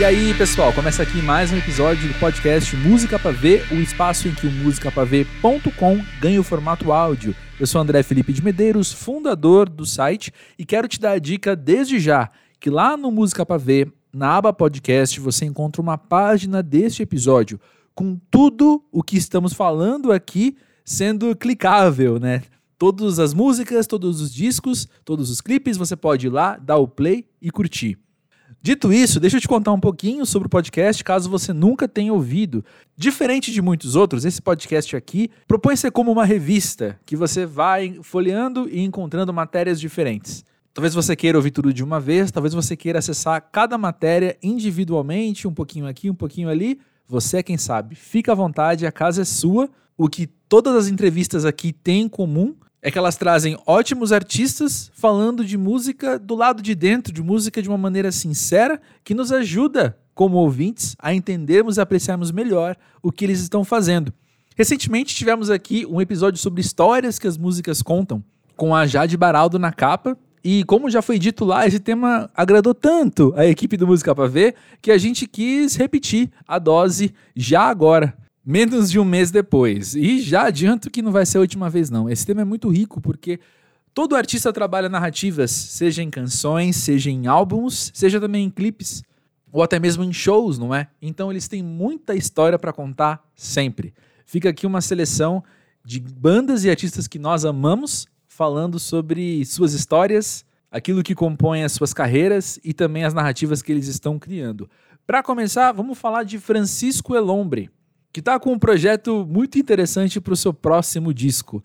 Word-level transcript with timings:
E 0.00 0.04
aí, 0.04 0.32
pessoal, 0.32 0.72
começa 0.72 1.02
aqui 1.02 1.20
mais 1.20 1.52
um 1.52 1.58
episódio 1.58 2.08
do 2.08 2.18
podcast 2.18 2.74
Música 2.74 3.18
para 3.18 3.32
Ver, 3.32 3.70
o 3.70 3.74
espaço 3.74 4.28
em 4.28 4.34
que 4.34 4.46
o 4.46 4.50
musicapavê.com 4.50 6.00
ganha 6.18 6.40
o 6.40 6.42
formato 6.42 6.90
áudio. 6.90 7.36
Eu 7.60 7.66
sou 7.66 7.82
André 7.82 8.02
Felipe 8.02 8.32
de 8.32 8.42
Medeiros, 8.42 8.90
fundador 8.90 9.68
do 9.68 9.84
site, 9.84 10.32
e 10.58 10.64
quero 10.64 10.88
te 10.88 10.98
dar 10.98 11.10
a 11.10 11.18
dica 11.18 11.54
desde 11.54 12.00
já 12.00 12.30
que 12.58 12.70
lá 12.70 12.96
no 12.96 13.10
Música 13.10 13.44
para 13.44 13.58
Ver, 13.58 13.92
na 14.10 14.38
aba 14.38 14.54
podcast, 14.54 15.20
você 15.20 15.44
encontra 15.44 15.82
uma 15.82 15.98
página 15.98 16.62
deste 16.62 17.02
episódio 17.02 17.60
com 17.94 18.18
tudo 18.30 18.82
o 18.90 19.02
que 19.02 19.18
estamos 19.18 19.52
falando 19.52 20.12
aqui 20.12 20.56
sendo 20.82 21.36
clicável, 21.36 22.18
né? 22.18 22.40
Todas 22.78 23.18
as 23.18 23.34
músicas, 23.34 23.86
todos 23.86 24.22
os 24.22 24.32
discos, 24.32 24.88
todos 25.04 25.28
os 25.28 25.42
clipes, 25.42 25.76
você 25.76 25.94
pode 25.94 26.28
ir 26.28 26.30
lá, 26.30 26.56
dar 26.56 26.78
o 26.78 26.88
play 26.88 27.26
e 27.42 27.50
curtir. 27.50 27.98
Dito 28.62 28.92
isso, 28.92 29.18
deixa 29.18 29.38
eu 29.38 29.40
te 29.40 29.48
contar 29.48 29.72
um 29.72 29.80
pouquinho 29.80 30.26
sobre 30.26 30.44
o 30.44 30.50
podcast, 30.50 31.02
caso 31.02 31.30
você 31.30 31.50
nunca 31.50 31.88
tenha 31.88 32.12
ouvido. 32.12 32.62
Diferente 32.94 33.50
de 33.50 33.62
muitos 33.62 33.96
outros, 33.96 34.26
esse 34.26 34.42
podcast 34.42 34.94
aqui 34.94 35.30
propõe 35.48 35.76
ser 35.76 35.90
como 35.90 36.12
uma 36.12 36.26
revista, 36.26 37.00
que 37.06 37.16
você 37.16 37.46
vai 37.46 37.98
folheando 38.02 38.68
e 38.68 38.80
encontrando 38.80 39.32
matérias 39.32 39.80
diferentes. 39.80 40.44
Talvez 40.74 40.92
você 40.92 41.16
queira 41.16 41.38
ouvir 41.38 41.52
tudo 41.52 41.72
de 41.72 41.82
uma 41.82 41.98
vez, 41.98 42.30
talvez 42.30 42.52
você 42.52 42.76
queira 42.76 42.98
acessar 42.98 43.48
cada 43.50 43.78
matéria 43.78 44.36
individualmente, 44.42 45.48
um 45.48 45.54
pouquinho 45.54 45.86
aqui, 45.86 46.10
um 46.10 46.14
pouquinho 46.14 46.50
ali. 46.50 46.78
Você 47.08 47.38
é 47.38 47.42
quem 47.42 47.56
sabe. 47.56 47.94
Fica 47.94 48.32
à 48.32 48.34
vontade, 48.34 48.86
a 48.86 48.92
casa 48.92 49.22
é 49.22 49.24
sua. 49.24 49.70
O 49.96 50.06
que 50.06 50.26
todas 50.26 50.76
as 50.76 50.86
entrevistas 50.86 51.46
aqui 51.46 51.72
têm 51.72 52.02
em 52.02 52.08
comum 52.10 52.54
é 52.82 52.90
que 52.90 52.98
elas 52.98 53.16
trazem 53.16 53.58
ótimos 53.66 54.12
artistas 54.12 54.90
falando 54.94 55.44
de 55.44 55.56
música 55.56 56.18
do 56.18 56.34
lado 56.34 56.62
de 56.62 56.74
dentro, 56.74 57.12
de 57.12 57.22
música 57.22 57.60
de 57.60 57.68
uma 57.68 57.76
maneira 57.76 58.10
sincera, 58.10 58.80
que 59.04 59.14
nos 59.14 59.30
ajuda, 59.32 59.98
como 60.14 60.38
ouvintes, 60.38 60.96
a 60.98 61.12
entendermos 61.12 61.76
e 61.76 61.80
apreciarmos 61.80 62.30
melhor 62.30 62.76
o 63.02 63.12
que 63.12 63.24
eles 63.24 63.40
estão 63.40 63.64
fazendo. 63.64 64.12
Recentemente 64.56 65.14
tivemos 65.14 65.50
aqui 65.50 65.86
um 65.86 66.00
episódio 66.00 66.40
sobre 66.40 66.60
histórias 66.60 67.18
que 67.18 67.26
as 67.26 67.36
músicas 67.36 67.82
contam, 67.82 68.22
com 68.56 68.74
a 68.74 68.86
Jade 68.86 69.16
Baraldo 69.16 69.58
na 69.58 69.72
capa. 69.72 70.16
E 70.42 70.64
como 70.64 70.90
já 70.90 71.02
foi 71.02 71.18
dito 71.18 71.44
lá, 71.44 71.66
esse 71.66 71.78
tema 71.78 72.30
agradou 72.34 72.74
tanto 72.74 73.32
a 73.36 73.44
equipe 73.44 73.76
do 73.76 73.86
Música 73.86 74.14
para 74.14 74.26
Ver 74.26 74.54
que 74.80 74.90
a 74.90 74.96
gente 74.96 75.26
quis 75.26 75.76
repetir 75.76 76.30
a 76.48 76.58
dose 76.58 77.12
já 77.36 77.62
agora 77.64 78.14
menos 78.44 78.90
de 78.90 78.98
um 78.98 79.04
mês 79.04 79.30
depois. 79.30 79.94
E 79.94 80.20
já 80.20 80.46
adianto 80.46 80.90
que 80.90 81.02
não 81.02 81.12
vai 81.12 81.26
ser 81.26 81.38
a 81.38 81.42
última 81.42 81.68
vez, 81.68 81.90
não. 81.90 82.08
Esse 82.08 82.26
tema 82.26 82.40
é 82.40 82.44
muito 82.44 82.68
rico 82.68 83.00
porque 83.00 83.38
todo 83.94 84.16
artista 84.16 84.52
trabalha 84.52 84.88
narrativas, 84.88 85.50
seja 85.50 86.02
em 86.02 86.10
canções, 86.10 86.76
seja 86.76 87.10
em 87.10 87.26
álbuns, 87.26 87.90
seja 87.94 88.20
também 88.20 88.44
em 88.44 88.50
clipes, 88.50 89.02
ou 89.52 89.62
até 89.62 89.78
mesmo 89.78 90.04
em 90.04 90.12
shows, 90.12 90.58
não 90.58 90.74
é? 90.74 90.88
Então 91.02 91.30
eles 91.30 91.48
têm 91.48 91.62
muita 91.62 92.14
história 92.14 92.58
para 92.58 92.72
contar 92.72 93.22
sempre. 93.34 93.92
Fica 94.24 94.48
aqui 94.48 94.66
uma 94.66 94.80
seleção 94.80 95.42
de 95.84 95.98
bandas 96.00 96.64
e 96.64 96.70
artistas 96.70 97.06
que 97.06 97.18
nós 97.18 97.44
amamos, 97.44 98.06
falando 98.28 98.78
sobre 98.78 99.44
suas 99.44 99.72
histórias, 99.72 100.44
aquilo 100.70 101.02
que 101.02 101.14
compõe 101.14 101.64
as 101.64 101.72
suas 101.72 101.92
carreiras 101.92 102.60
e 102.62 102.72
também 102.72 103.04
as 103.04 103.12
narrativas 103.12 103.60
que 103.60 103.72
eles 103.72 103.88
estão 103.88 104.18
criando. 104.18 104.70
Para 105.04 105.22
começar, 105.22 105.72
vamos 105.72 105.98
falar 105.98 106.22
de 106.22 106.38
Francisco 106.38 107.16
Elombre 107.16 107.70
que 108.12 108.20
está 108.20 108.38
com 108.38 108.52
um 108.52 108.58
projeto 108.58 109.26
muito 109.28 109.58
interessante 109.58 110.20
para 110.20 110.32
o 110.32 110.36
seu 110.36 110.52
próximo 110.52 111.14
disco. 111.14 111.62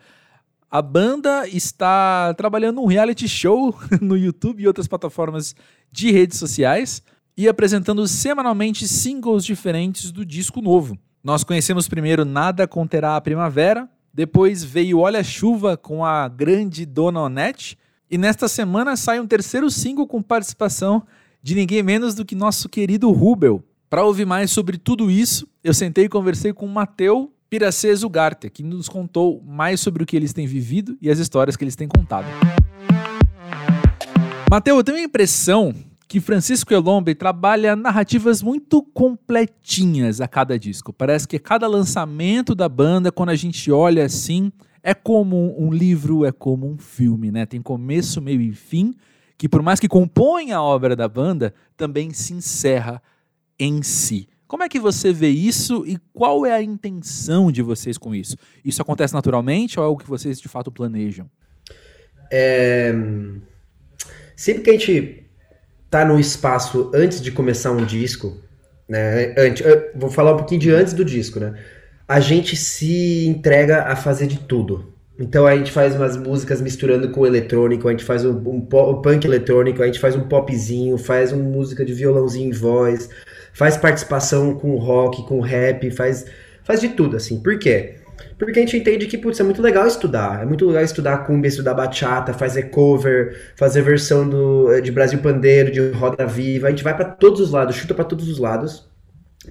A 0.69 0.81
banda 0.81 1.47
está 1.47 2.33
trabalhando 2.33 2.81
um 2.81 2.85
reality 2.85 3.27
show 3.27 3.77
no 4.01 4.17
YouTube 4.17 4.61
e 4.61 4.67
outras 4.67 4.87
plataformas 4.87 5.55
de 5.91 6.11
redes 6.11 6.37
sociais 6.37 7.01
e 7.37 7.47
apresentando 7.47 8.07
semanalmente 8.07 8.87
singles 8.87 9.43
diferentes 9.43 10.11
do 10.11 10.25
disco 10.25 10.61
novo. 10.61 10.97
Nós 11.23 11.43
conhecemos 11.43 11.87
primeiro 11.87 12.23
Nada 12.23 12.67
Conterá 12.67 13.15
a 13.15 13.21
Primavera, 13.21 13.89
depois 14.13 14.63
veio 14.63 14.99
Olha 14.99 15.19
a 15.19 15.23
Chuva 15.23 15.75
com 15.75 16.05
a 16.05 16.27
grande 16.27 16.85
Dona 16.85 17.21
Onete, 17.21 17.77
e 18.09 18.17
nesta 18.17 18.47
semana 18.47 18.95
sai 18.95 19.19
um 19.19 19.27
terceiro 19.27 19.69
single 19.69 20.07
com 20.07 20.21
participação 20.21 21.05
de 21.41 21.55
ninguém 21.55 21.81
menos 21.83 22.15
do 22.15 22.23
que 22.23 22.35
nosso 22.35 22.69
querido 22.69 23.11
Rubel, 23.11 23.63
para 23.95 24.03
ouvir 24.03 24.25
mais 24.25 24.51
sobre 24.51 24.77
tudo 24.77 25.09
isso, 25.09 25.47
eu 25.63 25.73
sentei 25.73 26.03
e 26.03 26.09
conversei 26.09 26.51
com 26.51 26.65
o 26.65 26.69
Mateu 26.69 27.31
Piracês 27.49 28.03
Ugarte, 28.03 28.49
que 28.49 28.61
nos 28.61 28.89
contou 28.89 29.41
mais 29.47 29.79
sobre 29.79 30.03
o 30.03 30.05
que 30.05 30.17
eles 30.17 30.33
têm 30.33 30.45
vivido 30.45 30.97
e 31.01 31.09
as 31.09 31.17
histórias 31.17 31.55
que 31.55 31.63
eles 31.63 31.77
têm 31.77 31.87
contado. 31.87 32.25
Mateu, 34.51 34.75
eu 34.75 34.83
tenho 34.83 34.97
a 34.97 35.01
impressão 35.01 35.73
que 36.09 36.19
Francisco 36.19 36.73
Elombre 36.73 37.15
trabalha 37.15 37.73
narrativas 37.73 38.43
muito 38.43 38.83
completinhas 38.83 40.19
a 40.19 40.27
cada 40.27 40.59
disco. 40.59 40.91
Parece 40.91 41.25
que 41.25 41.39
cada 41.39 41.65
lançamento 41.65 42.53
da 42.53 42.67
banda, 42.67 43.13
quando 43.13 43.29
a 43.29 43.35
gente 43.35 43.71
olha 43.71 44.03
assim, 44.03 44.51
é 44.83 44.93
como 44.93 45.55
um 45.57 45.71
livro, 45.71 46.25
é 46.25 46.33
como 46.33 46.69
um 46.69 46.77
filme, 46.77 47.31
né? 47.31 47.45
Tem 47.45 47.61
começo, 47.61 48.21
meio 48.21 48.41
e 48.41 48.51
fim, 48.51 48.93
que 49.37 49.47
por 49.47 49.61
mais 49.61 49.79
que 49.79 49.87
compõe 49.87 50.51
a 50.51 50.61
obra 50.61 50.97
da 50.97 51.07
banda, 51.07 51.53
também 51.77 52.11
se 52.11 52.33
encerra 52.33 53.01
em 53.59 53.81
si. 53.81 54.27
Como 54.47 54.63
é 54.63 54.69
que 54.69 54.79
você 54.79 55.11
vê 55.11 55.29
isso 55.29 55.83
e 55.87 55.97
qual 56.13 56.45
é 56.45 56.53
a 56.53 56.61
intenção 56.61 57.51
de 57.51 57.61
vocês 57.61 57.97
com 57.97 58.13
isso? 58.13 58.37
Isso 58.63 58.81
acontece 58.81 59.13
naturalmente 59.13 59.79
ou 59.79 59.83
é 59.83 59.87
algo 59.87 60.01
que 60.01 60.09
vocês 60.09 60.39
de 60.39 60.47
fato 60.47 60.71
planejam? 60.71 61.29
É... 62.31 62.93
Sempre 64.35 64.63
que 64.63 64.69
a 64.69 64.73
gente 64.73 65.25
tá 65.89 66.05
no 66.05 66.19
espaço 66.19 66.91
antes 66.93 67.21
de 67.21 67.31
começar 67.31 67.71
um 67.71 67.85
disco, 67.85 68.37
né? 68.87 69.33
Antes, 69.37 69.65
vou 69.95 70.09
falar 70.09 70.33
um 70.33 70.37
pouquinho 70.37 70.61
de 70.61 70.71
antes 70.71 70.93
do 70.93 71.03
disco, 71.03 71.39
né? 71.39 71.57
A 72.07 72.19
gente 72.19 72.55
se 72.55 73.25
entrega 73.27 73.83
a 73.83 73.95
fazer 73.95 74.27
de 74.27 74.39
tudo. 74.39 74.93
Então 75.17 75.47
a 75.47 75.55
gente 75.55 75.71
faz 75.71 75.95
umas 75.95 76.17
músicas 76.17 76.61
misturando 76.61 77.09
com 77.09 77.25
eletrônico, 77.25 77.87
a 77.87 77.91
gente 77.91 78.03
faz 78.03 78.25
um, 78.25 78.33
um, 78.33 78.57
um 78.57 79.01
punk 79.01 79.25
eletrônico, 79.25 79.81
a 79.81 79.85
gente 79.85 79.99
faz 79.99 80.15
um 80.15 80.27
popzinho, 80.27 80.97
faz 80.97 81.31
uma 81.31 81.43
música 81.43 81.85
de 81.85 81.93
violãozinho 81.93 82.49
e 82.49 82.53
voz, 82.53 83.09
faz 83.55 83.77
participação 83.77 84.53
com 84.53 84.75
rock, 84.75 85.25
com 85.25 85.39
rap, 85.39 85.89
faz, 85.91 86.25
faz 86.61 86.81
de 86.81 86.89
tudo, 86.89 87.15
assim. 87.15 87.41
Por 87.41 87.57
quê? 87.57 87.95
Porque 88.37 88.59
a 88.59 88.61
gente 88.61 88.75
entende 88.75 89.07
que, 89.07 89.17
putz, 89.17 89.39
é 89.39 89.43
muito 89.43 89.61
legal 89.61 89.87
estudar. 89.87 90.43
É 90.43 90.45
muito 90.45 90.67
legal 90.67 90.83
estudar 90.83 91.19
cumbia, 91.19 91.47
estudar 91.47 91.73
bachata, 91.73 92.33
fazer 92.33 92.63
cover, 92.63 93.53
fazer 93.55 93.81
versão 93.81 94.27
do, 94.27 94.81
de 94.81 94.91
Brasil 94.91 95.19
Pandeiro, 95.19 95.71
de 95.71 95.89
Roda 95.91 96.27
Viva. 96.27 96.67
A 96.67 96.69
gente 96.69 96.83
vai 96.83 96.93
para 96.93 97.05
todos 97.05 97.39
os 97.39 97.51
lados, 97.51 97.77
chuta 97.77 97.93
para 97.93 98.03
todos 98.03 98.27
os 98.27 98.39
lados. 98.39 98.89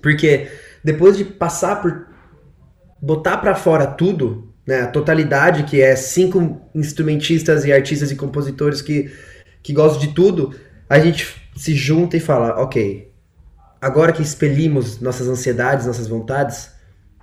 Porque 0.03 0.48
depois 0.82 1.16
de 1.16 1.25
passar 1.25 1.81
por 1.81 2.06
botar 3.00 3.38
para 3.38 3.54
fora 3.54 3.87
tudo, 3.87 4.53
né, 4.66 4.82
a 4.82 4.87
totalidade 4.87 5.62
que 5.62 5.81
é 5.81 5.97
cinco 5.97 6.60
instrumentistas 6.75 7.64
e 7.64 7.72
artistas 7.72 8.10
e 8.10 8.16
compositores 8.16 8.82
que, 8.82 9.10
que 9.62 9.72
gostam 9.72 10.00
de 10.00 10.14
tudo, 10.14 10.54
a 10.91 10.98
gente 10.98 11.43
se 11.56 11.75
junta 11.75 12.19
e 12.19 12.20
fala, 12.20 12.60
ok, 12.60 13.13
agora 13.84 14.12
que 14.12 14.22
expelimos 14.22 14.98
nossas 14.98 15.28
ansiedades, 15.28 15.84
nossas 15.84 16.08
vontades, 16.08 16.70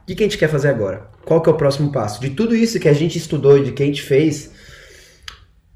o 0.03 0.05
que, 0.05 0.13
que 0.13 0.23
a 0.23 0.27
gente 0.27 0.38
quer 0.38 0.47
fazer 0.47 0.69
agora? 0.69 1.07
Qual 1.25 1.41
que 1.41 1.49
é 1.49 1.51
o 1.51 1.57
próximo 1.57 1.91
passo? 1.91 2.22
De 2.22 2.29
tudo 2.29 2.55
isso 2.55 2.79
que 2.79 2.88
a 2.88 2.94
gente 2.94 3.17
estudou 3.17 3.57
e 3.57 3.63
de 3.63 3.72
que 3.72 3.81
a 3.81 3.85
gente 3.85 4.03
fez, 4.03 4.51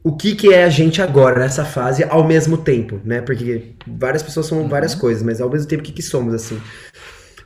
o 0.03 0.15
que, 0.15 0.35
que 0.35 0.53
é 0.53 0.63
a 0.63 0.69
gente 0.69 1.01
agora, 1.01 1.39
nessa 1.39 1.65
fase, 1.65 2.03
ao 2.03 2.23
mesmo 2.23 2.57
tempo, 2.57 3.01
né? 3.03 3.19
Porque 3.19 3.73
várias 3.87 4.21
pessoas 4.21 4.45
são 4.45 4.67
várias 4.67 4.93
uhum. 4.93 4.99
coisas, 4.99 5.23
mas 5.23 5.41
ao 5.41 5.49
mesmo 5.49 5.67
tempo, 5.67 5.81
o 5.81 5.85
que, 5.85 5.91
que 5.91 6.03
somos, 6.03 6.35
assim? 6.35 6.61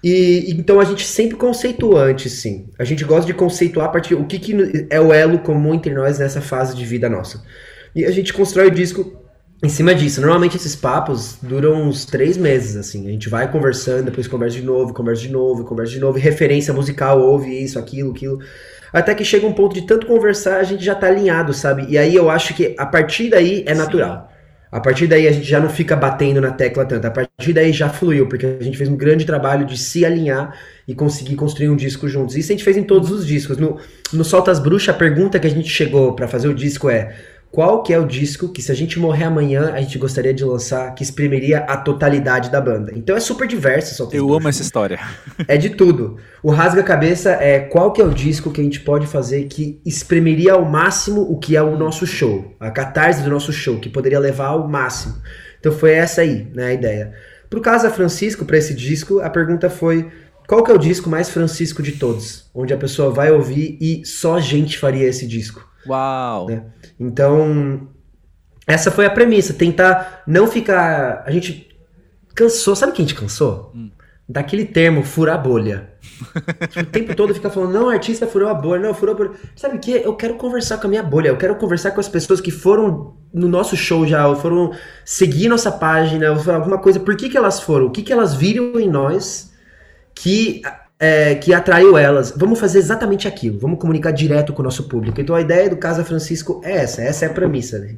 E 0.03 0.53
então 0.57 0.77
a 0.77 0.83
gente 0.83 1.05
sempre 1.05 1.37
conceitua 1.37 2.03
antes, 2.03 2.33
sim. 2.33 2.69
A 2.77 2.83
gente 2.83 3.05
gosta 3.05 3.25
de 3.25 3.33
conceituar 3.33 3.87
a 3.87 3.89
partir 3.89 4.15
o 4.15 4.25
que, 4.25 4.37
que 4.37 4.85
é 4.89 4.99
o 4.99 5.13
elo 5.13 5.39
comum 5.39 5.73
entre 5.73 5.93
nós 5.93 6.19
nessa 6.19 6.41
fase 6.41 6.75
de 6.75 6.85
vida 6.85 7.09
nossa. 7.09 7.41
E 7.95 8.03
a 8.03 8.11
gente 8.11 8.33
constrói 8.33 8.67
o 8.67 8.71
disco 8.71 9.28
em 9.61 9.69
cima 9.69 9.93
disso. 9.93 10.21
Normalmente 10.21 10.55
esses 10.55 10.75
papos 10.75 11.37
duram 11.41 11.83
uns 11.83 12.05
três 12.05 12.37
meses, 12.37 12.75
assim. 12.75 13.07
A 13.07 13.11
gente 13.11 13.29
vai 13.29 13.51
conversando, 13.51 14.05
depois 14.05 14.27
conversa 14.27 14.57
de 14.57 14.63
novo, 14.63 14.93
conversa 14.93 15.21
de 15.21 15.29
novo, 15.29 15.63
conversa 15.63 15.93
de 15.93 15.99
novo, 15.99 16.17
e 16.17 16.21
referência 16.21 16.73
musical, 16.73 17.21
ouve 17.21 17.63
isso, 17.63 17.77
aquilo, 17.77 18.11
aquilo. 18.11 18.39
Até 18.91 19.13
que 19.13 19.23
chega 19.23 19.45
um 19.45 19.53
ponto 19.53 19.73
de 19.73 19.83
tanto 19.83 20.07
conversar, 20.07 20.57
a 20.57 20.63
gente 20.63 20.83
já 20.83 20.95
tá 20.95 21.07
alinhado, 21.07 21.53
sabe? 21.53 21.85
E 21.89 21.97
aí 21.97 22.15
eu 22.15 22.29
acho 22.29 22.53
que 22.55 22.75
a 22.77 22.85
partir 22.85 23.29
daí 23.29 23.63
é 23.67 23.75
natural. 23.75 24.27
Sim. 24.31 24.39
A 24.71 24.79
partir 24.79 25.07
daí 25.07 25.27
a 25.27 25.31
gente 25.31 25.47
já 25.47 25.59
não 25.59 25.69
fica 25.69 25.95
batendo 25.95 26.39
na 26.39 26.51
tecla 26.51 26.85
tanto. 26.85 27.05
A 27.05 27.11
partir 27.11 27.53
daí 27.53 27.71
já 27.73 27.89
fluiu, 27.89 28.27
porque 28.27 28.45
a 28.45 28.63
gente 28.63 28.77
fez 28.77 28.87
um 28.87 28.95
grande 28.95 29.25
trabalho 29.25 29.65
de 29.65 29.75
se 29.75 30.05
alinhar 30.05 30.55
e 30.87 30.93
conseguir 30.93 31.35
construir 31.35 31.69
um 31.69 31.75
disco 31.75 32.07
juntos. 32.07 32.35
Isso 32.35 32.51
a 32.51 32.53
gente 32.53 32.63
fez 32.63 32.77
em 32.77 32.83
todos 32.83 33.09
os 33.09 33.25
discos. 33.25 33.57
No, 33.57 33.79
no 34.13 34.23
Solta 34.23 34.51
as 34.51 34.59
Bruxas, 34.59 34.93
a 34.93 34.97
pergunta 34.97 35.39
que 35.39 35.47
a 35.47 35.49
gente 35.49 35.67
chegou 35.67 36.13
para 36.13 36.27
fazer 36.27 36.47
o 36.47 36.53
disco 36.53 36.87
é: 36.87 37.15
qual 37.51 37.81
que 37.81 37.91
é 37.91 37.99
o 37.99 38.05
disco 38.05 38.49
que 38.49 38.61
se 38.61 38.71
a 38.71 38.75
gente 38.75 38.99
morrer 38.99 39.23
amanhã 39.23 39.71
a 39.73 39.81
gente 39.81 39.97
gostaria 39.97 40.33
de 40.33 40.43
lançar 40.43 40.93
que 40.93 41.03
exprimiria 41.03 41.59
a 41.59 41.77
totalidade 41.77 42.49
da 42.51 42.61
banda. 42.61 42.91
Então 42.95 43.15
é 43.15 43.19
super 43.19 43.47
diverso. 43.47 43.95
Só 43.95 44.09
Eu 44.11 44.31
amo 44.33 44.47
essa 44.47 44.61
história. 44.61 44.99
É 45.47 45.57
de 45.57 45.71
tudo. 45.71 46.17
O 46.43 46.51
Rasga 46.51 46.83
Cabeça 46.83 47.31
é 47.31 47.59
qual 47.59 47.91
que 47.91 48.01
é 48.01 48.05
o 48.05 48.13
disco 48.13 48.51
que 48.51 48.61
a 48.61 48.63
gente 48.63 48.81
pode 48.81 49.07
fazer 49.07 49.45
que 49.45 49.81
exprimiria 49.85 50.53
ao 50.53 50.63
máximo 50.63 51.21
o 51.21 51.37
que 51.39 51.55
é 51.55 51.61
o 51.61 51.77
nosso 51.77 52.05
show, 52.05 52.55
a 52.59 52.69
catarse 52.69 53.23
do 53.23 53.29
nosso 53.29 53.51
show, 53.51 53.79
que 53.79 53.89
poderia 53.89 54.19
levar 54.19 54.47
ao 54.47 54.67
máximo. 54.67 55.15
Então 55.59 55.71
foi 55.71 55.93
essa 55.93 56.21
aí, 56.21 56.47
né, 56.53 56.67
a 56.67 56.73
ideia. 56.73 57.13
Pro 57.49 57.61
Casa 57.61 57.89
Francisco, 57.89 58.45
para 58.45 58.57
esse 58.57 58.75
disco, 58.75 59.19
a 59.19 59.29
pergunta 59.29 59.69
foi: 59.69 60.09
qual 60.47 60.63
que 60.63 60.71
é 60.71 60.73
o 60.73 60.79
disco 60.79 61.09
mais 61.09 61.29
Francisco 61.29 61.81
de 61.81 61.93
todos? 61.93 62.49
Onde 62.53 62.73
a 62.73 62.77
pessoa 62.77 63.11
vai 63.11 63.31
ouvir 63.31 63.77
e 63.81 64.05
só 64.05 64.39
gente 64.39 64.77
faria 64.77 65.07
esse 65.07 65.27
disco. 65.27 65.68
Uau! 65.89 66.47
Né? 66.47 66.63
Então, 66.99 67.87
essa 68.67 68.91
foi 68.91 69.05
a 69.05 69.09
premissa, 69.09 69.53
tentar 69.53 70.23
não 70.27 70.47
ficar. 70.47 71.23
A 71.25 71.31
gente 71.31 71.69
cansou, 72.35 72.75
sabe 72.75 72.93
quem 72.93 73.03
a 73.03 73.07
gente 73.07 73.19
cansou? 73.19 73.71
Hum. 73.75 73.89
Daquele 74.27 74.63
termo, 74.63 75.03
furar 75.03 75.41
bolha. 75.41 75.89
tipo, 76.69 76.81
o 76.81 76.85
tempo 76.85 77.15
todo 77.15 77.33
fica 77.33 77.49
falando, 77.49 77.73
não, 77.73 77.87
o 77.87 77.89
artista 77.89 78.27
furou 78.27 78.47
a 78.47 78.53
bolha, 78.53 78.81
não, 78.83 78.93
furou 78.93 79.15
a 79.15 79.17
bolha. 79.17 79.31
Sabe 79.55 79.77
o 79.77 79.79
que? 79.79 79.91
Eu 79.91 80.15
quero 80.15 80.35
conversar 80.35 80.77
com 80.77 80.85
a 80.85 80.89
minha 80.89 81.01
bolha, 81.01 81.29
eu 81.29 81.37
quero 81.37 81.55
conversar 81.55 81.91
com 81.91 81.99
as 81.99 82.07
pessoas 82.07 82.39
que 82.39 82.51
foram 82.51 83.15
no 83.33 83.47
nosso 83.47 83.75
show 83.75 84.05
já, 84.05 84.33
foram 84.35 84.71
seguir 85.03 85.49
nossa 85.49 85.71
página, 85.71 86.31
ou 86.31 86.53
alguma 86.53 86.77
coisa. 86.77 86.99
Por 86.99 87.17
que, 87.17 87.27
que 87.27 87.37
elas 87.37 87.59
foram? 87.59 87.87
O 87.87 87.91
que, 87.91 88.03
que 88.03 88.13
elas 88.13 88.35
viram 88.35 88.79
em 88.79 88.87
nós 88.87 89.51
que 90.13 90.61
é, 90.99 91.35
que 91.35 91.53
atraiu 91.53 91.97
elas. 91.97 92.33
Vamos 92.35 92.59
fazer 92.59 92.77
exatamente 92.77 93.27
aquilo. 93.27 93.57
Vamos 93.57 93.79
comunicar 93.79 94.11
direto 94.11 94.51
com 94.51 94.61
o 94.61 94.65
nosso 94.65 94.89
público. 94.89 95.21
Então 95.21 95.35
a 95.35 95.41
ideia 95.41 95.69
do 95.69 95.77
Casa 95.77 96.03
Francisco 96.03 96.61
é 96.63 96.77
essa. 96.77 97.01
Essa 97.01 97.25
é 97.25 97.29
a 97.29 97.33
premissa, 97.33 97.79
né? 97.79 97.95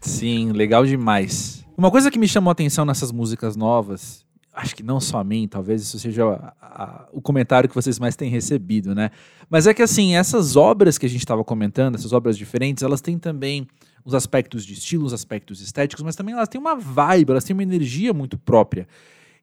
Sim, 0.00 0.52
legal 0.52 0.86
demais. 0.86 1.64
Uma 1.76 1.90
coisa 1.90 2.10
que 2.10 2.18
me 2.18 2.28
chamou 2.28 2.50
a 2.50 2.52
atenção 2.52 2.84
nessas 2.84 3.10
músicas 3.10 3.56
novas, 3.56 4.24
acho 4.54 4.74
que 4.74 4.82
não 4.82 5.00
só 5.00 5.18
a 5.18 5.24
mim, 5.24 5.48
talvez 5.48 5.82
isso 5.82 5.98
seja 5.98 6.24
a, 6.24 6.54
a, 6.60 7.08
o 7.12 7.20
comentário 7.20 7.68
que 7.68 7.74
vocês 7.74 7.98
mais 7.98 8.16
têm 8.16 8.30
recebido, 8.30 8.94
né? 8.94 9.10
Mas 9.50 9.66
é 9.66 9.74
que 9.74 9.82
assim, 9.82 10.16
essas 10.16 10.56
obras 10.56 10.98
que 10.98 11.06
a 11.06 11.08
gente 11.08 11.20
estava 11.20 11.42
comentando, 11.44 11.96
essas 11.96 12.12
obras 12.12 12.36
diferentes, 12.36 12.82
elas 12.82 13.00
têm 13.00 13.18
também 13.18 13.66
os 14.04 14.14
aspectos 14.14 14.64
de 14.64 14.74
estilo, 14.74 15.04
os 15.04 15.12
aspectos 15.12 15.60
estéticos, 15.60 16.04
mas 16.04 16.16
também 16.16 16.34
elas 16.34 16.48
têm 16.48 16.60
uma 16.60 16.74
vibe, 16.74 17.30
elas 17.30 17.44
têm 17.44 17.54
uma 17.54 17.62
energia 17.62 18.12
muito 18.12 18.38
própria. 18.38 18.86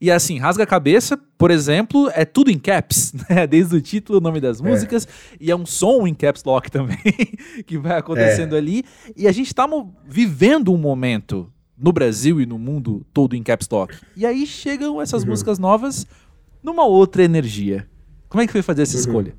E 0.05 0.11
assim, 0.11 0.37
Rasga 0.37 0.61
a 0.61 0.67
Cabeça, 0.67 1.17
por 1.35 1.49
exemplo, 1.49 2.11
é 2.13 2.23
tudo 2.25 2.51
em 2.51 2.59
caps, 2.59 3.11
né? 3.27 3.47
Desde 3.47 3.75
o 3.75 3.81
título, 3.81 4.19
o 4.19 4.21
nome 4.21 4.39
das 4.39 4.61
é. 4.61 4.63
músicas, 4.63 5.07
é. 5.07 5.37
e 5.39 5.49
é 5.49 5.55
um 5.55 5.65
som 5.65 6.05
em 6.05 6.13
caps 6.13 6.43
lock 6.43 6.69
também, 6.69 7.01
que 7.65 7.75
vai 7.75 7.97
acontecendo 7.97 8.53
é. 8.53 8.59
ali. 8.59 8.83
E 9.17 9.27
a 9.27 9.31
gente 9.31 9.47
está 9.47 9.67
vivendo 10.07 10.71
um 10.71 10.77
momento 10.77 11.51
no 11.75 11.91
Brasil 11.91 12.39
e 12.39 12.45
no 12.45 12.59
mundo 12.59 13.03
todo 13.11 13.35
em 13.35 13.41
caps 13.41 13.67
lock. 13.67 13.95
E 14.15 14.27
aí 14.27 14.45
chegam 14.45 15.01
essas 15.01 15.23
uhum. 15.23 15.29
músicas 15.29 15.57
novas 15.57 16.05
numa 16.61 16.85
outra 16.85 17.23
energia. 17.23 17.87
Como 18.29 18.43
é 18.43 18.45
que 18.45 18.51
foi 18.51 18.61
fazer 18.61 18.83
essa 18.83 18.93
uhum. 18.93 18.99
escolha? 18.99 19.33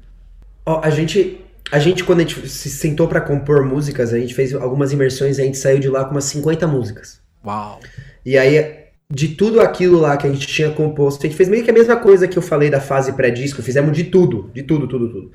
Oh, 0.66 0.80
a 0.82 0.90
gente 0.90 1.40
a 1.70 1.78
gente, 1.78 2.02
quando 2.02 2.18
a 2.18 2.22
gente 2.24 2.48
se 2.48 2.70
sentou 2.70 3.06
para 3.06 3.20
compor 3.20 3.64
músicas, 3.64 4.12
a 4.12 4.18
gente 4.18 4.34
fez 4.34 4.52
algumas 4.52 4.92
imersões 4.92 5.38
e 5.38 5.42
a 5.42 5.44
gente 5.44 5.58
saiu 5.58 5.78
de 5.78 5.88
lá 5.88 6.04
com 6.04 6.10
umas 6.10 6.24
50 6.24 6.66
músicas. 6.66 7.20
Uau! 7.44 7.78
E 8.24 8.36
aí 8.36 8.85
de 9.08 9.28
tudo 9.28 9.60
aquilo 9.60 10.00
lá 10.00 10.16
que 10.16 10.26
a 10.26 10.32
gente 10.32 10.46
tinha 10.46 10.70
composto. 10.70 11.24
A 11.24 11.28
gente 11.28 11.36
fez 11.36 11.48
meio 11.48 11.64
que 11.64 11.70
a 11.70 11.74
mesma 11.74 11.96
coisa 11.96 12.26
que 12.26 12.36
eu 12.36 12.42
falei 12.42 12.68
da 12.68 12.80
fase 12.80 13.12
pré-disco, 13.12 13.62
fizemos 13.62 13.96
de 13.96 14.04
tudo, 14.04 14.50
de 14.52 14.62
tudo, 14.62 14.86
tudo, 14.88 15.08
tudo. 15.08 15.32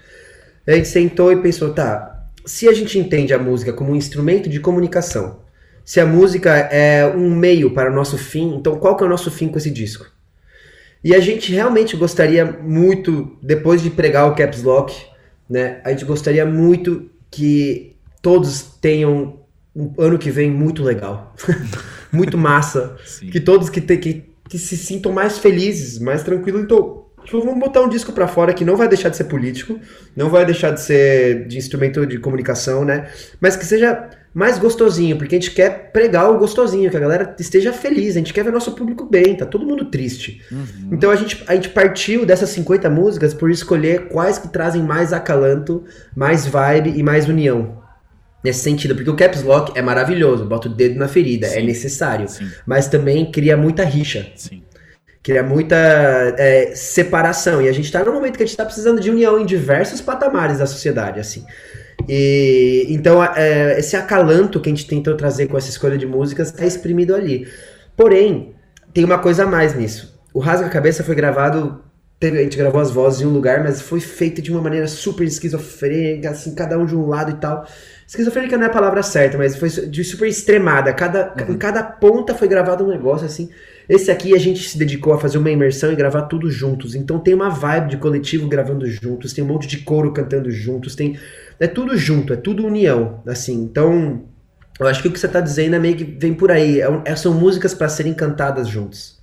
A 0.67 0.73
gente 0.73 0.87
sentou 0.87 1.31
e 1.31 1.37
pensou, 1.37 1.73
tá, 1.73 2.27
se 2.45 2.67
a 2.67 2.73
gente 2.73 2.99
entende 2.99 3.33
a 3.33 3.39
música 3.39 3.73
como 3.73 3.91
um 3.91 3.95
instrumento 3.95 4.49
de 4.49 4.59
comunicação, 4.59 5.39
se 5.83 5.99
a 5.99 6.05
música 6.05 6.51
é 6.51 7.05
um 7.07 7.33
meio 7.33 7.73
para 7.73 7.91
o 7.91 7.95
nosso 7.95 8.17
fim, 8.17 8.55
então 8.55 8.75
qual 8.77 8.95
que 8.95 9.03
é 9.03 9.07
o 9.07 9.09
nosso 9.09 9.31
fim 9.31 9.47
com 9.47 9.57
esse 9.57 9.71
disco? 9.71 10.05
E 11.03 11.15
a 11.15 11.19
gente 11.19 11.51
realmente 11.51 11.97
gostaria 11.97 12.45
muito, 12.45 13.37
depois 13.41 13.81
de 13.81 13.89
pregar 13.89 14.29
o 14.29 14.35
Caps 14.35 14.61
Lock, 14.61 14.95
né, 15.49 15.81
a 15.83 15.89
gente 15.89 16.05
gostaria 16.05 16.45
muito 16.45 17.09
que 17.29 17.95
todos 18.21 18.61
tenham 18.79 19.39
um 19.75 19.93
ano 19.97 20.19
que 20.19 20.29
vem 20.29 20.51
muito 20.51 20.83
legal. 20.83 21.35
muito 22.11 22.37
massa. 22.37 22.95
Que 23.31 23.39
todos 23.39 23.69
que, 23.69 23.81
te, 23.81 23.97
que, 23.97 24.23
que 24.49 24.57
se 24.57 24.77
sintam 24.77 25.11
mais 25.11 25.37
felizes, 25.37 25.99
mais 25.99 26.23
tranquilos. 26.23 26.61
Então, 26.61 27.05
tipo, 27.23 27.39
vamos 27.39 27.59
botar 27.59 27.81
um 27.81 27.89
disco 27.89 28.11
para 28.11 28.27
fora 28.27 28.53
que 28.53 28.65
não 28.65 28.75
vai 28.75 28.87
deixar 28.87 29.09
de 29.09 29.17
ser 29.17 29.25
político, 29.25 29.79
não 30.15 30.29
vai 30.29 30.45
deixar 30.45 30.71
de 30.71 30.81
ser 30.81 31.47
de 31.47 31.57
instrumento 31.57 32.05
de 32.05 32.17
comunicação, 32.17 32.83
né? 32.83 33.09
Mas 33.39 33.55
que 33.55 33.65
seja 33.65 34.09
mais 34.33 34.57
gostosinho, 34.57 35.17
porque 35.17 35.35
a 35.35 35.39
gente 35.39 35.51
quer 35.51 35.91
pregar 35.91 36.31
o 36.31 36.37
gostosinho, 36.37 36.89
que 36.89 36.95
a 36.95 36.99
galera 37.01 37.35
esteja 37.37 37.73
feliz, 37.73 38.15
a 38.15 38.19
gente 38.19 38.33
quer 38.33 38.45
ver 38.45 38.51
nosso 38.51 38.71
público 38.73 39.05
bem, 39.05 39.35
tá 39.35 39.45
todo 39.45 39.65
mundo 39.65 39.85
triste. 39.85 40.41
Uhum. 40.49 40.89
Então 40.93 41.11
a 41.11 41.15
gente, 41.17 41.43
a 41.47 41.55
gente 41.55 41.69
partiu 41.69 42.25
dessas 42.25 42.49
50 42.51 42.89
músicas 42.89 43.33
por 43.33 43.51
escolher 43.51 44.07
quais 44.07 44.37
que 44.37 44.47
trazem 44.47 44.81
mais 44.83 45.11
acalanto, 45.11 45.83
mais 46.15 46.47
vibe 46.47 46.93
e 46.95 47.03
mais 47.03 47.27
união 47.27 47.80
nesse 48.43 48.59
sentido, 48.59 48.95
porque 48.95 49.09
o 49.09 49.15
caps 49.15 49.43
lock 49.43 49.77
é 49.77 49.81
maravilhoso, 49.81 50.45
bota 50.45 50.67
o 50.67 50.71
dedo 50.73 50.97
na 50.97 51.07
ferida, 51.07 51.47
é 51.47 51.51
sim, 51.51 51.59
é 51.59 51.63
necessário, 51.63 52.27
sim. 52.27 52.49
mas 52.65 52.87
também 52.87 53.31
cria 53.31 53.55
muita 53.55 53.83
rixa. 53.83 54.27
Sim. 54.35 54.63
Cria 55.23 55.43
muita 55.43 55.75
é, 56.37 56.73
separação. 56.73 57.61
E 57.61 57.69
a 57.69 57.71
gente 57.71 57.85
está 57.85 58.03
no 58.03 58.11
momento 58.11 58.37
que 58.37 58.43
a 58.43 58.45
gente 58.45 58.53
está 58.53 58.65
precisando 58.65 58.99
de 58.99 59.11
união 59.11 59.39
em 59.39 59.45
diversos 59.45 60.01
patamares 60.01 60.57
da 60.57 60.65
sociedade, 60.65 61.19
assim. 61.19 61.45
E 62.09 62.87
então 62.89 63.23
é, 63.23 63.77
esse 63.77 63.95
acalanto 63.95 64.59
que 64.59 64.67
a 64.67 64.73
gente 64.73 64.87
tentou 64.87 65.15
trazer 65.15 65.45
com 65.45 65.57
essa 65.57 65.69
escolha 65.69 65.95
de 65.95 66.07
músicas 66.07 66.47
está 66.47 66.65
exprimido 66.65 67.13
ali. 67.13 67.47
Porém, 67.95 68.55
tem 68.93 69.03
uma 69.03 69.19
coisa 69.19 69.43
a 69.43 69.47
mais 69.47 69.75
nisso. 69.75 70.19
O 70.33 70.39
Rasga 70.39 70.69
Cabeça 70.69 71.03
foi 71.03 71.13
gravado 71.13 71.83
Teve, 72.21 72.37
a 72.37 72.43
gente 72.43 72.55
gravou 72.55 72.79
as 72.79 72.91
vozes 72.91 73.21
em 73.21 73.25
um 73.25 73.31
lugar, 73.31 73.63
mas 73.63 73.81
foi 73.81 73.99
feito 73.99 74.43
de 74.43 74.51
uma 74.51 74.61
maneira 74.61 74.87
super 74.87 75.25
esquizofrênica, 75.25 76.29
assim, 76.29 76.53
cada 76.53 76.77
um 76.77 76.85
de 76.85 76.95
um 76.95 77.07
lado 77.07 77.31
e 77.31 77.33
tal. 77.33 77.65
Esquizofrênica 78.07 78.55
não 78.57 78.65
é 78.65 78.67
a 78.67 78.71
palavra 78.71 79.01
certa, 79.01 79.39
mas 79.39 79.55
foi 79.55 79.69
de 79.69 80.03
super 80.03 80.27
extremada. 80.27 80.93
Cada, 80.93 81.33
uhum. 81.35 81.55
Em 81.55 81.57
cada 81.57 81.81
ponta 81.81 82.35
foi 82.35 82.47
gravado 82.47 82.85
um 82.85 82.89
negócio 82.89 83.25
assim. 83.25 83.49
Esse 83.89 84.11
aqui 84.11 84.35
a 84.35 84.37
gente 84.37 84.69
se 84.69 84.77
dedicou 84.77 85.13
a 85.13 85.19
fazer 85.19 85.39
uma 85.39 85.49
imersão 85.49 85.91
e 85.91 85.95
gravar 85.95 86.21
tudo 86.23 86.47
juntos. 86.51 86.93
Então 86.93 87.17
tem 87.17 87.33
uma 87.33 87.49
vibe 87.49 87.89
de 87.89 87.97
coletivo 87.97 88.47
gravando 88.47 88.85
juntos, 88.85 89.33
tem 89.33 89.43
um 89.43 89.47
monte 89.47 89.67
de 89.67 89.79
coro 89.79 90.13
cantando 90.13 90.51
juntos, 90.51 90.93
tem. 90.93 91.17
É 91.59 91.65
tudo 91.65 91.97
junto, 91.97 92.33
é 92.33 92.35
tudo 92.35 92.67
união. 92.67 93.23
Assim, 93.25 93.55
então. 93.63 94.25
Eu 94.79 94.85
acho 94.85 95.01
que 95.01 95.07
o 95.07 95.11
que 95.11 95.19
você 95.19 95.25
está 95.25 95.41
dizendo 95.41 95.75
é 95.75 95.79
meio 95.79 95.95
que 95.95 96.03
vem 96.03 96.35
por 96.35 96.51
aí. 96.51 96.81
É, 96.81 97.01
é 97.03 97.15
são 97.15 97.33
músicas 97.33 97.73
para 97.73 97.89
serem 97.89 98.13
cantadas 98.13 98.67
juntos. 98.67 99.20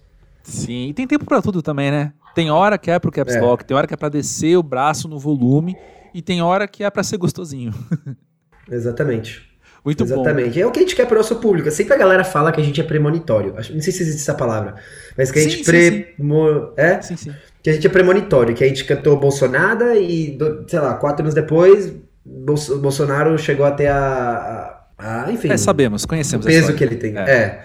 Sim, 0.48 0.88
e 0.88 0.94
tem 0.94 1.06
tempo 1.06 1.24
para 1.24 1.42
tudo 1.42 1.62
também, 1.62 1.90
né? 1.90 2.12
Tem 2.34 2.50
hora 2.50 2.78
que 2.78 2.90
é 2.90 2.98
pro 2.98 3.12
caps 3.12 3.34
é. 3.34 3.40
lock, 3.40 3.64
tem 3.64 3.76
hora 3.76 3.86
que 3.86 3.94
é 3.94 3.96
para 3.96 4.08
descer 4.08 4.56
o 4.56 4.62
braço 4.62 5.08
no 5.08 5.18
volume 5.18 5.76
e 6.14 6.22
tem 6.22 6.40
hora 6.40 6.66
que 6.66 6.82
é 6.82 6.90
para 6.90 7.02
ser 7.02 7.18
gostosinho. 7.18 7.72
Exatamente. 8.70 9.46
Muito 9.84 10.04
Exatamente. 10.04 10.54
bom. 10.54 10.60
É 10.60 10.66
o 10.66 10.70
que 10.70 10.80
a 10.80 10.82
gente 10.82 10.96
quer 10.96 11.06
pro 11.06 11.16
nosso 11.16 11.36
público. 11.36 11.70
Sempre 11.70 11.94
a 11.94 11.96
galera 11.96 12.24
fala 12.24 12.52
que 12.52 12.60
a 12.60 12.64
gente 12.64 12.80
é 12.80 12.84
premonitório. 12.84 13.54
Não 13.54 13.62
sei 13.62 13.92
se 13.92 14.02
existe 14.02 14.22
essa 14.22 14.34
palavra. 14.34 14.74
Mas 15.16 15.30
que 15.30 15.38
a 15.38 15.42
gente 15.42 15.58
sim, 15.58 15.64
pre... 15.64 15.90
sim. 15.90 16.72
É? 16.76 17.00
Sim, 17.00 17.16
sim. 17.16 17.34
Que 17.62 17.70
a 17.70 17.72
gente 17.72 17.86
é 17.86 17.90
premonitório. 17.90 18.54
Que 18.54 18.64
a 18.64 18.68
gente 18.68 18.84
cantou 18.84 19.18
Bolsonaro 19.18 19.94
e, 19.94 20.38
sei 20.66 20.78
lá, 20.78 20.94
quatro 20.94 21.22
anos 21.22 21.34
depois, 21.34 21.94
Bolsonaro 22.24 23.38
chegou 23.38 23.64
até 23.64 23.88
a... 23.88 24.77
a 24.98 25.30
enfim. 25.30 25.48
É, 25.50 25.56
sabemos, 25.56 26.04
conhecemos 26.04 26.44
o 26.44 26.48
peso 26.48 26.74
que 26.74 26.82
ele 26.82 26.96
tem. 26.96 27.16
É. 27.16 27.62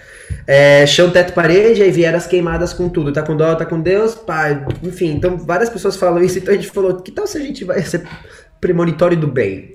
é. 0.48 0.82
é. 0.82 0.86
chão, 0.86 1.10
teto, 1.10 1.34
parede, 1.34 1.82
aí 1.82 1.90
vieram 1.90 2.18
as 2.18 2.28
queimadas 2.28 2.74
com 2.74 2.88
tudo. 2.88 3.12
Tá 3.12 3.24
com 3.24 3.36
dó, 3.36 3.56
tá 3.56 3.66
com 3.66 3.80
Deus, 3.80 4.14
pai. 4.14 4.64
Enfim, 4.84 5.16
então 5.16 5.38
várias 5.38 5.70
pessoas 5.70 5.96
falam 5.96 6.24
isso. 6.24 6.38
Então 6.38 6.54
a 6.54 6.58
gente 6.58 6.70
falou, 6.70 7.02
que 7.02 7.12
tal 7.12 7.26
se 7.26 7.38
a 7.38 7.42
gente 7.42 7.66
vai 7.66 7.82
ser 7.82 8.04
premonitório 8.62 9.18
do 9.18 9.28
bem. 9.28 9.74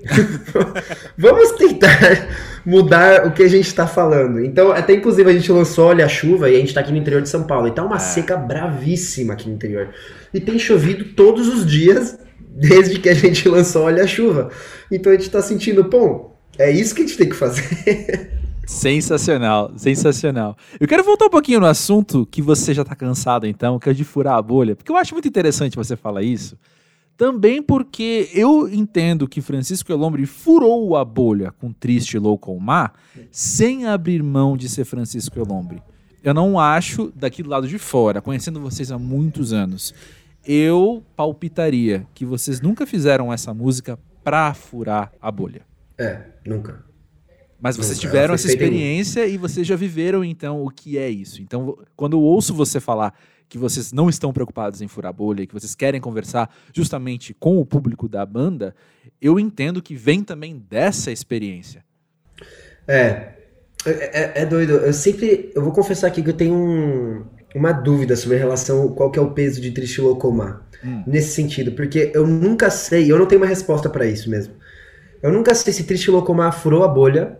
Vamos 1.15 1.51
tentar 1.51 2.27
mudar 2.65 3.27
o 3.27 3.31
que 3.31 3.43
a 3.43 3.47
gente 3.47 3.67
está 3.67 3.85
falando. 3.85 4.43
Então, 4.43 4.71
até 4.71 4.93
inclusive 4.93 5.29
a 5.29 5.33
gente 5.33 5.51
lançou 5.51 5.89
Olha 5.89 6.05
a 6.05 6.09
Chuva 6.09 6.49
e 6.49 6.55
a 6.55 6.59
gente 6.59 6.69
está 6.69 6.81
aqui 6.81 6.91
no 6.91 6.97
interior 6.97 7.21
de 7.21 7.29
São 7.29 7.43
Paulo. 7.43 7.67
E 7.67 7.71
tá 7.71 7.83
uma 7.83 7.97
é. 7.97 7.99
seca 7.99 8.35
bravíssima 8.35 9.33
aqui 9.33 9.47
no 9.47 9.53
interior. 9.53 9.89
E 10.33 10.39
tem 10.39 10.57
chovido 10.57 11.03
todos 11.13 11.47
os 11.47 11.65
dias 11.67 12.17
desde 12.39 12.99
que 12.99 13.09
a 13.09 13.13
gente 13.13 13.47
lançou 13.47 13.83
Olha 13.83 14.03
a 14.03 14.07
Chuva. 14.07 14.49
Então 14.91 15.11
a 15.11 15.15
gente 15.15 15.27
está 15.27 15.41
sentindo, 15.41 15.85
pô, 15.85 16.31
é 16.59 16.71
isso 16.71 16.93
que 16.93 17.01
a 17.01 17.07
gente 17.07 17.17
tem 17.17 17.29
que 17.29 17.35
fazer. 17.35 18.37
Sensacional, 18.67 19.71
sensacional. 19.75 20.55
Eu 20.79 20.87
quero 20.87 21.03
voltar 21.03 21.25
um 21.25 21.29
pouquinho 21.31 21.59
no 21.59 21.65
assunto 21.65 22.23
que 22.29 22.39
você 22.39 22.71
já 22.71 22.83
está 22.83 22.95
cansado, 22.95 23.47
então, 23.47 23.79
que 23.79 23.89
é 23.89 23.93
de 23.93 24.03
furar 24.03 24.35
a 24.35 24.41
bolha, 24.43 24.75
porque 24.75 24.91
eu 24.91 24.95
acho 24.95 25.15
muito 25.15 25.27
interessante 25.27 25.75
você 25.75 25.95
falar 25.95 26.21
isso. 26.21 26.55
Também 27.17 27.63
porque 27.63 28.29
eu 28.31 28.69
entendo 28.71 29.27
que 29.27 29.41
Francisco 29.41 29.91
Elombre 29.91 30.27
furou 30.27 30.95
a 30.95 31.03
bolha 31.03 31.51
com 31.51 31.73
Triste 31.73 32.19
Louco 32.19 32.57
Mar 32.59 32.93
sem 33.31 33.87
abrir 33.87 34.21
mão 34.21 34.55
de 34.55 34.69
ser 34.69 34.85
Francisco 34.85 35.39
Elombre. 35.39 35.81
Eu 36.23 36.35
não 36.35 36.59
acho 36.59 37.11
daqui 37.15 37.41
do 37.41 37.49
lado 37.49 37.67
de 37.67 37.79
fora, 37.79 38.21
conhecendo 38.21 38.59
vocês 38.59 38.91
há 38.91 38.99
muitos 38.99 39.51
anos, 39.51 39.95
eu 40.45 41.03
palpitaria 41.15 42.05
que 42.13 42.23
vocês 42.23 42.61
nunca 42.61 42.85
fizeram 42.85 43.33
essa 43.33 43.51
música 43.51 43.97
pra 44.23 44.53
furar 44.53 45.11
a 45.19 45.31
bolha. 45.31 45.68
É, 45.99 46.21
nunca. 46.45 46.83
Mas 47.61 47.75
vocês 47.75 47.99
tiveram 47.99 48.33
essa 48.33 48.47
experiência 48.47 49.27
e 49.27 49.37
vocês 49.37 49.67
já 49.67 49.75
viveram 49.75 50.23
então 50.23 50.63
o 50.63 50.69
que 50.69 50.97
é 50.97 51.09
isso. 51.09 51.41
Então, 51.41 51.77
quando 51.95 52.13
eu 52.13 52.21
ouço 52.21 52.53
você 52.53 52.79
falar 52.79 53.13
que 53.49 53.57
vocês 53.57 53.91
não 53.91 54.07
estão 54.07 54.31
preocupados 54.31 54.81
em 54.81 54.87
furar 54.87 55.11
bolha, 55.11 55.45
que 55.45 55.53
vocês 55.53 55.75
querem 55.75 55.99
conversar 55.99 56.49
justamente 56.73 57.33
com 57.33 57.59
o 57.59 57.65
público 57.65 58.07
da 58.07 58.25
banda, 58.25 58.73
eu 59.21 59.37
entendo 59.39 59.81
que 59.81 59.95
vem 59.95 60.23
também 60.23 60.63
dessa 60.69 61.11
experiência. 61.11 61.83
É, 62.87 63.33
é, 63.85 63.91
é, 63.91 64.31
é 64.35 64.45
doido. 64.45 64.73
Eu 64.73 64.93
sempre, 64.93 65.51
eu 65.53 65.61
vou 65.61 65.73
confessar 65.73 66.07
aqui 66.07 66.23
que 66.23 66.29
eu 66.29 66.37
tenho 66.37 66.53
um, 66.53 67.25
uma 67.53 67.73
dúvida 67.73 68.15
sobre 68.15 68.37
a 68.37 68.39
relação, 68.39 68.87
qual 68.89 69.11
que 69.11 69.19
é 69.19 69.21
o 69.21 69.31
peso 69.31 69.59
de 69.59 69.71
Triste 69.71 69.99
Locomar. 69.99 70.65
Hum. 70.81 71.03
Nesse 71.05 71.33
sentido, 71.33 71.73
porque 71.73 72.09
eu 72.13 72.25
nunca 72.25 72.69
sei, 72.69 73.11
eu 73.11 73.19
não 73.19 73.25
tenho 73.25 73.41
uma 73.41 73.47
resposta 73.47 73.89
para 73.89 74.05
isso 74.05 74.29
mesmo. 74.29 74.53
Eu 75.21 75.31
nunca 75.31 75.53
sei 75.53 75.73
se 75.73 75.83
Triste 75.83 76.09
Locomar 76.09 76.51
furou 76.53 76.83
a 76.83 76.87
bolha 76.87 77.37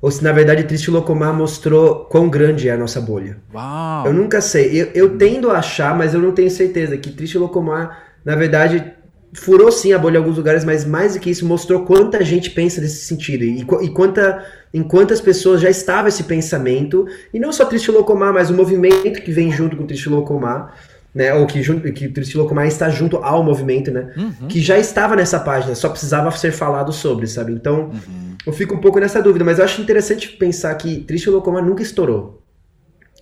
ou 0.00 0.10
se 0.10 0.22
na 0.22 0.32
verdade 0.32 0.64
Triste 0.64 0.90
Locomar 0.90 1.34
mostrou 1.34 2.06
quão 2.06 2.28
grande 2.28 2.68
é 2.68 2.72
a 2.72 2.76
nossa 2.76 3.00
bolha. 3.00 3.38
Uau. 3.52 4.06
Eu 4.06 4.12
nunca 4.12 4.40
sei. 4.40 4.80
Eu, 4.80 4.90
eu 4.94 5.18
tendo 5.18 5.50
a 5.50 5.58
achar, 5.58 5.96
mas 5.96 6.14
eu 6.14 6.20
não 6.20 6.32
tenho 6.32 6.50
certeza, 6.50 6.96
que 6.96 7.10
Triste 7.10 7.36
Locomar, 7.36 8.02
na 8.24 8.36
verdade, 8.36 8.92
furou 9.32 9.70
sim 9.70 9.92
a 9.92 9.98
bolha 9.98 10.14
em 10.14 10.18
alguns 10.18 10.36
lugares, 10.36 10.64
mas 10.64 10.84
mais 10.84 11.14
do 11.14 11.20
que 11.20 11.30
isso, 11.30 11.44
mostrou 11.44 11.84
quanta 11.84 12.24
gente 12.24 12.50
pensa 12.50 12.80
nesse 12.80 13.04
sentido 13.04 13.44
e, 13.44 13.60
e 13.60 13.90
quanta, 13.90 14.44
em 14.72 14.82
quantas 14.82 15.20
pessoas 15.20 15.60
já 15.60 15.68
estava 15.68 16.08
esse 16.08 16.24
pensamento, 16.24 17.06
e 17.32 17.38
não 17.38 17.52
só 17.52 17.64
Triste 17.64 17.90
Locomar, 17.90 18.32
mas 18.32 18.50
o 18.50 18.54
movimento 18.54 19.20
que 19.20 19.32
vem 19.32 19.50
junto 19.50 19.76
com 19.76 19.86
Triste 19.86 20.08
Locomar, 20.08 20.74
né, 21.18 21.34
ou 21.34 21.48
que, 21.48 21.60
que 21.90 22.08
Triste 22.08 22.38
Locomar 22.38 22.68
está 22.68 22.88
junto 22.88 23.16
ao 23.16 23.42
movimento, 23.42 23.90
né, 23.90 24.12
uhum. 24.16 24.46
que 24.46 24.60
já 24.60 24.78
estava 24.78 25.16
nessa 25.16 25.40
página, 25.40 25.74
só 25.74 25.88
precisava 25.88 26.30
ser 26.30 26.52
falado 26.52 26.92
sobre, 26.92 27.26
sabe? 27.26 27.52
Então, 27.52 27.90
uhum. 27.90 28.36
eu 28.46 28.52
fico 28.52 28.76
um 28.76 28.80
pouco 28.80 29.00
nessa 29.00 29.20
dúvida, 29.20 29.44
mas 29.44 29.58
eu 29.58 29.64
acho 29.64 29.82
interessante 29.82 30.28
pensar 30.28 30.72
que 30.76 31.00
Triste 31.00 31.28
Locomar 31.28 31.64
nunca 31.64 31.82
estourou. 31.82 32.37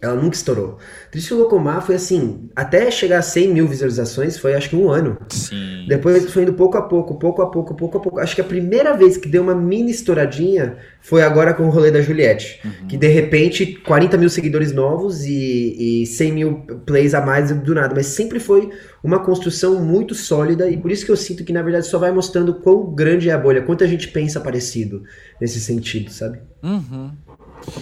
Ela 0.01 0.15
nunca 0.15 0.37
estourou. 0.37 0.77
Triste 1.11 1.33
Locomar 1.33 1.81
foi 1.81 1.95
assim, 1.95 2.51
até 2.55 2.91
chegar 2.91 3.19
a 3.19 3.23
100 3.23 3.55
mil 3.55 3.67
visualizações 3.67 4.37
foi 4.37 4.55
acho 4.55 4.69
que 4.69 4.77
um 4.77 4.91
ano. 4.91 5.17
Sim. 5.31 5.87
Depois 5.89 6.31
foi 6.31 6.43
indo 6.43 6.53
pouco 6.53 6.77
a 6.77 6.83
pouco, 6.83 7.19
pouco 7.19 7.41
a 7.41 7.51
pouco, 7.51 7.75
pouco 7.75 7.97
a 7.97 8.01
pouco. 8.01 8.21
Acho 8.21 8.35
que 8.35 8.43
a 8.43 8.45
primeira 8.45 8.95
vez 8.95 9.17
que 9.17 9.27
deu 9.27 9.43
uma 9.43 9.55
mini 9.55 9.91
estouradinha 9.91 10.77
foi 11.01 11.23
agora 11.23 11.55
com 11.55 11.65
o 11.65 11.71
rolê 11.71 11.91
da 11.91 12.03
Juliette. 12.03 12.61
Uhum. 12.63 12.89
Que 12.89 12.99
de 12.99 13.09
repente 13.09 13.81
40 13.87 14.19
mil 14.19 14.29
seguidores 14.29 14.71
novos 14.71 15.25
e, 15.25 16.03
e 16.03 16.07
100 16.07 16.33
mil 16.33 16.55
plays 16.85 17.15
a 17.15 17.23
mais 17.23 17.51
do 17.51 17.75
nada. 17.75 17.95
Mas 17.95 18.07
sempre 18.07 18.39
foi 18.39 18.71
uma 19.03 19.21
construção 19.21 19.83
muito 19.83 20.15
sólida 20.15 20.69
e 20.69 20.77
por 20.77 20.91
isso 20.91 21.07
que 21.07 21.13
eu 21.13 21.17
sinto 21.17 21.43
que 21.43 21.55
na 21.55 21.63
verdade 21.63 21.87
só 21.87 21.99
vai 21.99 22.13
mostrando 22.13 22.55
quão 22.57 22.95
grande 22.95 23.31
é 23.31 23.33
a 23.33 23.39
bolha, 23.39 23.63
quanta 23.63 23.89
gente 23.89 24.09
pensa 24.09 24.41
parecido 24.41 25.05
nesse 25.41 25.59
sentido, 25.59 26.11
sabe? 26.11 26.41
Uhum. 26.63 27.13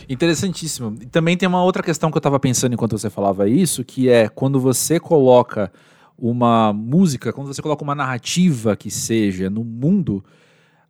Interessantíssimo. 0.08 0.96
E 1.00 1.06
também 1.06 1.36
tem 1.36 1.48
uma 1.48 1.62
outra 1.62 1.82
questão 1.82 2.10
que 2.10 2.16
eu 2.16 2.20
estava 2.20 2.38
pensando 2.38 2.74
enquanto 2.74 2.96
você 2.98 3.10
falava 3.10 3.48
isso, 3.48 3.84
que 3.84 4.08
é 4.08 4.28
quando 4.28 4.60
você 4.60 4.98
coloca 5.00 5.72
uma 6.18 6.72
música, 6.72 7.32
quando 7.32 7.48
você 7.48 7.60
coloca 7.60 7.82
uma 7.82 7.94
narrativa 7.94 8.76
que 8.76 8.90
seja 8.90 9.50
no 9.50 9.64
mundo, 9.64 10.24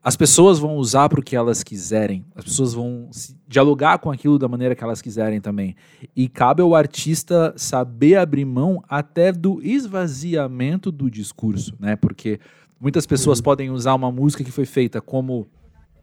as 0.03 0.17
pessoas 0.17 0.59
vão 0.59 0.77
usar 0.77 1.09
para 1.09 1.19
o 1.19 1.23
que 1.23 1.35
elas 1.35 1.63
quiserem. 1.63 2.27
As 2.37 2.45
pessoas 2.45 2.75
vão 2.75 3.09
dialogar 3.49 3.99
com 3.99 4.11
aquilo 4.11 4.39
da 4.39 4.47
maneira 4.47 4.75
que 4.75 4.85
elas 4.85 5.01
quiserem 5.01 5.41
também. 5.41 5.75
E 6.15 6.29
cabe 6.29 6.61
ao 6.61 6.75
artista 6.75 7.55
saber 7.57 8.17
abrir 8.17 8.45
mão 8.45 8.85
até 8.87 9.33
do 9.33 9.63
esvaziamento 9.63 10.93
do 10.93 11.11
discurso, 11.11 11.75
né? 11.81 11.97
Porque 11.97 12.39
muitas 12.79 13.07
pessoas 13.07 13.39
uhum. 13.39 13.45
podem 13.45 13.71
usar 13.71 13.95
uma 13.95 14.13
música 14.13 14.45
que 14.45 14.53
foi 14.53 14.67
feita 14.67 15.01
como 15.01 15.47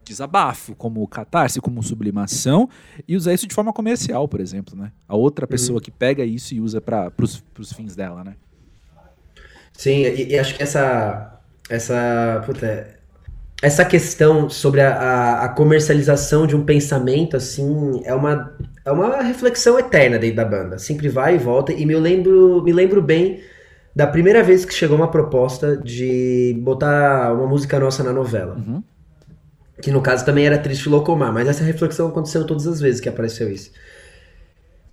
desabafo, 0.04 0.74
como 0.74 1.06
catarse, 1.06 1.60
como 1.60 1.82
sublimação, 1.82 2.68
e 3.06 3.16
usar 3.16 3.32
isso 3.32 3.46
de 3.46 3.54
forma 3.54 3.72
comercial, 3.72 4.26
por 4.28 4.40
exemplo, 4.40 4.76
né? 4.76 4.92
A 5.08 5.16
outra 5.16 5.46
pessoa 5.46 5.76
uhum. 5.76 5.82
que 5.82 5.90
pega 5.90 6.24
isso 6.24 6.54
e 6.54 6.60
usa 6.60 6.80
para 6.80 7.12
os 7.18 7.72
fins 7.72 7.94
dela, 7.94 8.24
né? 8.24 8.34
Sim, 9.72 10.02
e, 10.02 10.32
e, 10.32 10.38
acho 10.38 10.54
que 10.54 10.62
essa 10.62 11.40
essa 11.70 12.42
puta, 12.44 12.98
essa 13.62 13.84
questão 13.84 14.50
sobre 14.50 14.80
a, 14.80 14.94
a, 14.94 15.44
a, 15.44 15.48
comercialização 15.48 16.46
de 16.46 16.54
um 16.54 16.64
pensamento 16.64 17.36
assim 17.36 18.02
é 18.04 18.14
uma 18.14 18.54
é 18.84 18.92
uma 18.92 19.22
reflexão 19.22 19.78
eterna 19.78 20.18
dentro 20.18 20.36
da 20.36 20.44
banda, 20.44 20.78
sempre 20.78 21.08
vai 21.08 21.36
e 21.36 21.38
volta 21.38 21.72
e 21.72 21.86
me 21.86 21.94
lembro 21.96 22.62
me 22.62 22.72
lembro 22.72 23.00
bem 23.00 23.40
da 23.94 24.06
primeira 24.06 24.42
vez 24.42 24.64
que 24.64 24.74
chegou 24.74 24.96
uma 24.96 25.10
proposta 25.10 25.76
de 25.76 26.54
botar 26.60 27.32
uma 27.32 27.46
música 27.46 27.78
nossa 27.78 28.02
na 28.02 28.12
novela. 28.12 28.56
Uhum 28.56 28.82
que 29.82 29.90
no 29.90 30.00
caso 30.00 30.24
também 30.24 30.46
era 30.46 30.56
triste 30.56 30.88
locomar, 30.88 31.32
mas 31.32 31.48
essa 31.48 31.64
reflexão 31.64 32.08
aconteceu 32.08 32.46
todas 32.46 32.66
as 32.66 32.80
vezes 32.80 33.00
que 33.00 33.08
apareceu 33.08 33.50
isso. 33.50 33.72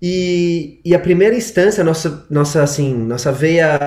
E, 0.02 0.80
e 0.84 0.94
a 0.94 0.98
primeira 0.98 1.36
instância, 1.36 1.84
nossa, 1.84 2.26
nossa, 2.28 2.62
assim, 2.62 2.94
nossa 2.94 3.30
veia 3.30 3.78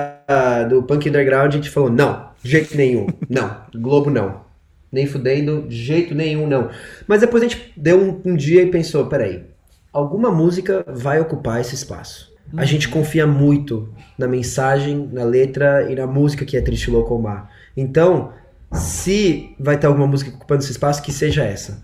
do 0.68 0.82
punk 0.82 1.08
underground, 1.08 1.52
a 1.52 1.56
gente 1.56 1.70
falou, 1.70 1.90
não, 1.90 2.30
de 2.42 2.50
jeito 2.50 2.76
nenhum, 2.76 3.06
não, 3.28 3.56
Globo 3.74 4.10
não, 4.10 4.42
nem 4.90 5.06
fudendo, 5.06 5.66
de 5.68 5.76
jeito 5.76 6.14
nenhum 6.14 6.46
não. 6.46 6.70
Mas 7.06 7.20
depois 7.20 7.42
a 7.42 7.48
gente 7.48 7.72
deu 7.76 8.00
um, 8.00 8.30
um 8.30 8.36
dia 8.36 8.62
e 8.62 8.70
pensou, 8.70 9.06
peraí, 9.06 9.44
alguma 9.92 10.30
música 10.30 10.84
vai 10.88 11.20
ocupar 11.20 11.60
esse 11.60 11.74
espaço. 11.74 12.32
A 12.52 12.60
uhum. 12.60 12.66
gente 12.66 12.88
confia 12.88 13.26
muito 13.26 13.92
na 14.16 14.28
mensagem, 14.28 15.08
na 15.12 15.24
letra 15.24 15.90
e 15.90 15.94
na 15.94 16.06
música 16.06 16.44
que 16.44 16.56
é 16.56 16.60
Triste 16.60 16.90
Locomar. 16.90 17.50
Então, 17.76 18.32
se 18.74 19.54
vai 19.58 19.78
ter 19.78 19.86
alguma 19.86 20.06
música 20.06 20.30
ocupando 20.34 20.62
esse 20.62 20.72
espaço, 20.72 21.02
que 21.02 21.12
seja 21.12 21.44
essa. 21.44 21.82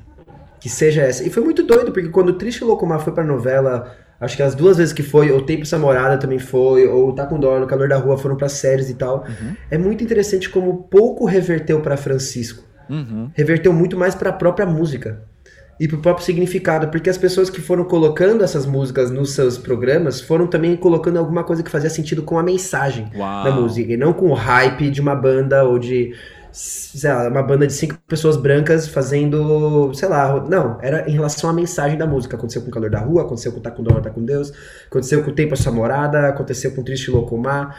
Que 0.61 0.69
seja 0.69 1.03
essa. 1.03 1.25
E 1.25 1.31
foi 1.31 1.43
muito 1.43 1.63
doido, 1.63 1.93
porque 1.93 2.09
quando 2.09 2.31
o 2.31 2.35
Triste 2.35 2.65
Locomar 2.65 3.01
foi 3.01 3.13
pra 3.13 3.25
novela, 3.25 3.97
acho 4.21 4.37
que 4.37 4.43
as 4.43 4.55
duas 4.55 4.77
vezes 4.77 4.93
que 4.93 5.03
foi, 5.03 5.31
ou 5.31 5.41
Tempo 5.43 5.65
Samorada 5.65 6.19
também 6.19 6.39
foi, 6.39 6.87
ou 6.87 7.13
Tá 7.15 7.27
com 7.27 7.39
Dó, 7.39 7.59
no 7.59 7.67
Calor 7.67 7.89
da 7.89 7.97
Rua 7.97 8.19
foram 8.19 8.37
pra 8.37 8.49
séries 8.49 8.91
e 8.91 8.95
tal. 8.95 9.25
Uhum. 9.27 9.57
É 9.71 9.79
muito 9.79 10.05
interessante 10.05 10.51
como 10.51 10.85
pouco 10.85 11.25
reverteu 11.25 11.81
para 11.81 11.97
Francisco. 11.97 12.65
Uhum. 12.89 13.31
Reverteu 13.35 13.73
muito 13.73 13.97
mais 13.97 14.15
para 14.15 14.31
a 14.31 14.33
própria 14.33 14.67
música 14.67 15.23
e 15.79 15.89
pro 15.89 15.97
próprio 15.97 16.27
significado, 16.27 16.89
porque 16.89 17.09
as 17.09 17.17
pessoas 17.17 17.49
que 17.49 17.59
foram 17.59 17.85
colocando 17.85 18.45
essas 18.45 18.67
músicas 18.67 19.11
nos 19.11 19.33
seus 19.33 19.57
programas 19.57 20.21
foram 20.21 20.47
também 20.47 20.77
colocando 20.77 21.17
alguma 21.17 21.43
coisa 21.43 21.63
que 21.63 21.71
fazia 21.71 21.89
sentido 21.89 22.23
com 22.23 22.39
a 22.39 22.43
mensagem 22.43 23.11
Uau. 23.17 23.45
da 23.45 23.51
música, 23.51 23.91
e 23.91 23.97
não 23.97 24.13
com 24.13 24.29
o 24.29 24.35
hype 24.35 24.91
de 24.91 25.01
uma 25.01 25.15
banda 25.15 25.65
ou 25.65 25.79
de 25.79 26.13
sei 26.53 27.11
lá, 27.11 27.29
uma 27.29 27.43
banda 27.43 27.67
de 27.67 27.73
cinco 27.73 27.97
pessoas 28.07 28.37
brancas 28.37 28.89
fazendo, 28.89 29.93
sei 29.95 30.09
lá, 30.09 30.41
não, 30.49 30.79
era 30.81 31.09
em 31.09 31.13
relação 31.13 31.49
à 31.49 31.53
mensagem 31.53 31.97
da 31.97 32.07
música. 32.07 32.37
Aconteceu 32.37 32.63
com 32.63 32.69
o 32.69 32.71
Calor 32.71 32.91
da 32.91 32.99
Rua, 32.99 33.23
aconteceu 33.23 33.53
com 33.53 33.61
Tá 33.61 33.71
com 33.71 33.83
Dona, 33.83 34.01
Tá 34.01 34.11
com 34.11 34.25
Deus, 34.25 34.53
aconteceu 34.87 35.23
com 35.23 35.31
o 35.31 35.35
Tempo 35.35 35.55
a 35.55 35.57
Sua 35.57 35.73
Morada, 35.73 36.29
aconteceu 36.29 36.73
com 36.73 36.83
Triste 36.83 37.11
Locomar. 37.11 37.79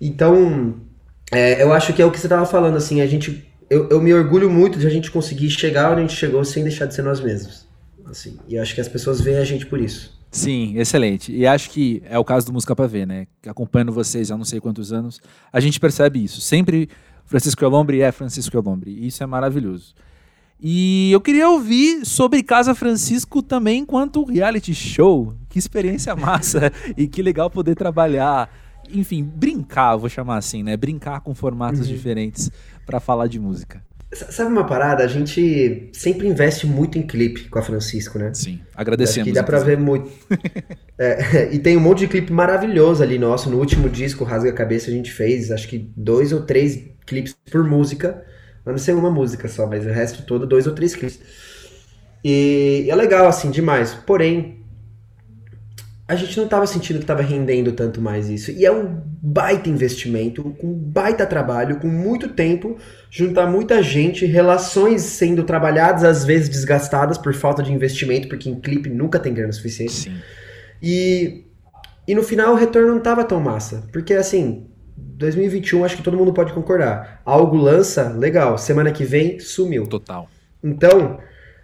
Então, 0.00 0.74
é, 1.32 1.62
eu 1.62 1.72
acho 1.72 1.92
que 1.92 2.02
é 2.02 2.06
o 2.06 2.10
que 2.10 2.18
você 2.18 2.28
tava 2.28 2.46
falando, 2.46 2.76
assim, 2.76 3.00
a 3.00 3.06
gente, 3.06 3.46
eu, 3.68 3.88
eu 3.88 4.00
me 4.00 4.12
orgulho 4.12 4.50
muito 4.50 4.78
de 4.78 4.86
a 4.86 4.90
gente 4.90 5.10
conseguir 5.10 5.50
chegar 5.50 5.90
onde 5.90 6.00
a 6.00 6.02
gente 6.02 6.16
chegou 6.16 6.44
sem 6.44 6.62
deixar 6.62 6.86
de 6.86 6.94
ser 6.94 7.02
nós 7.02 7.20
mesmos. 7.20 7.66
Assim, 8.06 8.38
e 8.48 8.58
acho 8.58 8.74
que 8.74 8.80
as 8.80 8.88
pessoas 8.88 9.20
veem 9.20 9.38
a 9.38 9.44
gente 9.44 9.66
por 9.66 9.80
isso. 9.80 10.18
Sim, 10.30 10.78
excelente. 10.78 11.32
E 11.32 11.46
acho 11.46 11.70
que 11.70 12.02
é 12.04 12.18
o 12.18 12.24
caso 12.24 12.46
do 12.46 12.52
Música 12.52 12.76
Pra 12.76 12.86
Ver, 12.86 13.06
né? 13.06 13.26
Acompanhando 13.46 13.92
vocês 13.92 14.30
há 14.30 14.36
não 14.36 14.44
sei 14.44 14.60
quantos 14.60 14.92
anos, 14.92 15.20
a 15.50 15.58
gente 15.58 15.80
percebe 15.80 16.22
isso. 16.22 16.40
Sempre 16.40 16.88
Francisco 17.28 17.62
Elombre 17.62 18.00
é 18.00 18.10
Francisco 18.10 18.56
Elombre. 18.56 19.06
Isso 19.06 19.22
é 19.22 19.26
maravilhoso. 19.26 19.94
E 20.58 21.12
eu 21.12 21.20
queria 21.20 21.48
ouvir 21.48 22.04
sobre 22.04 22.42
Casa 22.42 22.74
Francisco 22.74 23.42
também 23.42 23.80
enquanto 23.80 24.24
reality 24.24 24.74
show. 24.74 25.34
Que 25.48 25.58
experiência 25.58 26.16
massa 26.16 26.72
e 26.96 27.06
que 27.06 27.22
legal 27.22 27.50
poder 27.50 27.74
trabalhar. 27.74 28.50
Enfim, 28.90 29.22
brincar, 29.22 29.96
vou 29.96 30.08
chamar 30.08 30.38
assim, 30.38 30.62
né? 30.62 30.74
Brincar 30.74 31.20
com 31.20 31.34
formatos 31.34 31.80
uhum. 31.80 31.86
diferentes 31.86 32.50
para 32.86 32.98
falar 32.98 33.26
de 33.26 33.38
música. 33.38 33.82
Sabe 34.10 34.50
uma 34.50 34.64
parada? 34.64 35.04
A 35.04 35.06
gente 35.06 35.90
sempre 35.92 36.26
investe 36.26 36.66
muito 36.66 36.98
em 36.98 37.02
clipe 37.06 37.50
com 37.50 37.58
a 37.58 37.62
Francisco, 37.62 38.18
né? 38.18 38.32
Sim, 38.32 38.58
agradecemos. 38.74 39.28
Que 39.28 39.34
dá 39.34 39.44
pra 39.44 39.58
ver 39.58 39.76
muito. 39.76 40.10
é, 40.98 41.50
e 41.52 41.58
tem 41.58 41.76
um 41.76 41.80
monte 41.80 41.98
de 41.98 42.08
clipe 42.08 42.32
maravilhoso 42.32 43.02
ali 43.02 43.18
nosso. 43.18 43.50
No 43.50 43.58
último 43.58 43.90
disco, 43.90 44.24
Rasga 44.24 44.48
a 44.48 44.54
Cabeça, 44.54 44.90
a 44.90 44.94
gente 44.94 45.12
fez 45.12 45.50
acho 45.50 45.68
que 45.68 45.92
dois 45.94 46.32
ou 46.32 46.40
três 46.40 46.96
clipes 47.08 47.36
por 47.50 47.64
música. 47.64 48.24
A 48.64 48.70
não 48.70 48.78
ser 48.78 48.94
uma 48.94 49.10
música 49.10 49.48
só, 49.48 49.66
mas 49.66 49.86
o 49.86 49.88
resto 49.88 50.22
todo, 50.24 50.46
dois 50.46 50.66
ou 50.66 50.74
três 50.74 50.94
clipes. 50.94 51.20
E 52.22 52.86
é 52.88 52.94
legal, 52.94 53.26
assim, 53.26 53.50
demais. 53.50 53.94
Porém, 53.94 54.58
a 56.06 56.16
gente 56.16 56.36
não 56.36 56.44
estava 56.44 56.66
sentindo 56.66 56.96
que 56.96 57.04
estava 57.04 57.22
rendendo 57.22 57.72
tanto 57.72 58.00
mais 58.00 58.30
isso. 58.30 58.50
E 58.50 58.64
é 58.64 58.72
um 58.72 59.00
baita 59.22 59.68
investimento, 59.68 60.42
com 60.58 60.72
baita 60.72 61.26
trabalho, 61.26 61.78
com 61.80 61.86
muito 61.86 62.28
tempo, 62.28 62.78
juntar 63.10 63.46
muita 63.46 63.82
gente, 63.82 64.24
relações 64.24 65.02
sendo 65.02 65.44
trabalhadas, 65.44 66.04
às 66.04 66.24
vezes 66.24 66.48
desgastadas 66.48 67.18
por 67.18 67.34
falta 67.34 67.62
de 67.62 67.72
investimento, 67.72 68.28
porque 68.28 68.48
em 68.48 68.58
clipe 68.58 68.88
nunca 68.88 69.18
tem 69.18 69.34
grana 69.34 69.52
suficiente. 69.52 69.92
Sim. 69.92 70.16
E, 70.82 71.44
e 72.06 72.14
no 72.14 72.22
final 72.22 72.52
o 72.52 72.56
retorno 72.56 72.88
não 72.88 72.98
estava 72.98 73.22
tão 73.22 73.38
massa. 73.40 73.84
Porque 73.92 74.14
assim, 74.14 74.67
2021 75.18 75.84
acho 75.84 75.96
que 75.96 76.02
todo 76.02 76.16
mundo 76.16 76.32
pode 76.32 76.52
concordar. 76.52 77.20
Algo 77.24 77.56
lança, 77.56 78.08
legal. 78.10 78.56
Semana 78.58 78.90
que 78.90 79.04
vem, 79.04 79.40
sumiu. 79.40 79.86
Total. 79.86 80.28
Então, 80.62 81.18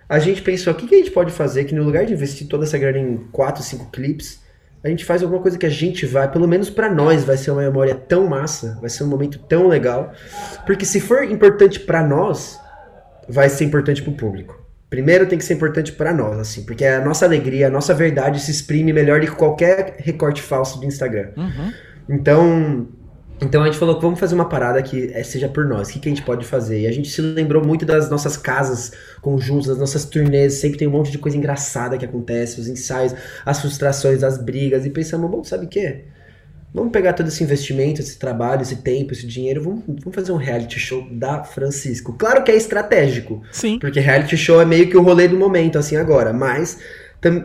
a 0.09 0.19
gente 0.19 0.43
pensou, 0.43 0.73
o 0.73 0.76
que, 0.76 0.87
que 0.87 0.95
a 0.95 0.99
gente 0.99 1.11
pode 1.11 1.33
fazer 1.33 1.64
que 1.64 1.75
no 1.75 1.83
lugar 1.83 2.05
de 2.05 2.12
investir 2.12 2.47
toda 2.47 2.64
essa 2.64 2.79
grana 2.79 2.99
em 2.99 3.17
4, 3.33 3.62
5 3.62 3.91
clipes, 3.91 4.43
a 4.83 4.88
gente 4.88 5.05
faz 5.05 5.23
alguma 5.23 5.41
coisa 5.41 5.57
que 5.57 5.64
a 5.64 5.71
gente 5.71 6.05
vai, 6.05 6.31
pelo 6.31 6.47
menos 6.47 6.69
para 6.69 6.93
nós, 6.93 7.25
vai 7.25 7.37
ser 7.37 7.50
uma 7.50 7.62
memória 7.62 7.95
tão 7.95 8.26
massa, 8.26 8.76
vai 8.81 8.91
ser 8.91 9.05
um 9.05 9.07
momento 9.07 9.38
tão 9.38 9.67
legal. 9.67 10.12
Porque 10.67 10.85
se 10.85 11.00
for 11.00 11.25
importante 11.25 11.81
para 11.81 12.07
nós, 12.07 12.61
vai 13.29 13.49
ser 13.49 13.64
importante 13.64 14.03
para 14.03 14.12
o 14.12 14.17
público. 14.17 14.62
Primeiro 14.91 15.26
tem 15.26 15.38
que 15.38 15.45
ser 15.45 15.55
importante 15.55 15.91
para 15.91 16.12
nós, 16.12 16.38
assim, 16.38 16.64
porque 16.64 16.85
a 16.85 17.00
nossa 17.00 17.25
alegria, 17.25 17.67
a 17.67 17.71
nossa 17.71 17.95
verdade 17.95 18.38
se 18.38 18.50
exprime 18.50 18.93
melhor 18.93 19.21
do 19.21 19.26
que 19.26 19.33
qualquer 19.35 19.97
recorte 19.99 20.43
falso 20.43 20.79
do 20.79 20.87
Instagram. 20.87 21.31
Uhum. 21.37 21.73
Então, 22.09 22.88
então 23.44 23.62
a 23.62 23.66
gente 23.66 23.78
falou 23.78 23.96
que 23.96 24.02
vamos 24.02 24.18
fazer 24.18 24.34
uma 24.34 24.48
parada 24.48 24.82
que 24.82 25.10
é, 25.12 25.22
seja 25.22 25.48
por 25.48 25.66
nós. 25.66 25.88
O 25.88 25.92
que, 25.92 26.00
que, 26.00 26.08
a 26.08 26.12
gente 26.14 26.22
pode 26.22 26.44
fazer? 26.44 26.80
E 26.80 26.86
a 26.86 26.92
gente 26.92 27.08
se 27.08 27.20
lembrou 27.20 27.64
muito 27.64 27.84
das 27.84 28.10
nossas 28.10 28.36
casas 28.36 28.92
conjuntas, 29.20 29.66
das 29.66 29.78
nossas 29.78 30.04
turnês. 30.04 30.54
Sempre 30.54 30.78
tem 30.78 30.88
um 30.88 30.90
monte 30.90 31.10
de 31.10 31.18
coisa 31.18 31.36
engraçada 31.36 31.98
que 31.98 32.04
acontece, 32.04 32.60
os 32.60 32.68
ensaios, 32.68 33.14
as 33.44 33.60
frustrações, 33.60 34.22
as 34.22 34.38
brigas. 34.38 34.86
E 34.86 34.90
pensamos, 34.90 35.30
bom, 35.30 35.44
sabe 35.44 35.66
o 35.66 35.68
quê? 35.68 36.04
Vamos 36.72 36.90
pegar 36.90 37.12
todo 37.12 37.28
esse 37.28 37.44
investimento, 37.44 38.00
esse 38.00 38.18
trabalho, 38.18 38.62
esse 38.62 38.76
tempo, 38.76 39.12
esse 39.12 39.26
dinheiro, 39.26 39.62
vamos, 39.62 39.84
vamos 39.86 40.14
fazer 40.14 40.32
um 40.32 40.36
reality 40.36 40.80
show 40.80 41.06
da 41.08 41.44
Francisco. 41.44 42.14
Claro 42.14 42.42
que 42.42 42.50
é 42.50 42.56
estratégico. 42.56 43.42
Sim. 43.52 43.78
Porque 43.78 44.00
reality 44.00 44.36
show 44.36 44.60
é 44.60 44.64
meio 44.64 44.90
que 44.90 44.96
o 44.96 45.02
rolê 45.02 45.28
do 45.28 45.36
momento, 45.36 45.78
assim, 45.78 45.94
agora. 45.94 46.32
Mas 46.32 46.78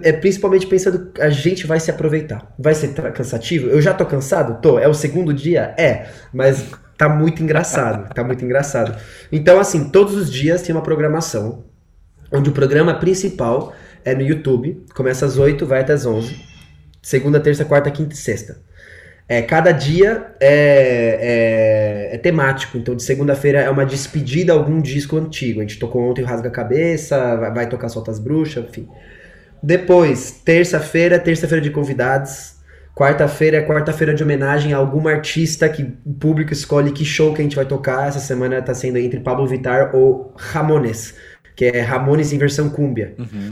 é 0.03 0.11
principalmente 0.11 0.67
pensando 0.67 1.11
a 1.19 1.29
gente 1.29 1.65
vai 1.67 1.79
se 1.79 1.89
aproveitar. 1.89 2.53
Vai 2.57 2.73
ser 2.73 2.93
cansativo? 3.13 3.67
Eu 3.67 3.81
já 3.81 3.93
tô 3.93 4.05
cansado? 4.05 4.61
Tô. 4.61 4.79
É 4.79 4.87
o 4.87 4.93
segundo 4.93 5.33
dia? 5.33 5.73
É. 5.77 6.07
Mas 6.33 6.69
tá 6.97 7.07
muito 7.07 7.41
engraçado. 7.41 8.13
tá 8.13 8.23
muito 8.23 8.43
engraçado. 8.43 8.95
Então, 9.31 9.59
assim, 9.59 9.89
todos 9.89 10.15
os 10.15 10.31
dias 10.31 10.61
tem 10.61 10.75
uma 10.75 10.83
programação. 10.83 11.65
Onde 12.31 12.49
o 12.49 12.53
programa 12.53 12.93
principal 12.95 13.73
é 14.03 14.13
no 14.13 14.21
YouTube. 14.21 14.85
Começa 14.93 15.25
às 15.25 15.37
8, 15.37 15.65
vai 15.65 15.81
até 15.81 15.93
às 15.93 16.05
11. 16.05 16.35
Segunda, 17.01 17.39
terça, 17.39 17.65
quarta, 17.65 17.89
quinta 17.89 18.13
e 18.13 18.17
sexta. 18.17 18.61
É, 19.27 19.43
cada 19.43 19.71
dia 19.71 20.33
é, 20.39 22.09
é, 22.11 22.15
é 22.15 22.17
temático. 22.17 22.77
Então, 22.77 22.95
de 22.95 23.03
segunda-feira 23.03 23.61
é 23.61 23.69
uma 23.69 23.85
despedida 23.85 24.51
a 24.51 24.55
algum 24.55 24.81
disco 24.81 25.17
antigo. 25.17 25.59
A 25.59 25.63
gente 25.63 25.77
tocou 25.77 26.01
ontem 26.01 26.23
o 26.23 26.25
Rasga 26.25 26.49
Cabeça, 26.49 27.35
vai, 27.35 27.53
vai 27.53 27.69
tocar 27.69 27.89
Solta 27.89 28.09
as 28.09 28.19
Bruxas, 28.19 28.65
enfim. 28.67 28.87
Depois, 29.61 30.31
terça-feira, 30.43 31.19
terça-feira 31.19 31.61
de 31.61 31.69
convidados. 31.69 32.57
Quarta-feira 32.95 33.57
é 33.57 33.65
quarta-feira 33.65 34.13
de 34.13 34.23
homenagem 34.23 34.73
a 34.73 34.77
alguma 34.77 35.11
artista 35.11 35.69
que 35.69 35.83
o 36.05 36.13
público 36.13 36.51
escolhe 36.51 36.91
que 36.91 37.05
show 37.05 37.33
que 37.33 37.39
a 37.39 37.43
gente 37.43 37.55
vai 37.55 37.65
tocar. 37.65 38.07
Essa 38.07 38.19
semana 38.19 38.61
tá 38.61 38.73
sendo 38.73 38.97
entre 38.97 39.19
Pablo 39.19 39.47
Vittar 39.47 39.95
ou 39.95 40.33
Ramones, 40.35 41.15
que 41.55 41.65
é 41.65 41.79
Ramones 41.81 42.33
em 42.33 42.37
versão 42.37 42.69
cúmbia. 42.69 43.15
Uhum. 43.17 43.51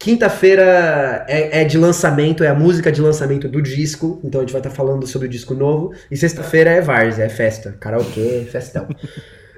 Quinta-feira 0.00 1.26
é, 1.28 1.60
é, 1.60 1.64
de 1.64 1.76
lançamento, 1.76 2.42
é 2.42 2.48
a 2.48 2.54
música 2.54 2.90
de 2.90 3.02
lançamento 3.02 3.46
do 3.46 3.60
disco, 3.60 4.18
então 4.24 4.40
a 4.40 4.44
gente 4.44 4.52
vai 4.52 4.60
estar 4.60 4.70
tá 4.70 4.74
falando 4.74 5.06
sobre 5.06 5.28
o 5.28 5.30
disco 5.30 5.52
novo. 5.54 5.92
E 6.10 6.16
sexta-feira 6.16 6.70
é 6.70 6.80
Várzea, 6.80 7.24
é 7.24 7.28
festa, 7.28 7.76
karaokê, 7.78 8.46
festão. 8.50 8.88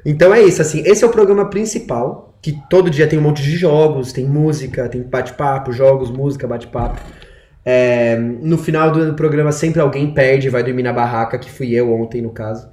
Então 0.05 0.35
é 0.35 0.43
isso, 0.43 0.61
assim, 0.61 0.83
esse 0.85 1.05
é 1.05 1.07
o 1.07 1.11
programa 1.11 1.49
principal, 1.49 2.37
que 2.43 2.59
todo 2.69 2.91
dia 2.91 3.07
tem 3.07 3.19
um 3.19 3.23
monte 3.23 3.43
de 3.43 3.57
jogos, 3.57 4.13
tem 4.13 4.25
música, 4.27 4.89
tem 4.89 5.03
bate-papo, 5.03 5.73
jogos, 5.73 6.11
música, 6.11 6.47
bate-papo. 6.47 7.01
É, 7.65 8.17
no 8.17 8.59
final 8.59 8.91
do 8.91 9.15
programa 9.15 9.53
sempre 9.53 9.81
alguém 9.81 10.13
perde 10.13 10.49
vai 10.49 10.65
dormir 10.65 10.83
na 10.83 10.93
barraca, 10.93 11.39
que 11.39 11.51
fui 11.51 11.73
eu 11.73 11.93
ontem 11.93 12.21
no 12.21 12.31
caso. 12.31 12.69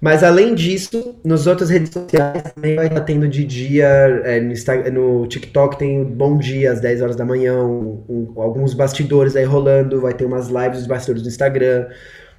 Mas 0.00 0.22
além 0.22 0.54
disso, 0.54 1.16
nas 1.24 1.48
outras 1.48 1.70
redes 1.70 1.92
sociais 1.92 2.42
também 2.54 2.76
vai 2.76 2.86
estar 2.86 3.00
tendo 3.00 3.26
de 3.26 3.44
dia, 3.44 3.86
é, 4.24 4.40
no, 4.40 4.52
Instagram, 4.52 4.92
no, 4.92 5.26
TikTok 5.26 5.76
tem 5.76 6.00
o 6.00 6.04
Bom 6.04 6.38
Dia 6.38 6.70
às 6.70 6.80
10 6.80 7.02
horas 7.02 7.16
da 7.16 7.24
manhã, 7.24 7.60
um, 7.64 8.04
um, 8.08 8.40
alguns 8.40 8.74
bastidores 8.74 9.34
aí 9.34 9.44
rolando, 9.44 10.00
vai 10.00 10.14
ter 10.14 10.24
umas 10.24 10.46
lives 10.46 10.78
dos 10.78 10.86
bastidores 10.86 11.22
do 11.22 11.28
Instagram, 11.28 11.88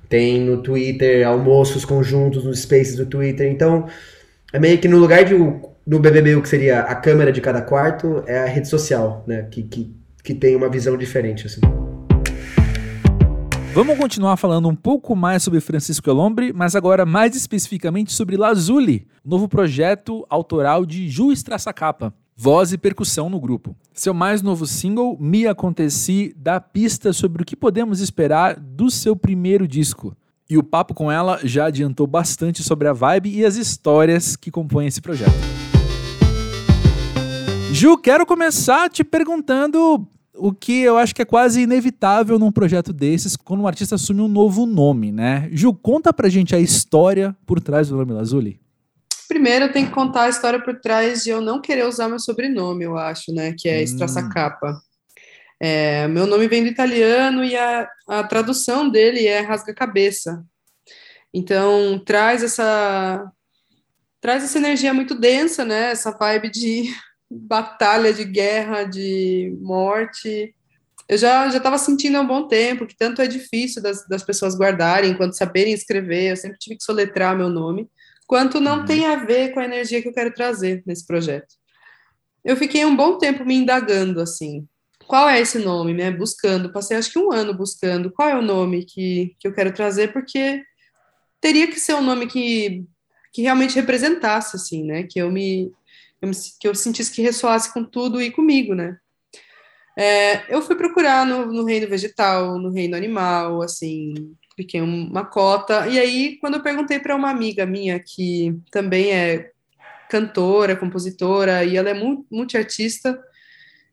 tem 0.07 0.39
no 0.39 0.63
Twitter 0.63 1.27
almoços 1.27 1.83
conjuntos 1.83 2.45
nos 2.45 2.61
spaces 2.61 2.95
do 2.95 3.05
Twitter, 3.05 3.51
então 3.51 3.87
é 4.51 4.59
meio 4.59 4.79
que 4.79 4.87
no 4.87 4.97
lugar 4.97 5.23
de 5.23 5.35
no 5.35 5.99
BBB 5.99 6.35
o 6.35 6.41
que 6.41 6.49
seria 6.49 6.81
a 6.81 6.95
câmera 6.95 7.31
de 7.31 7.41
cada 7.41 7.61
quarto 7.61 8.23
é 8.27 8.39
a 8.39 8.45
rede 8.45 8.67
social, 8.67 9.23
né, 9.27 9.43
que, 9.43 9.63
que, 9.63 9.95
que 10.23 10.33
tem 10.33 10.55
uma 10.55 10.69
visão 10.69 10.97
diferente 10.97 11.47
assim. 11.47 11.61
Vamos 13.73 13.97
continuar 13.97 14.35
falando 14.37 14.67
um 14.67 14.75
pouco 14.75 15.15
mais 15.15 15.43
sobre 15.43 15.59
Francisco 15.59 16.09
Elombre, 16.09 16.51
mas 16.51 16.75
agora 16.75 17.05
mais 17.05 17.35
especificamente 17.35 18.11
sobre 18.11 18.35
Lazuli, 18.35 19.07
novo 19.23 19.47
projeto 19.47 20.25
autoral 20.27 20.85
de 20.85 21.07
Ju 21.07 21.31
Estraçacapa, 21.31 22.11
voz 22.35 22.73
e 22.73 22.77
percussão 22.77 23.29
no 23.29 23.39
grupo. 23.39 23.75
Seu 23.93 24.13
mais 24.13 24.41
novo 24.41 24.65
single, 24.65 25.15
Me 25.19 25.45
Aconteci, 25.45 26.33
dá 26.35 26.59
pista 26.59 27.13
sobre 27.13 27.43
o 27.43 27.45
que 27.45 27.55
podemos 27.55 28.01
esperar 28.01 28.59
do 28.59 28.89
seu 28.89 29.15
primeiro 29.15 29.67
disco. 29.67 30.15
E 30.49 30.57
o 30.57 30.63
papo 30.63 30.95
com 30.95 31.11
ela 31.11 31.39
já 31.43 31.65
adiantou 31.65 32.07
bastante 32.07 32.63
sobre 32.63 32.87
a 32.87 32.93
vibe 32.93 33.29
e 33.29 33.45
as 33.45 33.55
histórias 33.55 34.35
que 34.35 34.49
compõem 34.49 34.87
esse 34.87 34.99
projeto. 34.99 35.31
Ju, 37.71 37.95
quero 37.99 38.25
começar 38.25 38.89
te 38.89 39.03
perguntando 39.03 40.07
o 40.33 40.51
que 40.51 40.81
eu 40.81 40.97
acho 40.97 41.13
que 41.13 41.21
é 41.21 41.25
quase 41.25 41.61
inevitável 41.61 42.39
num 42.39 42.51
projeto 42.51 42.91
desses, 42.91 43.35
quando 43.35 43.61
um 43.61 43.67
artista 43.67 43.93
assume 43.93 44.21
um 44.21 44.27
novo 44.27 44.65
nome, 44.65 45.11
né? 45.11 45.47
Ju, 45.51 45.71
conta 45.71 46.11
pra 46.11 46.29
gente 46.29 46.55
a 46.55 46.59
história 46.59 47.37
por 47.45 47.59
trás 47.59 47.89
do 47.89 47.97
nome 47.97 48.13
Lazuli. 48.13 48.59
Primeiro, 49.27 49.65
eu 49.65 49.71
tenho 49.71 49.85
que 49.85 49.93
contar 49.93 50.23
a 50.23 50.29
história 50.29 50.59
por 50.59 50.79
trás 50.79 51.23
de 51.23 51.29
eu 51.29 51.41
não 51.41 51.61
querer 51.61 51.85
usar 51.85 52.09
meu 52.09 52.19
sobrenome, 52.19 52.85
eu 52.85 52.97
acho, 52.97 53.31
né? 53.31 53.53
Que 53.55 53.69
é 53.69 53.83
hum. 53.83 54.29
Capa. 54.29 54.81
É, 55.61 56.07
meu 56.07 56.25
nome 56.25 56.47
vem 56.47 56.63
do 56.63 56.69
italiano 56.69 57.43
e 57.43 57.55
a, 57.55 57.89
a 58.07 58.23
tradução 58.23 58.89
dele 58.89 59.27
é 59.27 59.41
rasga-cabeça. 59.41 60.43
Então, 61.33 62.01
traz 62.05 62.43
essa 62.43 63.29
traz 64.21 64.43
essa 64.43 64.57
energia 64.57 64.93
muito 64.93 65.15
densa, 65.15 65.63
né? 65.65 65.91
Essa 65.91 66.11
vibe 66.11 66.49
de 66.49 66.93
batalha, 67.29 68.13
de 68.13 68.23
guerra, 68.23 68.83
de 68.83 69.57
morte. 69.61 70.55
Eu 71.07 71.17
já 71.17 71.49
já 71.49 71.57
estava 71.57 71.77
sentindo 71.77 72.17
há 72.17 72.21
um 72.21 72.27
bom 72.27 72.47
tempo 72.47 72.87
que 72.87 72.95
tanto 72.95 73.21
é 73.21 73.27
difícil 73.27 73.81
das, 73.81 74.07
das 74.07 74.23
pessoas 74.23 74.55
guardarem 74.55 75.15
quanto 75.15 75.35
saberem 75.35 75.73
escrever. 75.73 76.31
Eu 76.31 76.37
sempre 76.37 76.57
tive 76.57 76.77
que 76.77 76.83
soletrar 76.83 77.35
meu 77.37 77.49
nome, 77.49 77.89
quanto 78.27 78.61
não 78.61 78.79
uhum. 78.79 78.85
tem 78.85 79.05
a 79.05 79.15
ver 79.17 79.53
com 79.53 79.59
a 79.59 79.65
energia 79.65 80.01
que 80.01 80.07
eu 80.07 80.13
quero 80.13 80.33
trazer 80.33 80.83
nesse 80.85 81.05
projeto. 81.05 81.59
Eu 82.45 82.55
fiquei 82.55 82.85
um 82.85 82.95
bom 82.95 83.17
tempo 83.17 83.43
me 83.43 83.55
indagando 83.55 84.21
assim. 84.21 84.67
Qual 85.09 85.27
é 85.27 85.41
esse 85.41 85.57
nome, 85.57 85.91
né? 85.91 86.11
Buscando. 86.11 86.71
Passei 86.71 86.95
acho 86.95 87.11
que 87.11 87.17
um 87.17 87.31
ano 87.31 87.51
buscando 87.51 88.11
qual 88.11 88.29
é 88.29 88.37
o 88.37 88.43
nome 88.43 88.85
que, 88.85 89.35
que 89.39 89.47
eu 89.47 89.51
quero 89.51 89.73
trazer, 89.73 90.13
porque 90.13 90.61
teria 91.41 91.65
que 91.65 91.79
ser 91.79 91.95
um 91.95 92.03
nome 92.03 92.27
que, 92.27 92.85
que 93.33 93.41
realmente 93.41 93.73
representasse, 93.73 94.55
assim, 94.55 94.83
né? 94.83 95.07
Que 95.09 95.17
eu 95.17 95.31
me, 95.31 95.71
eu 96.21 96.29
me, 96.29 96.35
que 96.59 96.67
eu 96.67 96.75
sentisse 96.75 97.11
que 97.11 97.23
ressoasse 97.23 97.73
com 97.73 97.83
tudo 97.83 98.21
e 98.21 98.29
comigo, 98.29 98.75
né? 98.75 98.97
É, 99.97 100.55
eu 100.55 100.61
fui 100.61 100.75
procurar 100.75 101.25
no, 101.25 101.47
no, 101.47 101.65
reino 101.65 101.87
vegetal, 101.87 102.59
no 102.59 102.69
reino 102.69 102.95
animal, 102.95 103.63
assim, 103.63 104.13
fiquei 104.55 104.79
uma 104.79 105.25
cota. 105.25 105.87
E 105.87 105.97
aí, 105.97 106.37
quando 106.37 106.57
eu 106.57 106.61
perguntei 106.61 106.99
para 106.99 107.15
uma 107.15 107.31
amiga 107.31 107.65
minha 107.65 107.99
que 107.99 108.55
também 108.69 109.11
é 109.11 109.49
cantora, 110.07 110.75
compositora, 110.75 111.65
e 111.65 111.77
ela 111.77 111.89
é 111.89 111.95
multiartista, 112.29 113.19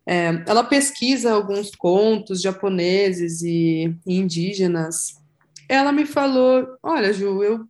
é, 0.06 0.44
ela 0.46 0.62
pesquisa 0.62 1.32
alguns 1.32 1.74
contos 1.74 2.40
japoneses 2.40 3.42
e, 3.42 3.92
e 4.06 4.16
indígenas. 4.16 5.20
Ela 5.68 5.90
me 5.90 6.06
falou: 6.06 6.78
Olha, 6.80 7.12
Ju, 7.12 7.42
eu, 7.42 7.66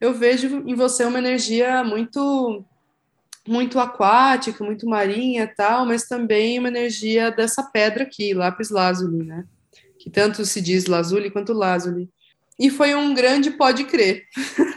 eu 0.00 0.14
vejo 0.14 0.62
em 0.64 0.74
você 0.74 1.04
uma 1.04 1.18
energia 1.18 1.82
muito 1.82 2.64
muito 3.48 3.80
aquática, 3.80 4.62
muito 4.62 4.86
marinha 4.86 5.52
tal, 5.56 5.84
mas 5.84 6.06
também 6.06 6.58
uma 6.58 6.68
energia 6.68 7.32
dessa 7.32 7.62
pedra 7.64 8.04
aqui, 8.04 8.32
lápis 8.32 8.70
lazuli, 8.70 9.24
né? 9.24 9.44
Que 9.98 10.08
tanto 10.08 10.44
se 10.44 10.60
diz 10.60 10.86
lazuli 10.86 11.30
quanto 11.30 11.52
lazuli. 11.52 12.08
E 12.58 12.70
foi 12.70 12.94
um 12.94 13.12
grande 13.12 13.50
pode 13.50 13.84
crer. 13.84 14.26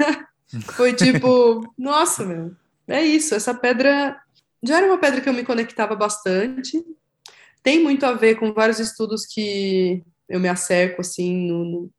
foi 0.76 0.94
tipo, 0.94 1.62
nossa, 1.78 2.26
meu, 2.26 2.56
é 2.88 3.04
isso, 3.04 3.36
essa 3.36 3.54
pedra 3.54 4.18
já 4.64 4.78
era 4.78 4.88
uma 4.88 4.98
pedra 4.98 5.22
que 5.22 5.30
eu 5.30 5.34
me 5.34 5.44
conectava 5.44 5.96
bastante. 5.96 6.84
Tem 7.62 7.84
muito 7.84 8.06
a 8.06 8.14
ver 8.14 8.36
com 8.36 8.54
vários 8.54 8.80
estudos 8.80 9.26
que 9.26 10.04
eu 10.28 10.40
me 10.40 10.48
acerco 10.48 11.02
assim 11.02 11.48
no, 11.48 11.66
no 11.66 11.92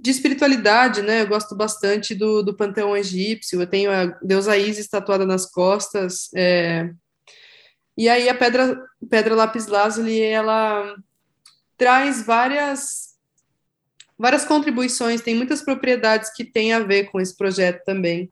de 0.00 0.10
espiritualidade, 0.10 1.00
né? 1.00 1.22
Eu 1.22 1.28
gosto 1.28 1.56
bastante 1.56 2.14
do, 2.14 2.42
do 2.42 2.54
panteão 2.54 2.96
egípcio. 2.96 3.60
Eu 3.60 3.66
tenho 3.66 3.90
a 3.90 4.06
deusa 4.22 4.56
Isis 4.56 4.88
tatuada 4.88 5.24
nas 5.24 5.50
costas. 5.50 6.28
É... 6.36 6.90
E 7.96 8.08
aí 8.08 8.28
a 8.28 8.34
pedra, 8.34 8.78
pedra 9.08 9.34
lápis 9.34 9.66
lazuli, 9.66 10.20
ela 10.20 10.94
traz 11.76 12.22
várias 12.22 13.08
várias 14.18 14.44
contribuições. 14.44 15.20
Tem 15.20 15.34
muitas 15.34 15.62
propriedades 15.62 16.30
que 16.34 16.44
têm 16.44 16.72
a 16.72 16.80
ver 16.80 17.04
com 17.04 17.20
esse 17.20 17.36
projeto 17.36 17.82
também, 17.84 18.30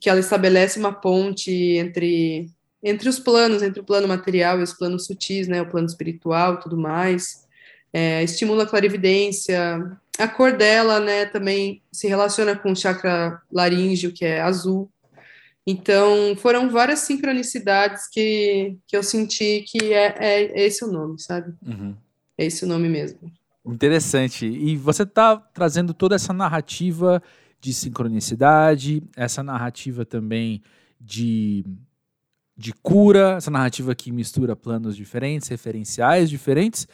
que 0.00 0.08
ela 0.08 0.20
estabelece 0.20 0.78
uma 0.78 0.92
ponte 0.92 1.50
entre 1.52 2.50
entre 2.80 3.08
os 3.08 3.18
planos, 3.18 3.60
entre 3.60 3.80
o 3.80 3.84
plano 3.84 4.06
material 4.06 4.60
e 4.60 4.62
os 4.62 4.72
planos 4.72 5.06
sutis, 5.06 5.48
né? 5.48 5.60
O 5.60 5.68
plano 5.68 5.86
espiritual, 5.86 6.54
e 6.54 6.60
tudo 6.60 6.76
mais. 6.76 7.44
É, 7.92 8.22
estimula 8.22 8.62
a 8.62 8.66
clarividência, 8.66 9.98
a 10.18 10.28
cor 10.28 10.56
dela, 10.56 11.00
né, 11.00 11.24
também 11.24 11.80
se 11.92 12.06
relaciona 12.08 12.56
com 12.56 12.72
o 12.72 12.76
chakra 12.76 13.40
laríngeo, 13.50 14.12
que 14.12 14.24
é 14.24 14.40
azul. 14.40 14.90
Então, 15.66 16.34
foram 16.36 16.70
várias 16.70 17.00
sincronicidades 17.00 18.08
que, 18.08 18.76
que 18.86 18.96
eu 18.96 19.02
senti 19.02 19.64
que 19.66 19.92
é, 19.92 20.16
é 20.18 20.66
esse 20.66 20.84
o 20.84 20.88
nome, 20.88 21.20
sabe? 21.20 21.52
Uhum. 21.64 21.94
É 22.36 22.46
esse 22.46 22.64
o 22.64 22.68
nome 22.68 22.88
mesmo. 22.88 23.30
Interessante. 23.64 24.46
E 24.46 24.76
você 24.76 25.02
está 25.02 25.36
trazendo 25.36 25.92
toda 25.92 26.16
essa 26.16 26.32
narrativa 26.32 27.22
de 27.60 27.74
sincronicidade, 27.74 29.02
essa 29.16 29.42
narrativa 29.42 30.04
também 30.04 30.62
de, 31.00 31.64
de 32.56 32.72
cura, 32.72 33.34
essa 33.36 33.50
narrativa 33.50 33.94
que 33.94 34.12
mistura 34.12 34.54
planos 34.54 34.96
diferentes, 34.96 35.48
referenciais 35.48 36.30
diferentes. 36.30 36.86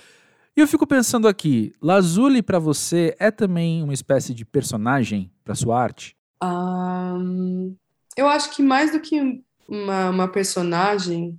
E 0.57 0.61
eu 0.61 0.69
fico 0.69 0.87
pensando 0.87 1.27
aqui, 1.27 1.75
Lazuli 1.83 2.43
para 2.43 2.59
você 2.59 3.15
é 3.19 3.31
também 3.31 3.83
uma 3.83 3.93
espécie 3.93 4.33
de 4.33 4.45
personagem 4.45 5.31
para 5.45 5.55
sua 5.55 5.83
arte? 5.83 6.17
Um, 6.43 7.75
eu 8.17 8.29
acho 8.29 8.55
que 8.55 8.63
mais 8.63 8.93
do 8.93 9.01
que 9.01 9.43
uma, 9.69 10.11
uma 10.11 10.29
personagem, 10.29 11.39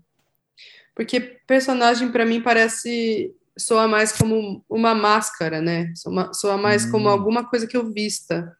porque 0.95 1.39
personagem 1.47 2.11
para 2.11 2.25
mim 2.25 2.41
parece 2.41 3.33
soa 3.57 3.88
mais 3.88 4.11
como 4.11 4.63
uma 4.69 4.93
máscara, 4.93 5.61
né? 5.61 5.93
Soa, 5.95 6.33
soa 6.33 6.57
mais 6.57 6.85
como 6.85 7.07
Hum. 7.07 7.11
alguma 7.11 7.45
coisa 7.45 7.65
que 7.65 7.77
eu 7.77 7.89
vista. 7.91 8.55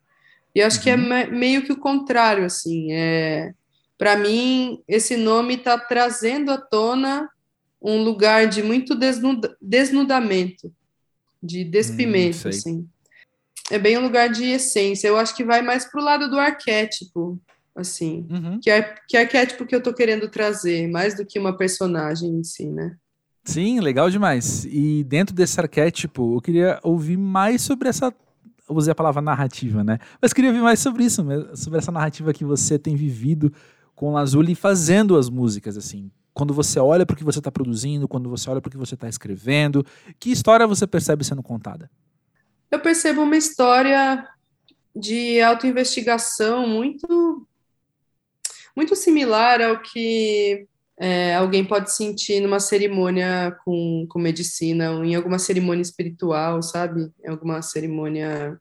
E 0.56 0.60
eu 0.60 0.68
acho 0.68 0.82
que 0.82 0.90
é 0.90 0.96
Uhum. 0.96 1.10
me- 1.10 1.26
meio 1.28 1.64
que 1.64 1.72
o 1.74 1.78
contrário, 1.80 2.46
assim. 2.46 2.92
É, 2.94 3.54
para 3.98 4.16
mim, 4.16 4.82
esse 4.88 5.18
nome 5.18 5.56
está 5.56 5.78
trazendo 5.78 6.50
à 6.52 6.58
tona 6.58 7.30
um 7.82 8.02
lugar 8.04 8.48
de 8.48 8.64
muito 8.64 8.96
desnuda, 8.96 9.56
desnudamento, 9.62 10.72
de 11.44 11.64
despimento, 11.64 12.38
sei. 12.38 12.50
assim. 12.52 12.88
É 13.70 13.78
bem 13.78 13.98
um 13.98 14.02
lugar 14.04 14.30
de 14.30 14.46
essência. 14.46 15.08
Eu 15.08 15.18
acho 15.18 15.36
que 15.36 15.44
vai 15.44 15.62
mais 15.62 15.86
pro 15.86 16.02
lado 16.02 16.30
do 16.30 16.40
arquétipo, 16.40 17.40
assim. 17.76 18.26
Uhum. 18.30 18.60
Que, 18.60 18.70
é, 18.70 18.96
que 19.08 19.18
arquétipo 19.18 19.66
que 19.66 19.76
eu 19.76 19.82
tô 19.84 19.94
querendo 19.94 20.30
trazer, 20.30 20.88
mais 20.88 21.16
do 21.16 21.26
que 21.26 21.38
uma 21.38 21.56
personagem 21.58 22.30
em 22.30 22.44
si, 22.44 22.66
né? 22.68 22.96
Sim, 23.44 23.80
legal 23.80 24.10
demais. 24.10 24.66
E 24.66 25.04
dentro 25.04 25.36
desse 25.36 25.60
arquétipo, 25.60 26.36
eu 26.38 26.42
queria 26.42 26.80
ouvir 26.82 27.18
mais 27.18 27.62
sobre 27.62 27.90
essa. 27.90 28.14
Usei 28.68 28.92
a 28.92 28.96
palavra 28.96 29.22
narrativa, 29.22 29.84
né? 29.84 30.00
Mas 30.22 30.34
queria 30.34 30.50
ouvir 30.50 30.62
mais 30.62 30.80
sobre 30.80 31.04
isso, 31.04 31.24
sobre 31.56 31.80
essa 31.80 31.92
narrativa 31.92 32.34
que 32.34 32.44
você 32.44 32.80
tem 32.80 32.96
vivido 32.96 33.54
com 33.94 34.12
Lazuli 34.12 34.56
fazendo 34.56 35.18
as 35.18 35.30
músicas, 35.30 35.78
assim. 35.78 36.12
Quando 36.34 36.54
você 36.54 36.80
olha 36.80 37.06
para 37.06 37.14
o 37.14 37.18
que 37.18 37.24
você 37.24 37.40
está 37.40 37.52
produzindo, 37.52 38.08
quando 38.08 38.30
você 38.30 38.50
olha 38.50 38.60
para 38.60 38.68
o 38.68 38.72
que 38.72 38.78
você 38.78 38.96
está 38.96 39.08
escrevendo, 39.08 39.86
que 40.20 40.32
história 40.32 40.68
você 40.68 40.86
percebe 40.86 41.24
sendo 41.24 41.42
contada? 41.42 41.90
Eu 42.70 42.80
percebo 42.80 43.22
uma 43.22 43.38
história 43.38 44.28
de 44.94 45.40
autoinvestigação 45.42 46.68
muito, 46.68 47.48
muito 48.76 48.96
similar 48.96 49.62
ao 49.62 49.80
que 49.80 50.68
é, 50.98 51.36
alguém 51.36 51.66
pode 51.66 51.92
sentir 51.92 52.40
numa 52.40 52.60
cerimônia 52.60 53.56
com, 53.66 54.08
com 54.10 54.20
medicina, 54.20 54.92
ou 54.92 55.04
em 55.04 55.16
alguma 55.16 55.38
cerimônia 55.38 55.82
espiritual, 55.82 56.62
sabe? 56.62 57.12
Em 57.24 57.30
alguma 57.30 57.62
cerimônia. 57.62 58.60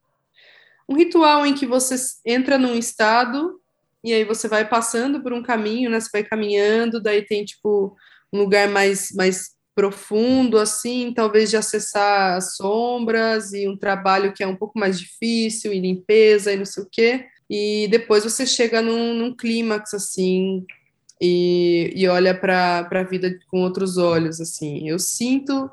Um 0.88 0.96
ritual 0.96 1.46
em 1.46 1.54
que 1.54 1.64
você 1.64 1.94
entra 2.26 2.58
num 2.58 2.74
estado 2.74 3.60
e 4.02 4.12
aí 4.12 4.24
você 4.24 4.48
vai 4.48 4.68
passando 4.68 5.22
por 5.22 5.32
um 5.32 5.42
caminho, 5.42 5.88
né? 5.88 5.98
Você 6.00 6.10
vai 6.12 6.24
caminhando, 6.24 7.00
daí 7.00 7.22
tem 7.22 7.44
tipo 7.44 7.96
um 8.32 8.38
lugar 8.38 8.68
mais, 8.68 9.12
mais 9.12 9.54
profundo, 9.74 10.58
assim, 10.58 11.12
talvez 11.14 11.50
de 11.50 11.56
acessar 11.56 12.36
as 12.36 12.56
sombras 12.56 13.52
e 13.52 13.68
um 13.68 13.76
trabalho 13.76 14.32
que 14.32 14.42
é 14.42 14.46
um 14.46 14.56
pouco 14.56 14.78
mais 14.78 14.98
difícil, 14.98 15.72
e 15.72 15.80
limpeza 15.80 16.52
e 16.52 16.56
não 16.56 16.64
sei 16.64 16.82
o 16.82 16.88
quê. 16.90 17.26
E 17.48 17.88
depois 17.90 18.24
você 18.24 18.44
chega 18.44 18.82
num, 18.82 19.14
num 19.14 19.34
clímax, 19.34 19.94
assim, 19.94 20.64
e, 21.26 21.90
e 21.96 22.06
olha 22.06 22.34
para 22.38 22.86
a 22.90 23.02
vida 23.02 23.34
com 23.50 23.62
outros 23.62 23.96
olhos, 23.96 24.40
assim. 24.42 24.86
Eu 24.86 24.98
sinto 24.98 25.70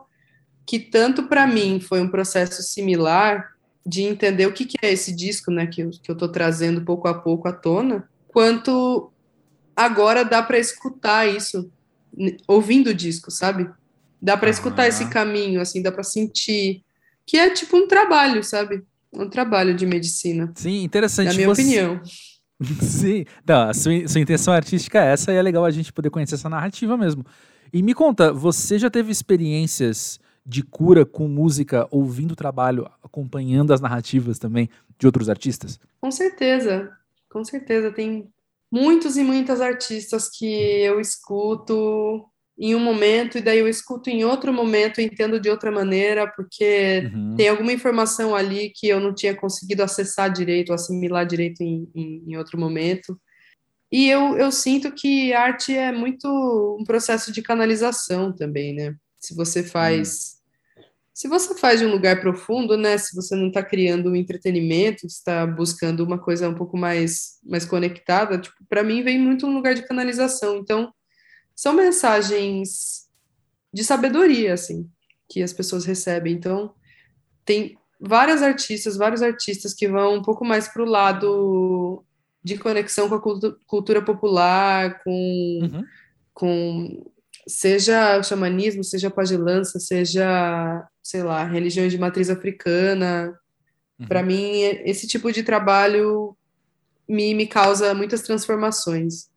que 0.65 0.79
tanto 0.79 1.23
para 1.23 1.45
mim 1.45 1.81
foi 1.81 1.99
um 1.99 2.07
processo 2.09 2.63
similar 2.63 3.51
de 3.85 4.03
entender 4.03 4.45
o 4.45 4.53
que, 4.53 4.63
que 4.65 4.77
é 4.81 4.93
esse 4.93 5.13
disco, 5.13 5.51
né, 5.51 5.67
que 5.67 5.81
eu, 5.81 5.89
que 5.89 6.09
eu 6.09 6.15
tô 6.15 6.29
trazendo 6.29 6.85
pouco 6.85 7.07
a 7.09 7.13
pouco 7.13 7.47
à 7.49 7.51
tona, 7.51 8.07
quanto 8.27 9.11
agora 9.75 10.23
dá 10.23 10.41
para 10.41 10.57
escutar 10.59 11.27
isso 11.27 11.69
ouvindo 12.47 12.91
o 12.91 12.93
disco, 12.93 13.29
sabe? 13.31 13.69
Dá 14.21 14.37
para 14.37 14.49
escutar 14.49 14.83
Ah. 14.83 14.87
esse 14.87 15.09
caminho, 15.09 15.59
assim, 15.59 15.81
dá 15.81 15.91
para 15.91 16.03
sentir 16.03 16.83
que 17.25 17.35
é 17.37 17.49
tipo 17.49 17.75
um 17.75 17.87
trabalho, 17.87 18.43
sabe? 18.43 18.83
Um 19.13 19.27
trabalho 19.27 19.73
de 19.73 19.85
medicina, 19.85 20.51
Sim, 20.55 20.83
interessante. 20.83 21.27
na 21.29 21.33
minha 21.33 21.47
Você- 21.47 21.61
opinião. 21.63 22.01
Sim, 22.82 23.26
não, 23.47 23.69
a 23.69 23.74
sua, 23.74 24.08
sua 24.08 24.21
intenção 24.21 24.54
artística 24.54 25.04
é 25.04 25.13
essa 25.13 25.32
e 25.32 25.36
é 25.36 25.41
legal 25.41 25.65
a 25.65 25.71
gente 25.71 25.91
poder 25.91 26.10
conhecer 26.10 26.36
essa 26.36 26.50
narrativa 26.50 26.95
mesmo. 26.95 27.26
E 27.74 27.82
me 27.82 27.93
conta, 27.93 28.32
você 28.32 28.78
já 28.78 28.89
teve 28.89 29.12
experiências 29.12 30.19
de 30.45 30.63
cura 30.63 31.06
com 31.06 31.28
música, 31.28 31.88
ouvindo 31.91 32.32
o 32.32 32.36
trabalho, 32.36 32.89
acompanhando 33.04 33.74
as 33.74 33.82
narrativas 33.82 34.38
também 34.38 34.69
de 34.97 35.06
outros 35.06 35.30
artistas? 35.30 35.80
Com 36.00 36.12
certeza, 36.12 36.91
com 37.30 37.43
certeza. 37.43 37.91
Tem 37.91 38.28
muitos 38.71 39.17
e 39.17 39.24
muitas 39.24 39.62
artistas 39.62 40.30
que 40.30 40.45
eu 40.45 41.00
escuto 41.00 42.26
em 42.62 42.76
um 42.76 42.80
momento 42.80 43.39
e 43.39 43.41
daí 43.41 43.58
eu 43.58 43.67
escuto 43.67 44.12
em 44.12 44.24
outro 44.24 44.54
momento 44.54 45.02
entendo 45.02 45.39
de 45.39 45.50
outra 45.50 45.71
maneira, 45.71 46.28
porque 46.28 47.10
Uhum. 47.12 47.36
tem 47.36 47.50
alguma 47.50 47.74
informação 47.74 48.36
ali 48.36 48.69
que 48.69 48.88
eu 48.88 49.00
não 49.00 49.15
tinha 49.15 49.36
conseguido 49.36 49.82
acessar 49.82 50.32
direito, 50.32 50.71
assimilar 50.71 51.26
direito 51.26 51.62
em, 51.62 51.89
em, 51.95 52.24
em 52.28 52.38
outro 52.38 52.60
momento. 52.60 53.19
E 53.91 54.08
eu, 54.08 54.38
eu 54.38 54.52
sinto 54.52 54.91
que 54.91 55.34
arte 55.34 55.76
é 55.76 55.91
muito 55.91 56.28
um 56.80 56.84
processo 56.84 57.32
de 57.32 57.41
canalização 57.41 58.32
também, 58.32 58.76
né? 58.76 58.93
Se 59.19 59.36
você 59.36 59.63
faz. 59.63 60.39
Se 61.13 61.28
você 61.28 61.56
faz 61.56 61.80
de 61.80 61.86
um 61.86 61.91
lugar 61.91 62.21
profundo, 62.21 62.78
né? 62.78 62.97
Se 62.97 63.15
você 63.15 63.36
não 63.36 63.47
está 63.47 63.63
criando 63.63 64.12
um 64.12 64.15
entretenimento, 64.15 65.06
está 65.08 65.45
buscando 65.47 66.04
uma 66.04 66.17
coisa 66.17 66.47
um 66.47 66.56
pouco 66.56 66.78
mais, 66.78 67.39
mais 67.43 67.65
conectada, 67.65 68.38
tipo, 68.38 68.56
para 68.69 68.84
mim 68.84 69.04
vem 69.04 69.19
muito 69.19 69.45
um 69.47 69.54
lugar 69.54 69.74
de 69.74 69.86
canalização. 69.86 70.58
Então, 70.58 70.93
são 71.62 71.74
mensagens 71.74 73.08
de 73.71 73.84
sabedoria, 73.84 74.54
assim, 74.56 74.89
que 75.30 75.43
as 75.43 75.54
pessoas 75.54 75.86
recebem. 75.86 76.34
Então, 76.34 76.74
tem 77.45 77.78
várias 78.00 78.41
artistas, 78.41 78.97
vários 78.97 79.21
artistas 79.21 79.71
que 79.71 79.88
vão 79.88 80.15
um 80.15 80.24
pouco 80.24 80.43
mais 80.43 80.67
para 80.67 80.82
o 80.82 80.89
lado 80.89 82.04
de 82.43 82.58
conexão 82.58 83.08
com 83.08 83.13
a 83.13 83.21
cultu- 83.21 83.60
cultura 83.67 84.02
popular, 84.02 85.04
com, 85.04 85.60
Uhum. 85.62 85.84
com 86.34 87.12
seja 87.47 88.17
o 88.17 88.24
xamanismo, 88.24 88.84
seja 88.84 89.10
a 89.10 89.12
pagelança, 89.12 89.80
seja, 89.80 90.84
sei 91.04 91.21
lá, 91.21 91.43
religiões 91.43 91.91
de 91.91 92.00
matriz 92.00 92.32
africana. 92.32 93.38
Uhum. 94.00 94.08
Para 94.08 94.24
mim, 94.24 94.62
esse 94.84 95.06
tipo 95.08 95.32
de 95.32 95.43
trabalho 95.43 96.36
me, 97.08 97.36
me 97.36 97.45
causa 97.45 97.93
muitas 97.93 98.24
transformações. 98.24 99.30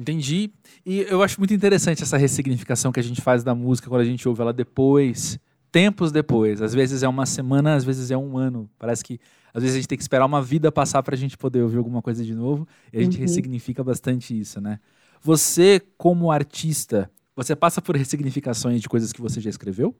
Entendi. 0.00 0.50
E 0.86 1.00
eu 1.02 1.22
acho 1.22 1.38
muito 1.38 1.52
interessante 1.52 2.02
essa 2.02 2.16
ressignificação 2.16 2.90
que 2.90 2.98
a 2.98 3.02
gente 3.02 3.20
faz 3.20 3.44
da 3.44 3.54
música 3.54 3.86
quando 3.90 4.00
a 4.00 4.04
gente 4.04 4.26
ouve 4.26 4.40
ela 4.40 4.52
depois, 4.52 5.38
tempos 5.70 6.10
depois. 6.10 6.62
Às 6.62 6.72
vezes 6.72 7.02
é 7.02 7.08
uma 7.08 7.26
semana, 7.26 7.74
às 7.74 7.84
vezes 7.84 8.10
é 8.10 8.16
um 8.16 8.38
ano. 8.38 8.70
Parece 8.78 9.04
que 9.04 9.20
às 9.52 9.62
vezes 9.62 9.76
a 9.76 9.78
gente 9.80 9.88
tem 9.88 9.98
que 9.98 10.02
esperar 10.04 10.24
uma 10.24 10.40
vida 10.40 10.72
passar 10.72 11.02
para 11.02 11.14
a 11.14 11.18
gente 11.18 11.36
poder 11.36 11.60
ouvir 11.62 11.76
alguma 11.76 12.00
coisa 12.00 12.24
de 12.24 12.34
novo. 12.34 12.66
E 12.92 12.98
a 12.98 13.02
gente 13.02 13.16
Uhum. 13.16 13.20
ressignifica 13.20 13.84
bastante 13.84 14.38
isso, 14.38 14.58
né? 14.60 14.80
Você, 15.20 15.82
como 15.98 16.30
artista, 16.32 17.10
você 17.36 17.54
passa 17.54 17.82
por 17.82 17.94
ressignificações 17.94 18.80
de 18.80 18.88
coisas 18.88 19.12
que 19.12 19.20
você 19.20 19.38
já 19.38 19.50
escreveu? 19.50 19.94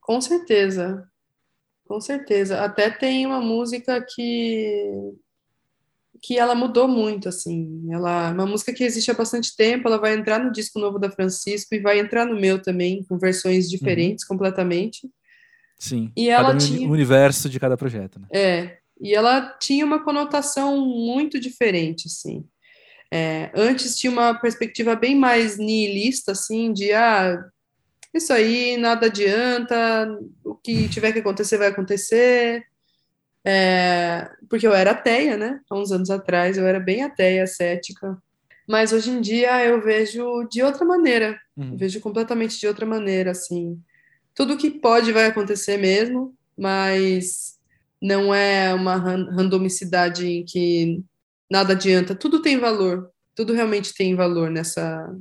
Com 0.00 0.20
certeza. 0.20 1.10
Com 1.86 2.00
certeza. 2.00 2.62
Até 2.64 2.90
tem 2.90 3.26
uma 3.26 3.40
música 3.40 4.04
que 4.04 5.14
que 6.22 6.38
ela 6.38 6.54
mudou 6.54 6.86
muito, 6.88 7.28
assim. 7.28 7.86
Ela, 7.90 8.32
uma 8.32 8.46
música 8.46 8.72
que 8.72 8.84
existe 8.84 9.10
há 9.10 9.14
bastante 9.14 9.54
tempo, 9.56 9.88
ela 9.88 9.98
vai 9.98 10.14
entrar 10.14 10.42
no 10.42 10.50
disco 10.52 10.78
novo 10.78 10.98
da 10.98 11.10
Francisco 11.10 11.74
e 11.74 11.80
vai 11.80 11.98
entrar 11.98 12.24
no 12.26 12.38
meu 12.38 12.60
também, 12.60 13.04
com 13.08 13.18
versões 13.18 13.68
diferentes 13.68 14.24
completamente. 14.24 15.08
Sim. 15.78 16.10
E 16.16 16.28
ela 16.28 16.50
uni- 16.50 16.60
tinha- 16.60 16.88
universo 16.88 17.48
de 17.48 17.60
cada 17.60 17.76
projeto, 17.76 18.18
né? 18.18 18.26
É, 18.32 18.78
e 19.00 19.14
ela 19.14 19.56
tinha 19.60 19.84
uma 19.84 20.02
conotação 20.02 20.84
muito 20.86 21.38
diferente, 21.38 22.06
assim. 22.08 22.44
É, 23.12 23.50
antes 23.54 23.96
tinha 23.96 24.10
uma 24.10 24.34
perspectiva 24.34 24.96
bem 24.96 25.14
mais 25.14 25.58
nihilista, 25.58 26.32
assim, 26.32 26.72
de 26.72 26.92
ah, 26.92 27.38
isso 28.12 28.32
aí 28.32 28.76
nada 28.76 29.06
adianta, 29.06 30.18
o 30.42 30.54
que 30.54 30.88
tiver 30.88 31.12
que 31.12 31.18
acontecer 31.18 31.58
vai 31.58 31.68
acontecer. 31.68 32.64
É, 33.48 34.28
porque 34.50 34.66
eu 34.66 34.74
era 34.74 34.90
ateia, 34.90 35.36
né? 35.36 35.60
Há 35.70 35.76
uns 35.78 35.92
anos 35.92 36.10
atrás 36.10 36.58
eu 36.58 36.66
era 36.66 36.80
bem 36.80 37.02
ateia, 37.04 37.46
cética. 37.46 38.18
Mas 38.68 38.92
hoje 38.92 39.10
em 39.10 39.20
dia 39.20 39.64
eu 39.64 39.80
vejo 39.80 40.42
de 40.50 40.62
outra 40.62 40.84
maneira, 40.84 41.38
Uhum. 41.56 41.76
vejo 41.76 42.00
completamente 42.00 42.58
de 42.58 42.66
outra 42.66 42.84
maneira, 42.84 43.30
assim. 43.30 43.80
Tudo 44.34 44.56
que 44.56 44.70
pode 44.70 45.12
vai 45.12 45.26
acontecer 45.26 45.76
mesmo, 45.76 46.34
mas 46.58 47.54
não 48.02 48.34
é 48.34 48.74
uma 48.74 48.96
ran- 48.96 49.30
randomicidade 49.30 50.26
em 50.26 50.44
que 50.44 51.00
nada 51.50 51.72
adianta. 51.72 52.14
Tudo 52.14 52.42
tem 52.42 52.58
valor. 52.58 53.10
tudo 53.34 53.52
realmente 53.52 53.92
tem 53.94 54.14
valor 54.16 54.50
nessa 54.50 55.14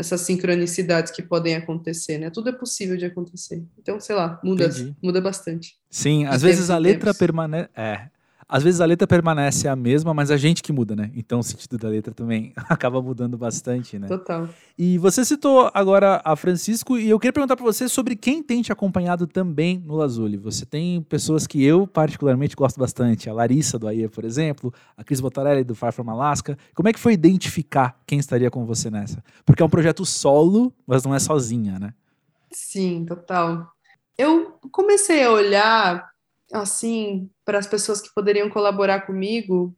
essas 0.00 0.22
sincronicidades 0.22 1.12
que 1.12 1.22
podem 1.22 1.54
acontecer, 1.54 2.18
né? 2.18 2.30
Tudo 2.30 2.48
é 2.48 2.52
possível 2.52 2.96
de 2.96 3.04
acontecer. 3.04 3.62
Então, 3.78 4.00
sei 4.00 4.16
lá, 4.16 4.40
muda, 4.42 4.68
muda 5.02 5.20
bastante. 5.20 5.76
Sim, 5.88 6.24
às 6.24 6.42
vezes 6.42 6.70
a 6.70 6.78
letra 6.78 7.14
permanece. 7.14 7.68
É, 7.76 8.08
às 8.50 8.64
vezes 8.64 8.80
a 8.80 8.84
letra 8.84 9.06
permanece 9.06 9.68
a 9.68 9.76
mesma, 9.76 10.12
mas 10.12 10.28
a 10.28 10.36
gente 10.36 10.60
que 10.60 10.72
muda, 10.72 10.96
né? 10.96 11.12
Então 11.14 11.38
o 11.38 11.42
sentido 11.42 11.78
da 11.78 11.88
letra 11.88 12.12
também 12.12 12.52
acaba 12.68 13.00
mudando 13.00 13.38
bastante, 13.38 13.96
né? 13.96 14.08
Total. 14.08 14.48
E 14.76 14.98
você 14.98 15.24
citou 15.24 15.70
agora 15.72 16.20
a 16.24 16.34
Francisco 16.34 16.98
e 16.98 17.08
eu 17.08 17.18
queria 17.20 17.32
perguntar 17.32 17.54
para 17.54 17.64
você 17.64 17.88
sobre 17.88 18.16
quem 18.16 18.42
tem 18.42 18.60
te 18.60 18.72
acompanhado 18.72 19.24
também 19.24 19.78
no 19.78 19.94
Lazuli. 19.94 20.36
Você 20.36 20.66
tem 20.66 21.00
pessoas 21.02 21.46
que 21.46 21.64
eu 21.64 21.86
particularmente 21.86 22.56
gosto 22.56 22.80
bastante, 22.80 23.30
a 23.30 23.32
Larissa 23.32 23.78
do 23.78 23.86
AIE, 23.86 24.08
por 24.08 24.24
exemplo, 24.24 24.74
a 24.96 25.04
Cris 25.04 25.20
Botarelli 25.20 25.62
do 25.62 25.76
Far 25.76 25.92
From 25.92 26.10
Alaska. 26.10 26.58
Como 26.74 26.88
é 26.88 26.92
que 26.92 26.98
foi 26.98 27.12
identificar 27.12 28.00
quem 28.04 28.18
estaria 28.18 28.50
com 28.50 28.66
você 28.66 28.90
nessa? 28.90 29.22
Porque 29.44 29.62
é 29.62 29.66
um 29.66 29.70
projeto 29.70 30.04
solo, 30.04 30.72
mas 30.84 31.04
não 31.04 31.14
é 31.14 31.20
sozinha, 31.20 31.78
né? 31.78 31.94
Sim, 32.50 33.04
total. 33.06 33.70
Eu 34.18 34.58
comecei 34.72 35.22
a 35.22 35.30
olhar 35.30 36.09
assim 36.52 37.30
para 37.44 37.58
as 37.58 37.66
pessoas 37.66 38.00
que 38.00 38.12
poderiam 38.14 38.48
colaborar 38.50 39.02
comigo. 39.02 39.76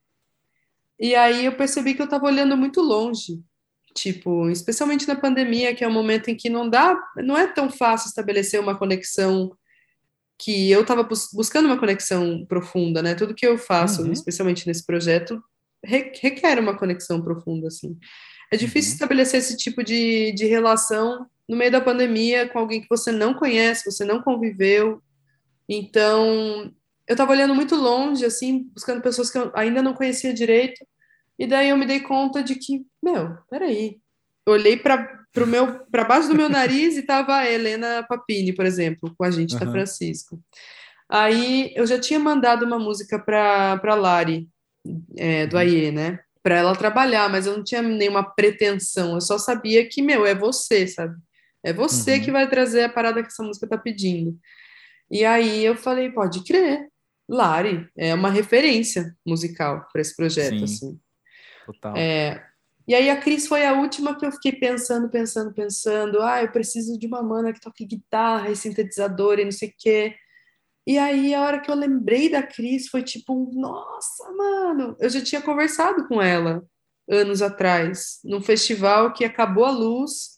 E 0.99 1.15
aí 1.15 1.45
eu 1.45 1.53
percebi 1.53 1.95
que 1.95 2.03
eu 2.03 2.07
estava 2.07 2.27
olhando 2.27 2.57
muito 2.57 2.81
longe, 2.81 3.43
tipo, 3.95 4.49
especialmente 4.51 5.07
na 5.07 5.17
pandemia, 5.17 5.75
que 5.75 5.85
é 5.85 5.89
um 5.89 5.93
momento 5.93 6.29
em 6.29 6.37
que 6.37 6.49
não 6.49 6.69
dá, 6.69 6.97
não 7.17 7.37
é 7.37 7.47
tão 7.47 7.71
fácil 7.71 8.09
estabelecer 8.09 8.61
uma 8.61 8.77
conexão 8.77 9.57
que 10.39 10.71
eu 10.71 10.83
estava 10.83 11.03
bus 11.03 11.29
buscando 11.33 11.67
uma 11.67 11.79
conexão 11.79 12.45
profunda, 12.47 13.01
né? 13.01 13.15
Tudo 13.15 13.35
que 13.35 13.47
eu 13.47 13.57
faço, 13.57 14.03
uhum. 14.03 14.13
especialmente 14.13 14.67
nesse 14.67 14.85
projeto, 14.85 15.43
re 15.85 16.13
requer 16.21 16.59
uma 16.59 16.77
conexão 16.77 17.23
profunda, 17.23 17.69
assim. 17.69 17.97
É 18.53 18.57
difícil 18.57 18.91
uhum. 18.91 18.95
estabelecer 18.95 19.39
esse 19.39 19.57
tipo 19.57 19.85
de, 19.85 20.33
de 20.33 20.47
relação 20.47 21.27
no 21.49 21.57
meio 21.57 21.71
da 21.71 21.81
pandemia 21.81 22.49
com 22.49 22.59
alguém 22.59 22.81
que 22.81 22.89
você 22.89 23.13
não 23.13 23.35
conhece, 23.35 23.91
você 23.91 24.05
não 24.05 24.23
conviveu, 24.23 25.01
então, 25.75 26.73
eu 27.07 27.13
estava 27.13 27.33
olhando 27.33 27.55
muito 27.55 27.75
longe, 27.75 28.25
assim, 28.25 28.71
buscando 28.73 29.03
pessoas 29.03 29.31
que 29.31 29.39
eu 29.39 29.51
ainda 29.55 29.83
não 29.83 29.95
conhecia 29.95 30.33
direito, 30.33 30.85
e 31.39 31.47
daí 31.47 31.71
eu 31.71 31.77
me 31.77 31.87
dei 31.87 32.01
conta 32.01 32.43
de 32.43 32.55
que, 32.55 32.85
meu, 33.03 33.37
peraí. 33.51 33.99
Eu 34.47 34.55
olhei 34.55 34.77
para 34.77 35.23
pro 35.33 35.47
meu 35.47 35.87
para 35.91 36.05
baixo 36.05 36.29
do 36.29 36.35
meu 36.35 36.49
nariz 36.49 36.97
e 36.97 37.03
tava 37.03 37.35
a 37.35 37.51
Helena 37.51 38.05
Papini, 38.07 38.53
por 38.53 38.67
exemplo, 38.67 39.15
com 39.17 39.25
a 39.25 39.31
gente 39.31 39.55
uhum. 39.55 39.61
da 39.61 39.71
Francisco. 39.71 40.39
Aí 41.09 41.73
eu 41.75 41.87
já 41.87 41.99
tinha 41.99 42.19
mandado 42.19 42.65
uma 42.65 42.79
música 42.79 43.19
para 43.19 43.95
Lari 43.95 44.49
é, 45.17 45.47
do 45.47 45.55
uhum. 45.55 45.61
AIE, 45.61 45.91
né? 45.91 46.21
Para 46.43 46.57
ela 46.57 46.77
trabalhar, 46.77 47.31
mas 47.31 47.47
eu 47.47 47.57
não 47.57 47.65
tinha 47.65 47.83
nenhuma 47.83 48.23
pretensão. 48.23 49.15
Eu 49.15 49.21
só 49.21 49.39
sabia 49.39 49.89
que 49.89 50.03
meu 50.03 50.27
é 50.27 50.35
você, 50.35 50.87
sabe? 50.87 51.17
É 51.65 51.73
você 51.73 52.17
uhum. 52.17 52.25
que 52.25 52.31
vai 52.31 52.49
trazer 52.49 52.85
a 52.85 52.89
parada 52.89 53.23
que 53.23 53.29
essa 53.29 53.43
música 53.43 53.67
tá 53.67 53.79
pedindo. 53.79 54.37
E 55.13 55.27
aí 55.27 55.63
eu 55.63 55.77
falei, 55.77 56.11
pode 56.11 56.43
crer, 56.43 56.89
Lari 57.29 57.87
é 57.97 58.15
uma 58.15 58.31
referência 58.31 59.15
musical 59.27 59.87
para 59.93 60.01
esse 60.01 60.17
projeto, 60.17 60.59
Sim, 60.59 60.65
assim. 60.65 61.01
Total. 61.67 61.95
É, 61.97 62.43
e 62.89 62.95
aí 62.95 63.11
a 63.11 63.21
Cris 63.21 63.47
foi 63.47 63.65
a 63.65 63.75
última 63.75 64.19
que 64.19 64.27
eu 64.27 64.33
fiquei 64.33 64.53
pensando, 64.53 65.09
pensando, 65.09 65.53
pensando. 65.53 66.21
Ah, 66.23 66.43
eu 66.43 66.51
preciso 66.51 66.99
de 66.99 67.07
uma 67.07 67.23
mana 67.23 67.53
que 67.53 67.61
toque 67.61 67.85
guitarra 67.85 68.51
e 68.51 68.57
sintetizador 68.57 69.39
e 69.39 69.45
não 69.45 69.53
sei 69.53 69.69
o 69.69 69.75
quê. 69.79 70.17
E 70.87 70.99
aí 70.99 71.33
a 71.33 71.43
hora 71.43 71.61
que 71.61 71.71
eu 71.71 71.77
lembrei 71.77 72.29
da 72.29 72.43
Cris 72.43 72.89
foi 72.89 73.03
tipo, 73.03 73.53
nossa, 73.55 74.33
mano, 74.33 74.97
eu 74.99 75.09
já 75.09 75.23
tinha 75.23 75.41
conversado 75.41 76.09
com 76.09 76.21
ela 76.21 76.65
anos 77.09 77.43
atrás, 77.43 78.19
num 78.25 78.41
festival 78.41 79.13
que 79.13 79.25
acabou 79.25 79.65
a 79.65 79.71
luz 79.71 80.32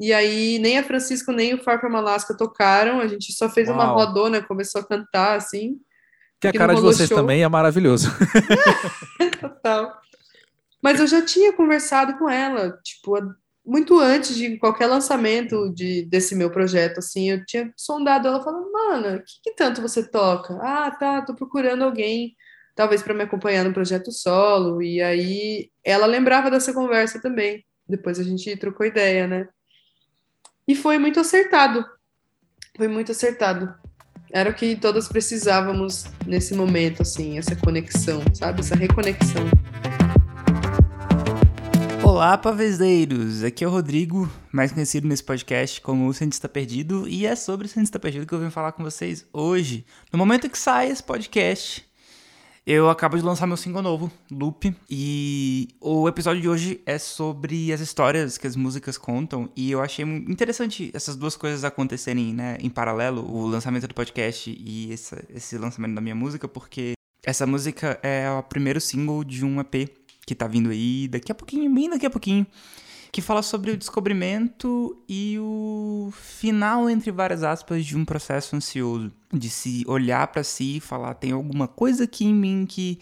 e 0.00 0.14
aí 0.14 0.58
nem 0.58 0.78
a 0.78 0.82
Francisco 0.82 1.30
nem 1.30 1.52
o 1.52 1.62
Far 1.62 1.78
From 1.78 1.94
Alaska 1.94 2.34
tocaram, 2.34 3.00
a 3.00 3.06
gente 3.06 3.34
só 3.34 3.50
fez 3.50 3.68
Uau. 3.68 3.76
uma 3.76 3.84
rodona, 3.84 4.42
começou 4.42 4.80
a 4.80 4.86
cantar 4.86 5.36
assim. 5.36 5.76
Que 6.40 6.48
a 6.48 6.52
cara 6.52 6.74
de 6.74 6.80
vocês 6.80 7.06
show. 7.06 7.18
também 7.18 7.42
é 7.42 7.48
maravilhoso. 7.48 8.08
Total. 9.38 9.92
Mas 10.82 10.98
eu 10.98 11.06
já 11.06 11.20
tinha 11.22 11.52
conversado 11.52 12.16
com 12.18 12.30
ela, 12.30 12.78
tipo, 12.82 13.14
muito 13.62 13.98
antes 13.98 14.34
de 14.34 14.56
qualquer 14.56 14.86
lançamento 14.86 15.70
de, 15.74 16.06
desse 16.06 16.34
meu 16.34 16.50
projeto, 16.50 16.98
assim, 16.98 17.30
eu 17.30 17.44
tinha 17.44 17.70
sondado 17.76 18.26
ela 18.26 18.42
falando, 18.42 18.72
mano, 18.72 19.18
o 19.18 19.22
que, 19.22 19.50
que 19.50 19.54
tanto 19.54 19.82
você 19.82 20.02
toca? 20.02 20.58
Ah, 20.62 20.90
tá, 20.90 21.20
tô 21.20 21.34
procurando 21.34 21.84
alguém, 21.84 22.34
talvez 22.74 23.02
para 23.02 23.12
me 23.12 23.24
acompanhar 23.24 23.64
no 23.64 23.74
projeto 23.74 24.10
solo. 24.10 24.82
E 24.82 25.02
aí 25.02 25.70
ela 25.84 26.06
lembrava 26.06 26.50
dessa 26.50 26.72
conversa 26.72 27.20
também. 27.20 27.62
Depois 27.86 28.18
a 28.18 28.22
gente 28.22 28.56
trocou 28.56 28.86
ideia, 28.86 29.26
né? 29.26 29.46
E 30.70 30.74
foi 30.76 30.98
muito 30.98 31.18
acertado. 31.18 31.84
Foi 32.76 32.86
muito 32.86 33.10
acertado. 33.10 33.74
Era 34.30 34.50
o 34.50 34.54
que 34.54 34.76
todas 34.76 35.08
precisávamos 35.08 36.04
nesse 36.24 36.54
momento, 36.54 37.02
assim, 37.02 37.38
essa 37.38 37.56
conexão, 37.56 38.22
sabe? 38.32 38.60
Essa 38.60 38.76
reconexão. 38.76 39.42
Olá, 42.04 42.38
pavezeiros! 42.38 43.42
Aqui 43.42 43.64
é 43.64 43.66
o 43.66 43.70
Rodrigo, 43.72 44.30
mais 44.52 44.70
conhecido 44.70 45.08
nesse 45.08 45.24
podcast 45.24 45.80
como 45.80 46.06
o 46.06 46.14
Cientista 46.14 46.48
Perdido, 46.48 47.08
e 47.08 47.26
é 47.26 47.34
sobre 47.34 47.66
o 47.66 47.68
Cientista 47.68 47.98
Perdido 47.98 48.24
que 48.24 48.32
eu 48.32 48.38
vim 48.38 48.50
falar 48.50 48.70
com 48.70 48.84
vocês 48.84 49.26
hoje. 49.32 49.84
No 50.12 50.20
momento 50.20 50.48
que 50.48 50.56
sai 50.56 50.88
esse 50.88 51.02
podcast, 51.02 51.84
eu 52.66 52.90
acabo 52.90 53.16
de 53.16 53.22
lançar 53.22 53.46
meu 53.46 53.56
single 53.56 53.82
novo, 53.82 54.10
Loop, 54.30 54.74
e 54.88 55.68
o 55.80 56.08
episódio 56.08 56.42
de 56.42 56.48
hoje 56.48 56.80
é 56.84 56.98
sobre 56.98 57.72
as 57.72 57.80
histórias 57.80 58.36
que 58.36 58.46
as 58.46 58.54
músicas 58.54 58.98
contam, 58.98 59.50
e 59.56 59.70
eu 59.70 59.80
achei 59.80 60.04
interessante 60.04 60.90
essas 60.94 61.16
duas 61.16 61.36
coisas 61.36 61.64
acontecerem, 61.64 62.34
né, 62.34 62.58
em 62.60 62.68
paralelo, 62.68 63.24
o 63.28 63.46
lançamento 63.46 63.88
do 63.88 63.94
podcast 63.94 64.50
e 64.50 64.92
esse, 64.92 65.16
esse 65.30 65.58
lançamento 65.58 65.94
da 65.94 66.00
minha 66.00 66.14
música, 66.14 66.46
porque 66.46 66.92
essa 67.24 67.46
música 67.46 67.98
é 68.02 68.30
o 68.30 68.42
primeiro 68.42 68.80
single 68.80 69.24
de 69.24 69.44
um 69.44 69.60
EP 69.60 69.90
que 70.26 70.34
tá 70.34 70.46
vindo 70.46 70.70
aí 70.70 71.08
daqui 71.08 71.32
a 71.32 71.34
pouquinho, 71.34 71.72
bem 71.74 71.90
daqui 71.90 72.06
a 72.06 72.10
pouquinho 72.10 72.46
que 73.12 73.20
fala 73.20 73.42
sobre 73.42 73.72
o 73.72 73.76
descobrimento 73.76 74.96
e 75.08 75.36
o 75.38 76.12
final, 76.12 76.88
entre 76.88 77.10
várias 77.10 77.42
aspas, 77.42 77.84
de 77.84 77.96
um 77.96 78.04
processo 78.04 78.54
ansioso. 78.54 79.12
De 79.32 79.48
se 79.48 79.84
olhar 79.86 80.26
para 80.28 80.44
si 80.44 80.76
e 80.76 80.80
falar: 80.80 81.14
tem 81.14 81.32
alguma 81.32 81.66
coisa 81.66 82.04
aqui 82.04 82.24
em 82.24 82.34
mim 82.34 82.66
que 82.68 82.98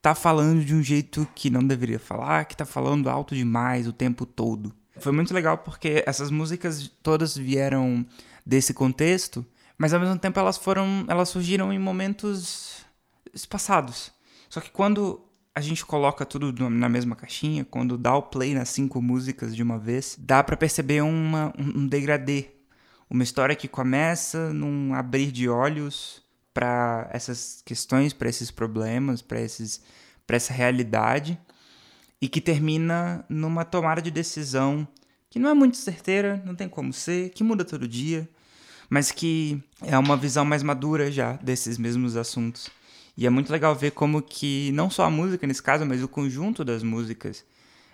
tá 0.00 0.14
falando 0.14 0.64
de 0.64 0.74
um 0.74 0.82
jeito 0.82 1.26
que 1.34 1.50
não 1.50 1.64
deveria 1.64 1.98
falar, 1.98 2.44
que 2.44 2.56
tá 2.56 2.64
falando 2.64 3.10
alto 3.10 3.34
demais 3.34 3.86
o 3.86 3.92
tempo 3.92 4.24
todo. 4.24 4.72
Foi 4.98 5.12
muito 5.12 5.32
legal 5.32 5.58
porque 5.58 6.02
essas 6.06 6.30
músicas 6.30 6.90
todas 7.02 7.36
vieram 7.36 8.04
desse 8.44 8.74
contexto, 8.74 9.44
mas 9.78 9.94
ao 9.94 10.00
mesmo 10.00 10.18
tempo 10.18 10.38
elas 10.38 10.56
foram, 10.56 11.04
elas 11.08 11.28
surgiram 11.28 11.72
em 11.72 11.78
momentos 11.78 12.84
espaçados. 13.32 14.12
Só 14.48 14.60
que 14.60 14.70
quando 14.70 15.24
a 15.60 15.62
gente 15.62 15.84
coloca 15.84 16.24
tudo 16.24 16.68
na 16.70 16.88
mesma 16.88 17.14
caixinha, 17.14 17.64
quando 17.64 17.98
dá 17.98 18.16
o 18.16 18.22
play 18.22 18.54
nas 18.54 18.70
cinco 18.70 19.00
músicas 19.02 19.54
de 19.54 19.62
uma 19.62 19.78
vez, 19.78 20.16
dá 20.18 20.42
para 20.42 20.56
perceber 20.56 21.02
uma, 21.02 21.52
um, 21.58 21.86
degradê. 21.86 22.46
Uma 23.08 23.22
história 23.22 23.54
que 23.54 23.68
começa 23.68 24.52
num 24.52 24.94
abrir 24.94 25.30
de 25.30 25.48
olhos 25.48 26.22
para 26.54 27.08
essas 27.12 27.62
questões, 27.64 28.12
para 28.12 28.28
esses 28.28 28.50
problemas, 28.50 29.20
para 29.20 29.40
esses 29.40 29.82
para 30.26 30.36
essa 30.36 30.52
realidade 30.52 31.38
e 32.22 32.28
que 32.28 32.40
termina 32.40 33.24
numa 33.28 33.64
tomada 33.64 34.00
de 34.00 34.10
decisão 34.10 34.86
que 35.28 35.40
não 35.40 35.48
é 35.48 35.54
muito 35.54 35.76
certeira, 35.76 36.40
não 36.46 36.54
tem 36.54 36.68
como 36.68 36.92
ser, 36.92 37.30
que 37.30 37.42
muda 37.42 37.64
todo 37.64 37.86
dia, 37.86 38.28
mas 38.88 39.10
que 39.10 39.60
é 39.82 39.98
uma 39.98 40.16
visão 40.16 40.44
mais 40.44 40.62
madura 40.62 41.10
já 41.10 41.32
desses 41.34 41.76
mesmos 41.78 42.16
assuntos. 42.16 42.70
E 43.16 43.26
é 43.26 43.30
muito 43.30 43.52
legal 43.52 43.74
ver 43.74 43.92
como 43.92 44.22
que, 44.22 44.70
não 44.72 44.88
só 44.90 45.04
a 45.04 45.10
música 45.10 45.46
nesse 45.46 45.62
caso, 45.62 45.84
mas 45.84 46.02
o 46.02 46.08
conjunto 46.08 46.64
das 46.64 46.82
músicas, 46.82 47.44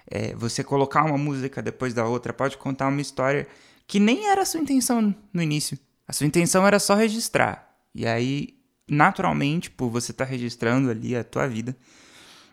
é, 0.06 0.34
você 0.34 0.62
colocar 0.62 1.04
uma 1.04 1.18
música 1.18 1.62
depois 1.62 1.92
da 1.92 2.04
outra 2.06 2.32
pode 2.32 2.56
contar 2.56 2.88
uma 2.88 3.00
história 3.00 3.46
que 3.86 3.98
nem 3.98 4.28
era 4.28 4.42
a 4.42 4.44
sua 4.44 4.60
intenção 4.60 5.14
no 5.32 5.42
início. 5.42 5.78
A 6.06 6.12
sua 6.12 6.26
intenção 6.26 6.66
era 6.66 6.78
só 6.78 6.94
registrar. 6.94 7.76
E 7.94 8.06
aí, 8.06 8.54
naturalmente, 8.88 9.70
por 9.70 9.90
você 9.90 10.12
estar 10.12 10.24
tá 10.24 10.30
registrando 10.30 10.90
ali 10.90 11.16
a 11.16 11.24
tua 11.24 11.46
vida, 11.46 11.76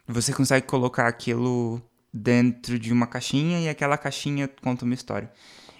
você 0.08 0.34
consegue 0.34 0.65
colocar 0.65 1.08
aquilo 1.08 1.82
dentro 2.13 2.78
de 2.78 2.93
uma 2.93 3.08
caixinha 3.08 3.60
e 3.60 3.69
aquela 3.69 3.97
caixinha 3.97 4.47
conta 4.47 4.86
uma 4.86 4.93
história. 4.93 5.32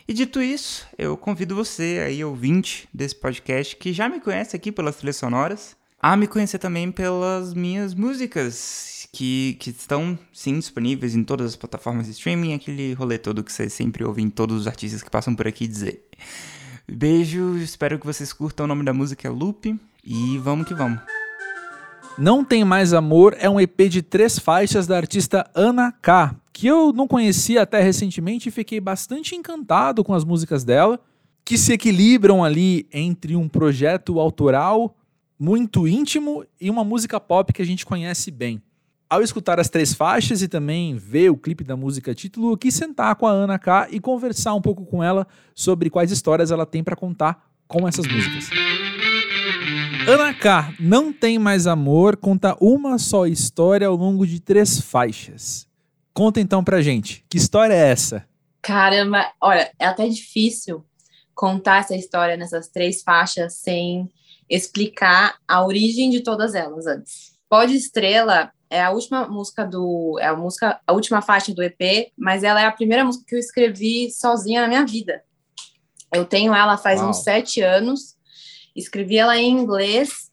E 0.07 0.13
dito 0.13 0.41
isso, 0.41 0.85
eu 0.97 1.15
convido 1.15 1.55
você 1.55 2.03
aí, 2.05 2.23
ouvinte 2.23 2.89
desse 2.93 3.15
podcast, 3.15 3.75
que 3.75 3.93
já 3.93 4.09
me 4.09 4.19
conhece 4.19 4.55
aqui 4.55 4.71
pelas 4.71 4.97
trilhas 4.97 5.15
sonoras, 5.15 5.77
a 6.03 6.17
me 6.17 6.27
conhecer 6.27 6.59
também 6.59 6.91
pelas 6.91 7.53
minhas 7.53 7.95
músicas, 7.95 9.07
que, 9.13 9.55
que 9.57 9.69
estão, 9.69 10.19
sim, 10.33 10.59
disponíveis 10.59 11.15
em 11.15 11.23
todas 11.23 11.51
as 11.51 11.55
plataformas 11.55 12.07
de 12.07 12.11
streaming, 12.11 12.53
aquele 12.53 12.91
rolê 12.91 13.17
todo 13.17 13.41
que 13.41 13.53
você 13.53 13.69
sempre 13.69 14.03
ouve 14.03 14.21
em 14.21 14.29
todos 14.29 14.59
os 14.59 14.67
artistas 14.67 15.01
que 15.01 15.09
passam 15.09 15.33
por 15.33 15.47
aqui 15.47 15.65
dizer. 15.65 16.03
Beijo, 16.85 17.55
espero 17.55 17.97
que 17.97 18.05
vocês 18.05 18.33
curtam. 18.33 18.65
O 18.65 18.67
nome 18.67 18.83
da 18.83 18.91
música 18.91 19.25
é 19.25 19.31
Loop 19.31 19.79
e 20.03 20.37
vamos 20.39 20.67
que 20.67 20.73
vamos. 20.73 20.99
Não 22.17 22.43
Tem 22.43 22.65
Mais 22.65 22.91
Amor 22.91 23.33
é 23.39 23.49
um 23.49 23.57
EP 23.57 23.83
de 23.87 24.01
três 24.01 24.37
faixas 24.37 24.85
da 24.85 24.97
artista 24.97 25.49
Ana 25.55 25.93
K, 26.01 26.35
que 26.51 26.67
eu 26.67 26.91
não 26.91 27.07
conhecia 27.07 27.61
até 27.61 27.81
recentemente 27.81 28.49
e 28.49 28.51
fiquei 28.51 28.81
bastante 28.81 29.35
encantado 29.35 30.03
com 30.03 30.13
as 30.13 30.25
músicas 30.25 30.65
dela, 30.65 30.99
que 31.45 31.57
se 31.57 31.71
equilibram 31.71 32.43
ali 32.43 32.89
entre 32.91 33.37
um 33.37 33.47
projeto 33.47 34.19
autoral 34.19 34.97
muito 35.39 35.87
íntimo 35.87 36.45
e 36.59 36.69
uma 36.69 36.83
música 36.83 37.19
pop 37.19 37.51
que 37.51 37.61
a 37.61 37.65
gente 37.65 37.85
conhece 37.85 38.31
bem. 38.31 38.61
Ao 39.09 39.21
escutar 39.21 39.59
as 39.59 39.69
três 39.69 39.93
faixas 39.93 40.41
e 40.41 40.47
também 40.47 40.95
ver 40.95 41.29
o 41.29 41.37
clipe 41.37 41.63
da 41.63 41.75
música 41.75 42.15
título, 42.15 42.51
eu 42.51 42.57
quis 42.57 42.73
sentar 42.73 43.15
com 43.15 43.27
a 43.27 43.31
Ana 43.31 43.59
K 43.59 43.87
e 43.91 43.99
conversar 43.99 44.55
um 44.55 44.61
pouco 44.61 44.85
com 44.85 45.03
ela 45.03 45.27
sobre 45.53 45.89
quais 45.89 46.11
histórias 46.11 46.49
ela 46.49 46.65
tem 46.65 46.83
para 46.83 46.95
contar 46.95 47.47
com 47.67 47.87
essas 47.87 48.07
músicas. 48.07 48.49
Ana 50.07 50.33
K, 50.33 50.73
Não 50.79 51.13
Tem 51.13 51.37
Mais 51.37 51.67
Amor, 51.67 52.17
conta 52.17 52.57
uma 52.59 52.97
só 52.97 53.27
história 53.27 53.87
ao 53.87 53.95
longo 53.95 54.25
de 54.25 54.39
três 54.39 54.81
faixas. 54.81 55.67
Conta 56.13 56.41
então 56.41 56.63
pra 56.63 56.81
gente, 56.81 57.23
que 57.29 57.37
história 57.37 57.73
é 57.73 57.91
essa? 57.91 58.27
Caramba, 58.61 59.31
olha, 59.39 59.71
é 59.79 59.85
até 59.85 60.07
difícil 60.07 60.83
contar 61.35 61.81
essa 61.81 61.95
história 61.95 62.37
nessas 62.37 62.67
três 62.67 63.01
faixas 63.01 63.55
sem 63.55 64.09
explicar 64.53 65.35
a 65.47 65.65
origem 65.65 66.09
de 66.09 66.21
todas 66.21 66.53
elas 66.53 66.85
antes. 66.85 67.33
Pode 67.49 67.75
Estrela 67.75 68.51
é 68.69 68.81
a 68.81 68.91
última 68.91 69.27
música 69.27 69.65
do 69.65 70.17
é 70.19 70.27
a 70.27 70.35
música 70.35 70.79
a 70.85 70.93
última 70.93 71.21
faixa 71.21 71.53
do 71.53 71.63
EP, 71.63 72.11
mas 72.17 72.43
ela 72.43 72.61
é 72.61 72.65
a 72.65 72.71
primeira 72.71 73.03
música 73.03 73.25
que 73.27 73.35
eu 73.35 73.39
escrevi 73.39 74.11
sozinha 74.11 74.61
na 74.61 74.67
minha 74.67 74.85
vida. 74.85 75.23
Eu 76.13 76.25
tenho 76.25 76.53
ela 76.53 76.77
faz 76.77 76.99
Uau. 76.99 77.09
uns 77.09 77.23
sete 77.23 77.61
anos, 77.61 78.15
escrevi 78.75 79.17
ela 79.17 79.37
em 79.37 79.49
inglês 79.49 80.31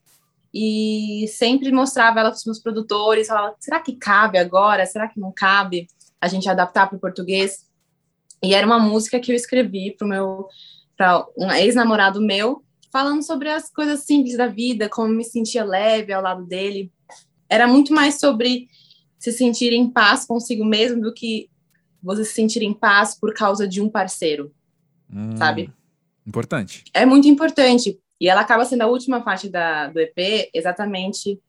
e 0.52 1.26
sempre 1.28 1.72
mostrava 1.72 2.20
ela 2.20 2.30
para 2.30 2.36
os 2.36 2.44
meus 2.44 2.58
produtores, 2.58 3.28
falava, 3.28 3.54
será 3.58 3.80
que 3.80 3.94
cabe 3.94 4.36
agora? 4.36 4.84
Será 4.84 5.08
que 5.08 5.20
não 5.20 5.32
cabe 5.32 5.86
a 6.20 6.28
gente 6.28 6.48
adaptar 6.48 6.88
para 6.88 6.96
o 6.96 7.00
português? 7.00 7.66
E 8.42 8.54
era 8.54 8.66
uma 8.66 8.78
música 8.78 9.18
que 9.18 9.32
eu 9.32 9.36
escrevi 9.36 9.94
para 9.96 10.06
meu 10.06 10.48
para 10.96 11.26
um 11.34 11.50
ex-namorado 11.50 12.20
meu, 12.20 12.62
falando 12.92 13.22
sobre 13.22 13.48
as 13.48 13.70
coisas 13.70 14.00
simples 14.04 14.36
da 14.36 14.46
vida, 14.46 14.88
como 14.88 15.08
me 15.08 15.24
sentia 15.24 15.64
leve 15.64 16.12
ao 16.12 16.22
lado 16.22 16.44
dele. 16.44 16.92
Era 17.48 17.66
muito 17.66 17.92
mais 17.92 18.18
sobre 18.18 18.68
se 19.18 19.32
sentir 19.32 19.72
em 19.72 19.88
paz 19.88 20.24
consigo 20.24 20.64
mesmo 20.64 21.00
do 21.00 21.12
que 21.12 21.50
você 22.02 22.24
se 22.24 22.34
sentir 22.34 22.62
em 22.62 22.72
paz 22.72 23.18
por 23.18 23.34
causa 23.34 23.68
de 23.68 23.80
um 23.80 23.88
parceiro, 23.88 24.52
hum, 25.12 25.36
sabe? 25.36 25.70
Importante. 26.26 26.84
É 26.94 27.04
muito 27.04 27.28
importante, 27.28 27.98
e 28.20 28.28
ela 28.28 28.40
acaba 28.40 28.64
sendo 28.64 28.82
a 28.82 28.86
última 28.86 29.20
parte 29.20 29.48
da, 29.48 29.88
do 29.88 30.00
EP 30.00 30.50
exatamente 30.54 31.40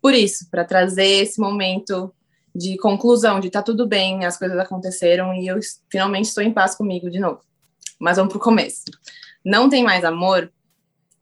por 0.00 0.14
isso, 0.14 0.48
para 0.50 0.64
trazer 0.64 1.22
esse 1.22 1.38
momento 1.38 2.12
de 2.54 2.76
conclusão, 2.78 3.38
de 3.38 3.50
tá 3.50 3.62
tudo 3.62 3.86
bem, 3.86 4.24
as 4.24 4.38
coisas 4.38 4.58
aconteceram 4.58 5.34
e 5.34 5.46
eu 5.46 5.58
finalmente 5.90 6.28
estou 6.28 6.42
em 6.42 6.52
paz 6.52 6.74
comigo 6.74 7.10
de 7.10 7.20
novo. 7.20 7.40
Mas 7.98 8.16
vamos 8.16 8.32
pro 8.32 8.40
começo. 8.40 8.84
Não 9.44 9.68
Tem 9.68 9.84
Mais 9.84 10.04
Amor 10.04 10.50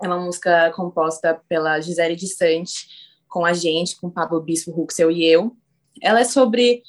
é 0.03 0.07
uma 0.07 0.21
música 0.21 0.71
composta 0.73 1.41
pela 1.49 1.81
Gisele 1.81 2.17
de 2.17 2.29
Sante, 2.29 2.87
com 3.29 3.45
a 3.45 3.53
gente, 3.53 3.97
com 4.01 4.11
Pablo 4.11 4.41
Bispo, 4.41 4.71
Ruxel 4.71 5.11
e 5.11 5.25
eu. 5.25 5.57
Ela 6.01 6.21
é 6.21 6.25
sobre 6.25 6.83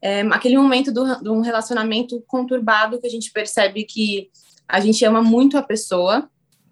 é, 0.00 0.20
aquele 0.22 0.56
momento 0.56 0.92
de 0.92 1.28
um 1.28 1.40
relacionamento 1.40 2.22
conturbado 2.26 3.00
que 3.00 3.06
a 3.06 3.10
gente 3.10 3.30
percebe 3.30 3.84
que 3.84 4.30
a 4.68 4.80
gente 4.80 5.04
ama 5.04 5.22
muito 5.22 5.58
a 5.58 5.62
pessoa, 5.62 6.28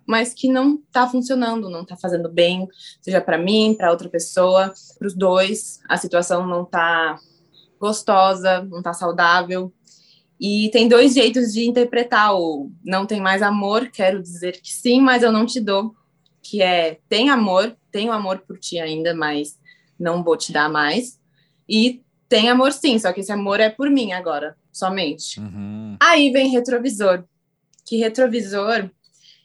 mas 0.07 0.33
que 0.33 0.49
não 0.49 0.77
está 0.87 1.07
funcionando, 1.07 1.71
não 1.71 1.83
está 1.83 1.97
fazendo 1.97 2.29
bem, 2.29 2.67
seja 3.01 3.21
para 3.21 3.39
mim, 3.39 3.75
para 3.77 3.91
outra 3.91 4.09
pessoa, 4.09 4.73
para 4.99 5.07
os 5.07 5.15
dois. 5.15 5.81
A 5.89 5.97
situação 5.97 6.47
não 6.47 6.63
está 6.63 7.19
gostosa, 7.79 8.63
não 8.63 8.79
está 8.79 8.93
saudável. 8.93 9.73
E 10.41 10.71
tem 10.71 10.89
dois 10.89 11.13
jeitos 11.13 11.53
de 11.53 11.69
interpretar 11.69 12.35
o 12.35 12.73
não 12.83 13.05
tem 13.05 13.21
mais 13.21 13.43
amor, 13.43 13.91
quero 13.91 14.23
dizer 14.23 14.61
que 14.61 14.73
sim, 14.73 14.99
mas 15.01 15.23
eu 15.23 15.31
não 15.31 15.45
te 15.45 15.61
dou, 15.61 15.95
que 16.43 16.63
é 16.63 16.99
tem 17.11 17.29
amor, 17.29 17.77
tenho 17.93 18.11
amor 18.11 18.39
por 18.39 18.59
ti 18.59 18.79
ainda, 18.79 19.15
mas 19.15 19.59
não 19.99 20.25
vou 20.25 20.39
te 20.39 20.51
dar 20.51 20.71
mais. 20.71 21.21
E 21.69 22.03
tem 22.27 22.49
amor 22.49 22.73
sim, 22.73 22.99
só 22.99 23.13
que 23.13 23.21
esse 23.21 23.31
amor 23.31 23.61
é 23.61 23.69
por 23.69 23.91
mim 23.91 24.13
agora, 24.13 24.57
somente. 24.73 25.39
Uhum. 25.39 25.97
Aí 26.01 26.31
vem 26.31 26.49
retrovisor, 26.49 27.23
que 27.85 27.99
retrovisor 27.99 28.91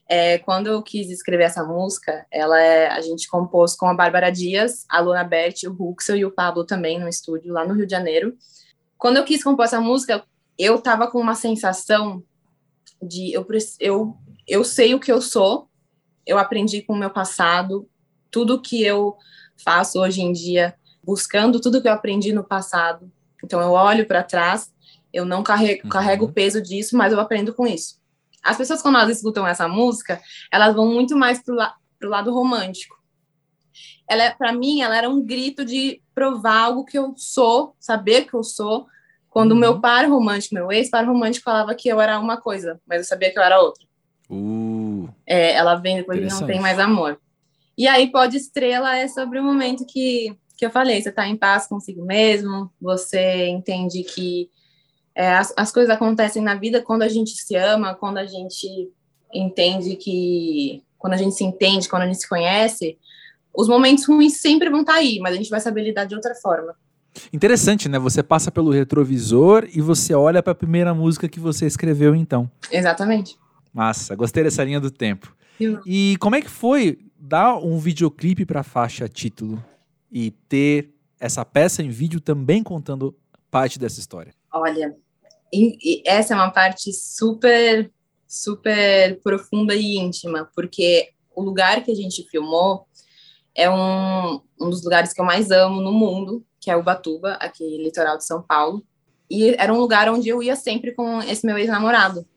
é, 0.08 0.38
quando 0.38 0.68
eu 0.68 0.82
quis 0.82 1.10
escrever 1.10 1.46
essa 1.46 1.64
música, 1.64 2.26
ela 2.32 2.62
é, 2.62 2.88
a 2.88 3.02
gente 3.02 3.28
compôs 3.28 3.76
com 3.76 3.88
a 3.88 3.94
Bárbara 3.94 4.32
Dias, 4.32 4.86
a 4.88 5.00
Luna 5.00 5.24
Bert, 5.24 5.64
o 5.64 5.90
Huxel 5.90 6.16
e 6.16 6.26
o 6.26 6.32
Pablo 6.32 6.64
também 6.64 7.00
no 7.00 7.10
estúdio, 7.10 7.52
lá 7.52 7.68
no 7.68 7.74
Rio 7.74 7.86
de 7.86 7.92
Janeiro. 7.92 8.38
Quando 8.98 9.18
eu 9.18 9.26
quis 9.26 9.44
compor 9.44 9.66
essa 9.66 9.82
música, 9.82 10.24
eu 10.58 10.80
tava 10.82 11.08
com 11.10 11.20
uma 11.20 11.36
sensação 11.36 12.24
de 13.02 13.34
eu, 13.34 13.46
eu, 13.80 14.18
eu 14.48 14.64
sei 14.64 14.94
o 14.94 15.00
que 15.00 15.12
eu 15.12 15.22
sou, 15.22 15.70
eu 16.26 16.38
aprendi 16.38 16.82
com 16.82 16.94
o 16.94 16.98
meu 16.98 17.10
passado, 17.10 17.88
tudo 18.32 18.62
que 18.62 18.84
eu 18.84 19.18
faço 19.64 20.00
hoje 20.00 20.22
em 20.22 20.32
dia, 20.32 20.76
buscando 21.04 21.60
tudo 21.60 21.82
que 21.82 21.88
eu 21.88 21.94
aprendi 21.94 22.34
no 22.34 22.44
passado. 22.44 23.12
Então 23.44 23.62
eu 23.62 23.72
olho 23.72 24.08
para 24.08 24.24
trás, 24.24 24.74
eu 25.14 25.26
não 25.26 25.44
carrego, 25.44 25.84
uhum. 25.84 25.90
carrego 25.90 26.26
o 26.26 26.34
peso 26.34 26.62
disso, 26.62 26.98
mas 26.98 27.14
eu 27.14 27.20
aprendo 27.20 27.54
com 27.54 27.66
isso. 27.66 28.00
As 28.44 28.58
pessoas, 28.58 28.82
quando 28.82 28.98
elas 28.98 29.18
escutam 29.18 29.48
essa 29.48 29.68
música, 29.68 30.22
elas 30.52 30.76
vão 30.76 30.88
muito 30.88 31.16
mais 31.16 31.42
pro, 31.42 31.56
la 31.56 31.76
pro 31.98 32.10
lado 32.10 32.34
romântico. 32.34 32.96
Ela, 34.08 34.24
é, 34.24 34.30
para 34.32 34.54
mim, 34.54 34.82
ela 34.82 34.96
era 34.96 35.10
um 35.10 35.22
grito 35.24 35.66
de 35.66 36.02
provar 36.14 36.60
algo 36.60 36.86
que 36.86 36.98
eu 36.98 37.14
sou, 37.18 37.76
saber 37.80 38.26
que 38.26 38.36
eu 38.36 38.44
sou. 38.44 38.88
Quando 39.36 39.52
o 39.52 39.54
uhum. 39.56 39.60
meu 39.60 39.82
par 39.82 40.10
romântico, 40.10 40.56
meu 40.56 40.72
ex-par 40.72 41.06
romântico, 41.06 41.44
falava 41.44 41.76
que 41.76 41.90
eu 41.90 42.00
era 42.00 42.18
uma 42.18 42.38
coisa, 42.38 42.80
mas 42.88 43.00
eu 43.00 43.04
sabia 43.04 43.30
que 43.30 43.38
eu 43.38 43.44
era 43.44 43.60
outra. 43.60 43.86
Uh, 44.30 45.10
é, 45.28 45.52
ela 45.52 45.76
vem 45.76 45.98
depois 45.98 46.22
de 46.22 46.34
não 46.34 46.48
tem 46.48 46.62
mais 46.62 46.80
amor. 46.80 47.20
E 47.78 47.86
aí, 47.86 48.10
pode 48.10 48.38
estrela 48.38 48.96
é 48.96 49.10
sobre 49.10 49.38
o 49.38 49.44
momento 49.44 49.86
que, 49.86 50.34
que 50.56 50.66
eu 50.66 50.70
falei, 50.70 51.02
você 51.02 51.10
está 51.10 51.28
em 51.28 51.36
paz 51.36 51.68
consigo 51.68 52.02
mesmo, 52.06 52.72
você 52.80 53.48
entende 53.48 54.04
que 54.04 54.50
é, 55.14 55.34
as, 55.34 55.54
as 55.58 55.70
coisas 55.70 55.94
acontecem 55.94 56.42
na 56.42 56.56
vida 56.56 56.82
quando 56.82 57.02
a 57.02 57.10
gente 57.10 57.32
se 57.32 57.58
ama, 57.58 57.94
quando 57.94 58.20
a 58.20 58.26
gente 58.26 58.90
entende 59.34 59.98
que. 59.98 60.82
Quando 60.98 61.12
a 61.12 61.18
gente 61.18 61.36
se 61.36 61.44
entende, 61.44 61.90
quando 61.90 62.04
a 62.04 62.08
gente 62.08 62.22
se 62.22 62.30
conhece, 62.30 62.98
os 63.54 63.68
momentos 63.68 64.08
ruins 64.08 64.40
sempre 64.40 64.70
vão 64.70 64.80
estar 64.80 64.94
tá 64.94 65.00
aí, 65.00 65.20
mas 65.20 65.34
a 65.34 65.38
gente 65.38 65.50
vai 65.50 65.60
saber 65.60 65.84
lidar 65.84 66.06
de 66.06 66.16
outra 66.16 66.34
forma. 66.36 66.74
Interessante, 67.32 67.88
né? 67.88 67.98
Você 68.00 68.22
passa 68.22 68.52
pelo 68.52 68.72
retrovisor 68.72 69.68
e 69.74 69.82
você 69.82 70.14
olha 70.14 70.42
para 70.42 70.52
a 70.52 70.56
primeira 70.56 70.94
música 70.94 71.28
que 71.28 71.40
você 71.40 71.66
escreveu, 71.66 72.16
então. 72.16 72.50
Exatamente. 72.72 73.38
Massa, 73.74 74.16
gostei 74.16 74.44
dessa 74.44 74.64
linha 74.64 74.80
do 74.80 74.92
tempo. 74.92 75.36
E 75.86 76.18
como 76.20 76.36
é 76.36 76.42
que 76.42 76.50
foi 76.50 77.00
dar 77.18 77.58
um 77.58 77.78
videoclipe 77.80 78.46
para 78.46 78.60
a 78.60 78.64
faixa 78.64 79.08
título 79.08 79.64
e 80.12 80.32
ter 80.50 80.94
essa 81.20 81.46
peça 81.46 81.82
em 81.82 81.90
vídeo 81.90 82.20
também 82.20 82.62
contando 82.62 83.16
parte 83.50 83.80
dessa 83.80 84.00
história? 84.00 84.34
Olha, 84.54 84.96
e, 85.52 85.78
e 85.82 86.04
essa 86.06 86.34
é 86.34 86.38
uma 86.38 86.52
parte 86.52 86.92
super, 86.92 87.92
super 88.28 89.20
profunda 89.22 89.74
e 89.74 89.98
íntima, 89.98 90.50
porque 90.56 91.10
o 91.36 91.42
lugar 91.42 91.84
que 91.84 91.92
a 91.92 91.96
gente 91.96 92.28
filmou 92.30 92.88
é 93.54 93.70
um, 93.70 94.42
um 94.60 94.70
dos 94.70 94.84
lugares 94.84 95.14
que 95.14 95.22
eu 95.22 95.26
mais 95.26 95.52
amo 95.52 95.82
no 95.82 95.94
mundo, 95.94 96.46
que 96.66 96.72
é 96.72 96.76
Ubatuba, 96.76 97.34
aqui 97.34 97.78
litoral 97.78 98.18
de 98.18 98.26
São 98.26 98.42
Paulo. 98.42 98.84
E 99.30 99.54
era 99.60 99.72
um 99.72 99.78
lugar 99.78 100.10
onde 100.10 100.30
eu 100.30 100.42
ia 100.42 100.56
sempre 100.56 100.94
com 100.94 101.22
esse 101.22 101.46
meu 101.46 101.60
ex-namorado. 101.60 102.28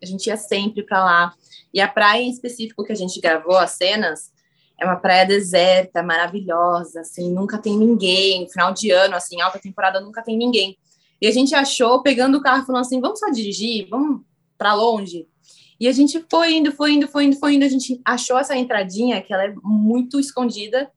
A 0.00 0.06
gente 0.06 0.28
ia 0.28 0.36
sempre 0.36 0.84
para 0.84 1.04
lá. 1.04 1.34
E 1.74 1.80
a 1.80 1.88
praia 1.88 2.22
em 2.22 2.30
específico 2.30 2.84
que 2.84 2.92
a 2.92 2.96
gente 2.96 3.20
gravou 3.20 3.56
as 3.56 3.72
cenas 3.72 4.32
é 4.80 4.84
uma 4.84 4.94
praia 4.94 5.26
deserta, 5.26 6.00
maravilhosa, 6.00 7.00
assim, 7.00 7.32
nunca 7.32 7.58
tem 7.58 7.76
ninguém. 7.76 8.48
Final 8.48 8.72
de 8.72 8.92
ano, 8.92 9.16
assim, 9.16 9.40
alta 9.40 9.58
temporada, 9.58 10.00
nunca 10.00 10.22
tem 10.22 10.36
ninguém. 10.36 10.78
E 11.20 11.26
a 11.26 11.32
gente 11.32 11.52
achou, 11.52 12.02
pegando 12.02 12.38
o 12.38 12.42
carro, 12.42 12.64
falando 12.64 12.82
assim: 12.82 13.00
vamos 13.00 13.18
só 13.18 13.30
dirigir, 13.30 13.88
vamos 13.90 14.20
para 14.56 14.74
longe. 14.74 15.26
E 15.80 15.88
a 15.88 15.92
gente 15.92 16.24
foi 16.30 16.54
indo, 16.54 16.70
foi 16.70 16.92
indo, 16.92 17.08
foi 17.08 17.24
indo, 17.24 17.36
foi 17.36 17.54
indo. 17.54 17.64
A 17.64 17.68
gente 17.68 18.00
achou 18.04 18.38
essa 18.38 18.56
entradinha, 18.56 19.20
que 19.20 19.34
ela 19.34 19.44
é 19.44 19.54
muito 19.60 20.20
escondida. 20.20 20.88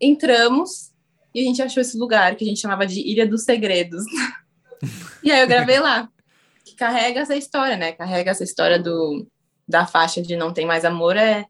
Entramos 0.00 0.89
e 1.34 1.40
a 1.40 1.44
gente 1.44 1.62
achou 1.62 1.80
esse 1.80 1.96
lugar 1.96 2.34
que 2.34 2.44
a 2.44 2.46
gente 2.46 2.60
chamava 2.60 2.86
de 2.86 3.00
Ilha 3.00 3.26
dos 3.26 3.44
Segredos. 3.44 4.04
e 5.22 5.30
aí 5.30 5.40
eu 5.40 5.48
gravei 5.48 5.78
lá. 5.78 6.08
Que 6.64 6.74
carrega 6.74 7.20
essa 7.20 7.36
história, 7.36 7.76
né? 7.76 7.92
Carrega 7.92 8.30
essa 8.30 8.44
história 8.44 8.78
do, 8.78 9.26
da 9.66 9.86
faixa 9.86 10.20
de 10.20 10.36
Não 10.36 10.52
Tem 10.52 10.66
Mais 10.66 10.84
Amor. 10.84 11.16
É, 11.16 11.44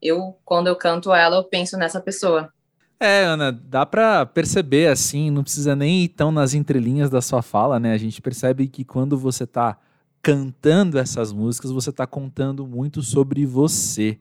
eu, 0.00 0.36
quando 0.44 0.68
eu 0.68 0.76
canto 0.76 1.12
ela, 1.12 1.36
eu 1.36 1.44
penso 1.44 1.76
nessa 1.76 2.00
pessoa. 2.00 2.52
É, 3.00 3.24
Ana, 3.24 3.50
dá 3.50 3.84
para 3.84 4.24
perceber 4.24 4.88
assim, 4.88 5.30
não 5.30 5.42
precisa 5.42 5.74
nem 5.74 6.04
ir 6.04 6.08
tão 6.08 6.30
nas 6.30 6.54
entrelinhas 6.54 7.10
da 7.10 7.20
sua 7.20 7.42
fala, 7.42 7.80
né? 7.80 7.92
A 7.92 7.98
gente 7.98 8.22
percebe 8.22 8.68
que 8.68 8.84
quando 8.84 9.18
você 9.18 9.46
tá 9.46 9.76
cantando 10.22 10.98
essas 10.98 11.32
músicas, 11.32 11.70
você 11.70 11.92
tá 11.92 12.06
contando 12.06 12.66
muito 12.66 13.02
sobre 13.02 13.44
você. 13.44 14.18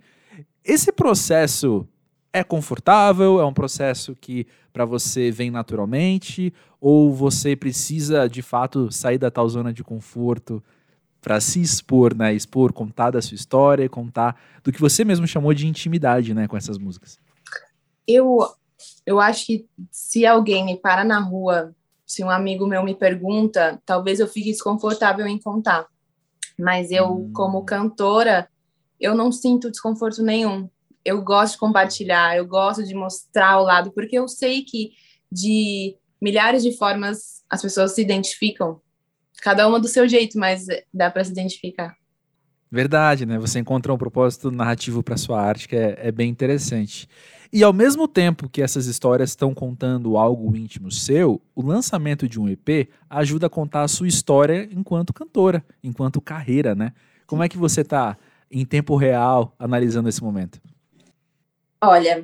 Esse 0.66 0.92
processo 0.92 1.88
é 2.34 2.44
confortável? 2.44 3.40
É 3.40 3.46
um 3.46 3.54
processo 3.54 4.16
que 4.20 4.48
para 4.74 4.84
você 4.84 5.30
vem 5.30 5.52
naturalmente? 5.52 6.52
Ou 6.82 7.14
você 7.14 7.56
precisa 7.56 8.28
de 8.28 8.42
fato 8.42 8.92
sair 8.92 9.20
da 9.20 9.30
tal 9.30 9.48
zona 9.48 9.72
de 9.72 9.84
conforto 9.84 10.62
para 11.22 11.40
se 11.40 11.62
expor, 11.62 12.14
né? 12.16 12.34
Expor, 12.34 12.74
contar 12.74 13.12
da 13.12 13.22
sua 13.22 13.36
história, 13.36 13.88
contar 13.88 14.36
do 14.64 14.72
que 14.72 14.82
você 14.82 15.06
mesmo 15.06 15.28
chamou 15.28 15.54
de 15.54 15.68
intimidade, 15.68 16.34
né, 16.34 16.48
com 16.48 16.58
essas 16.58 16.78
músicas. 16.78 17.18
Eu 18.06 18.40
eu 19.06 19.20
acho 19.20 19.46
que 19.46 19.66
se 19.92 20.26
alguém 20.26 20.66
me 20.66 20.76
para 20.76 21.06
na 21.06 21.20
rua, 21.20 21.74
se 22.06 22.24
um 22.24 22.30
amigo 22.30 22.68
meu 22.68 22.84
me 22.84 22.94
pergunta, 22.94 23.82
talvez 23.86 24.20
eu 24.20 24.28
fique 24.28 24.52
desconfortável 24.52 25.26
em 25.26 25.40
contar. 25.40 25.88
Mas 26.60 26.92
eu, 26.92 27.12
hum. 27.12 27.32
como 27.34 27.64
cantora, 27.64 28.50
eu 29.00 29.16
não 29.16 29.32
sinto 29.32 29.72
desconforto 29.72 30.22
nenhum. 30.22 30.70
Eu 31.06 31.22
gosto 31.22 31.54
de 31.54 31.60
compartilhar, 31.60 32.38
eu 32.38 32.48
gosto 32.48 32.84
de 32.84 32.94
mostrar 32.94 33.60
o 33.60 33.64
lado, 33.64 33.92
porque 33.92 34.18
eu 34.18 34.28
sei 34.28 34.64
que 34.64 34.92
de 35.32 35.98
milhares 36.22 36.64
de 36.64 36.78
formas 36.78 37.44
as 37.50 37.62
pessoas 37.62 37.94
se 37.94 38.02
identificam. 38.02 38.82
Cada 39.42 39.68
uma 39.68 39.80
do 39.80 39.88
seu 39.88 40.08
jeito, 40.08 40.40
mas 40.40 40.66
dá 40.94 41.12
para 41.12 41.24
se 41.24 41.32
identificar. 41.32 41.96
Verdade, 42.72 43.24
né? 43.24 43.38
Você 43.38 43.60
encontra 43.60 43.94
um 43.94 43.98
propósito 44.00 44.50
narrativo 44.50 45.04
para 45.04 45.16
sua 45.16 45.40
arte 45.40 45.68
que 45.68 45.76
é, 45.76 45.96
é, 46.08 46.12
bem 46.12 46.28
interessante. 46.28 47.08
E 47.52 47.62
ao 47.62 47.72
mesmo 47.72 48.08
tempo 48.08 48.50
que 48.50 48.64
essas 48.64 48.88
histórias 48.88 49.30
estão 49.30 49.54
contando 49.54 50.18
algo 50.18 50.56
íntimo 50.58 50.90
seu, 50.90 51.40
o 51.54 51.62
lançamento 51.62 52.28
de 52.28 52.40
um 52.40 52.50
EP 52.50 52.90
ajuda 53.08 53.46
a 53.46 53.50
contar 53.50 53.84
a 53.84 53.88
sua 53.88 54.08
história 54.08 54.68
enquanto 54.72 55.14
cantora, 55.14 55.64
enquanto 55.84 56.20
carreira, 56.20 56.74
né? 56.74 56.94
Como 57.28 57.44
é 57.44 57.50
que 57.50 57.60
você 57.60 57.82
está 57.82 58.18
em 58.50 58.66
tempo 58.66 58.96
real 58.96 59.54
analisando 59.60 60.10
esse 60.10 60.24
momento? 60.24 60.60
Olha, 61.86 62.24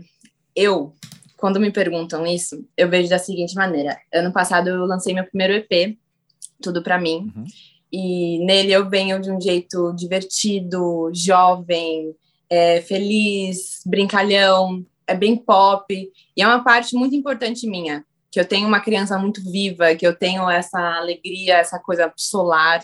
eu, 0.56 0.94
quando 1.36 1.60
me 1.60 1.70
perguntam 1.70 2.26
isso, 2.26 2.66
eu 2.78 2.90
vejo 2.90 3.10
da 3.10 3.20
seguinte 3.20 3.56
maneira. 3.56 4.00
Ano 4.14 4.32
passado 4.32 4.70
eu 4.70 4.86
lancei 4.86 5.14
meu 5.14 5.26
primeiro 5.26 5.54
EP, 5.54 5.98
Tudo 6.62 6.82
para 6.82 6.98
mim. 6.98 7.30
Uhum. 7.36 7.46
E 7.92 8.40
nele 8.46 8.72
eu 8.72 8.90
venho 8.90 9.20
de 9.20 9.30
um 9.30 9.40
jeito 9.40 9.92
divertido, 9.94 11.12
jovem, 11.14 12.16
é, 12.50 12.82
feliz, 12.82 13.82
brincalhão, 13.86 14.86
é 15.06 15.14
bem 15.14 15.36
pop. 15.36 15.86
E 15.94 16.42
é 16.42 16.48
uma 16.48 16.64
parte 16.64 16.96
muito 16.96 17.14
importante 17.14 17.68
minha, 17.68 18.06
que 18.32 18.40
eu 18.40 18.46
tenho 18.46 18.66
uma 18.66 18.80
criança 18.80 19.18
muito 19.18 19.42
viva, 19.44 19.94
que 19.94 20.08
eu 20.08 20.16
tenho 20.16 20.50
essa 20.50 20.80
alegria, 20.80 21.58
essa 21.58 21.78
coisa 21.80 22.14
solar. 22.16 22.82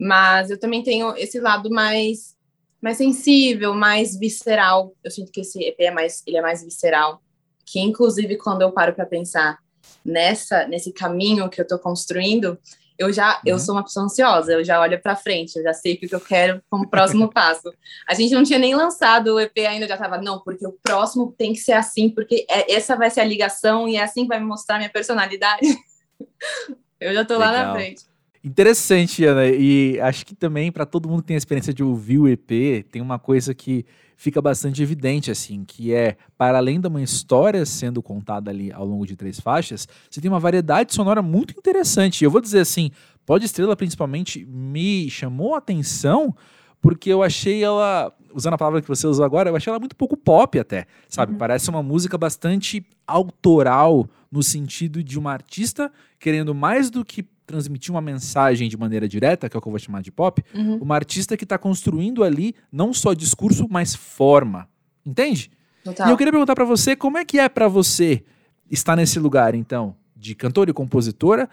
Mas 0.00 0.50
eu 0.50 0.60
também 0.60 0.84
tenho 0.84 1.16
esse 1.16 1.40
lado 1.40 1.68
mais 1.68 2.35
mais 2.80 2.96
sensível, 2.96 3.74
mais 3.74 4.18
visceral. 4.18 4.94
Eu 5.02 5.10
sinto 5.10 5.32
que 5.32 5.40
esse 5.40 5.62
EP 5.62 5.80
é 5.80 5.90
mais, 5.90 6.22
ele 6.26 6.36
é 6.36 6.42
mais 6.42 6.62
visceral, 6.62 7.20
que 7.64 7.80
inclusive 7.80 8.36
quando 8.36 8.62
eu 8.62 8.72
paro 8.72 8.94
para 8.94 9.06
pensar 9.06 9.58
nessa 10.04 10.66
nesse 10.66 10.92
caminho 10.92 11.48
que 11.48 11.60
eu 11.60 11.64
estou 11.64 11.78
construindo, 11.78 12.58
eu 12.98 13.12
já 13.12 13.34
uhum. 13.34 13.40
eu 13.44 13.58
sou 13.58 13.74
uma 13.74 13.82
pessoa 13.82 14.06
ansiosa, 14.06 14.52
eu 14.52 14.64
já 14.64 14.80
olho 14.80 15.00
para 15.00 15.16
frente, 15.16 15.56
eu 15.56 15.62
já 15.62 15.74
sei 15.74 15.94
o 15.94 15.98
que 15.98 16.14
eu 16.14 16.20
quero 16.20 16.62
como 16.70 16.88
próximo 16.88 17.28
passo. 17.32 17.72
A 18.08 18.14
gente 18.14 18.34
não 18.34 18.42
tinha 18.42 18.58
nem 18.58 18.74
lançado 18.74 19.34
o 19.34 19.40
EP 19.40 19.56
ainda, 19.68 19.86
já 19.86 19.96
tava, 19.96 20.18
não, 20.18 20.40
porque 20.40 20.66
o 20.66 20.76
próximo 20.82 21.34
tem 21.36 21.52
que 21.52 21.60
ser 21.60 21.72
assim, 21.72 22.08
porque 22.08 22.46
é, 22.48 22.72
essa 22.74 22.96
vai 22.96 23.10
ser 23.10 23.20
a 23.20 23.24
ligação 23.24 23.88
e 23.88 23.96
é 23.96 24.02
assim 24.02 24.22
que 24.22 24.28
vai 24.28 24.40
me 24.40 24.46
mostrar 24.46 24.78
minha 24.78 24.90
personalidade. 24.90 25.66
eu 27.00 27.12
já 27.12 27.20
Legal. 27.20 27.38
lá 27.38 27.52
na 27.52 27.74
frente. 27.74 28.04
Interessante, 28.46 29.24
Ana, 29.24 29.44
e 29.48 29.98
acho 30.00 30.24
que 30.24 30.32
também 30.32 30.70
para 30.70 30.86
todo 30.86 31.08
mundo 31.08 31.22
que 31.22 31.26
tem 31.26 31.34
a 31.34 31.38
experiência 31.38 31.74
de 31.74 31.82
ouvir 31.82 32.18
o 32.20 32.28
EP, 32.28 32.86
tem 32.92 33.02
uma 33.02 33.18
coisa 33.18 33.52
que 33.52 33.84
fica 34.16 34.40
bastante 34.40 34.80
evidente, 34.80 35.32
assim, 35.32 35.64
que 35.64 35.92
é, 35.92 36.16
para 36.38 36.58
além 36.58 36.80
de 36.80 36.86
uma 36.86 37.02
história 37.02 37.66
sendo 37.66 38.00
contada 38.00 38.48
ali 38.48 38.70
ao 38.70 38.86
longo 38.86 39.04
de 39.04 39.16
três 39.16 39.40
faixas, 39.40 39.88
você 40.08 40.20
tem 40.20 40.30
uma 40.30 40.38
variedade 40.38 40.94
sonora 40.94 41.20
muito 41.20 41.58
interessante. 41.58 42.22
Eu 42.22 42.30
vou 42.30 42.40
dizer 42.40 42.60
assim, 42.60 42.92
Pode 43.26 43.44
Estrela 43.44 43.74
principalmente 43.74 44.44
me 44.44 45.10
chamou 45.10 45.56
a 45.56 45.58
atenção 45.58 46.32
porque 46.80 47.10
eu 47.10 47.24
achei 47.24 47.64
ela, 47.64 48.14
usando 48.32 48.54
a 48.54 48.58
palavra 48.58 48.80
que 48.80 48.86
você 48.86 49.08
usou 49.08 49.24
agora, 49.24 49.50
eu 49.50 49.56
achei 49.56 49.68
ela 49.68 49.80
muito 49.80 49.96
pouco 49.96 50.16
pop 50.16 50.56
até, 50.56 50.86
sabe? 51.08 51.32
Uhum. 51.32 51.38
Parece 51.38 51.68
uma 51.68 51.82
música 51.82 52.16
bastante 52.16 52.86
autoral 53.04 54.08
no 54.30 54.40
sentido 54.40 55.02
de 55.02 55.18
uma 55.18 55.32
artista 55.32 55.90
querendo 56.20 56.54
mais 56.54 56.90
do 56.90 57.04
que 57.04 57.26
transmitir 57.46 57.94
uma 57.94 58.00
mensagem 58.00 58.68
de 58.68 58.76
maneira 58.76 59.08
direta, 59.08 59.48
que 59.48 59.56
é 59.56 59.58
o 59.58 59.62
que 59.62 59.68
eu 59.68 59.72
vou 59.72 59.78
chamar 59.78 60.02
de 60.02 60.10
pop, 60.10 60.42
uhum. 60.54 60.78
uma 60.78 60.94
artista 60.94 61.36
que 61.36 61.44
está 61.44 61.56
construindo 61.56 62.24
ali 62.24 62.54
não 62.70 62.92
só 62.92 63.14
discurso, 63.14 63.66
mas 63.70 63.94
forma. 63.94 64.68
Entende? 65.04 65.50
Total. 65.84 66.08
E 66.08 66.10
eu 66.10 66.16
queria 66.16 66.32
perguntar 66.32 66.54
para 66.54 66.64
você 66.64 66.96
como 66.96 67.16
é 67.16 67.24
que 67.24 67.38
é 67.38 67.48
para 67.48 67.68
você 67.68 68.24
estar 68.68 68.96
nesse 68.96 69.20
lugar, 69.20 69.54
então, 69.54 69.94
de 70.16 70.34
cantora 70.34 70.70
e 70.70 70.74
compositora, 70.74 71.48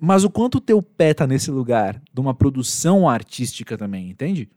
mas 0.00 0.24
o 0.24 0.30
quanto 0.30 0.56
o 0.56 0.60
teu 0.60 0.82
pé 0.82 1.12
tá 1.12 1.26
nesse 1.26 1.50
lugar 1.50 2.00
de 2.12 2.20
uma 2.20 2.34
produção 2.34 3.08
artística 3.08 3.76
também, 3.76 4.08
entende? 4.08 4.48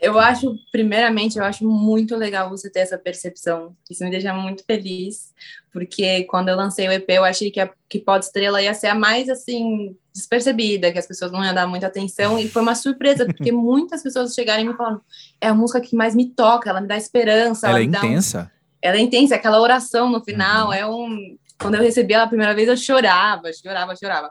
Eu 0.00 0.18
acho, 0.18 0.56
primeiramente, 0.70 1.38
eu 1.38 1.44
acho 1.44 1.64
muito 1.66 2.14
legal 2.14 2.48
você 2.48 2.70
ter 2.70 2.80
essa 2.80 2.96
percepção. 2.96 3.76
Isso 3.90 4.04
me 4.04 4.10
deixa 4.10 4.32
muito 4.32 4.62
feliz, 4.64 5.34
porque 5.72 6.22
quando 6.24 6.48
eu 6.48 6.56
lancei 6.56 6.86
o 6.86 6.92
EP, 6.92 7.08
eu 7.08 7.24
achei 7.24 7.50
que 7.50 7.58
a 7.58 7.68
que 7.88 7.98
Pode 7.98 8.26
Estrela 8.26 8.62
ia 8.62 8.74
ser 8.74 8.88
a 8.88 8.94
mais, 8.94 9.28
assim, 9.28 9.96
despercebida, 10.12 10.92
que 10.92 10.98
as 10.98 11.06
pessoas 11.06 11.32
não 11.32 11.44
iam 11.44 11.54
dar 11.54 11.66
muita 11.66 11.86
atenção, 11.86 12.38
e 12.38 12.48
foi 12.48 12.62
uma 12.62 12.74
surpresa, 12.74 13.24
porque 13.24 13.50
muitas 13.52 14.02
pessoas 14.02 14.34
chegaram 14.34 14.62
e 14.62 14.68
me 14.68 14.76
falaram, 14.76 15.00
é 15.40 15.48
a 15.48 15.54
música 15.54 15.80
que 15.80 15.96
mais 15.96 16.14
me 16.14 16.28
toca, 16.28 16.70
ela 16.70 16.80
me 16.80 16.86
dá 16.86 16.96
esperança. 16.96 17.66
Ela, 17.66 17.80
ela 17.80 17.84
é 17.84 17.88
intensa? 17.88 18.52
Um... 18.54 18.58
Ela 18.80 18.96
é 18.98 19.00
intensa, 19.00 19.34
aquela 19.34 19.60
oração 19.60 20.10
no 20.10 20.22
final, 20.22 20.68
uhum. 20.68 20.72
é 20.74 20.86
um... 20.86 21.38
Quando 21.58 21.74
eu 21.74 21.82
recebi 21.82 22.14
ela 22.14 22.24
a 22.24 22.28
primeira 22.28 22.54
vez, 22.54 22.68
eu 22.68 22.76
chorava, 22.76 23.50
chorava, 23.52 23.96
chorava. 23.96 24.30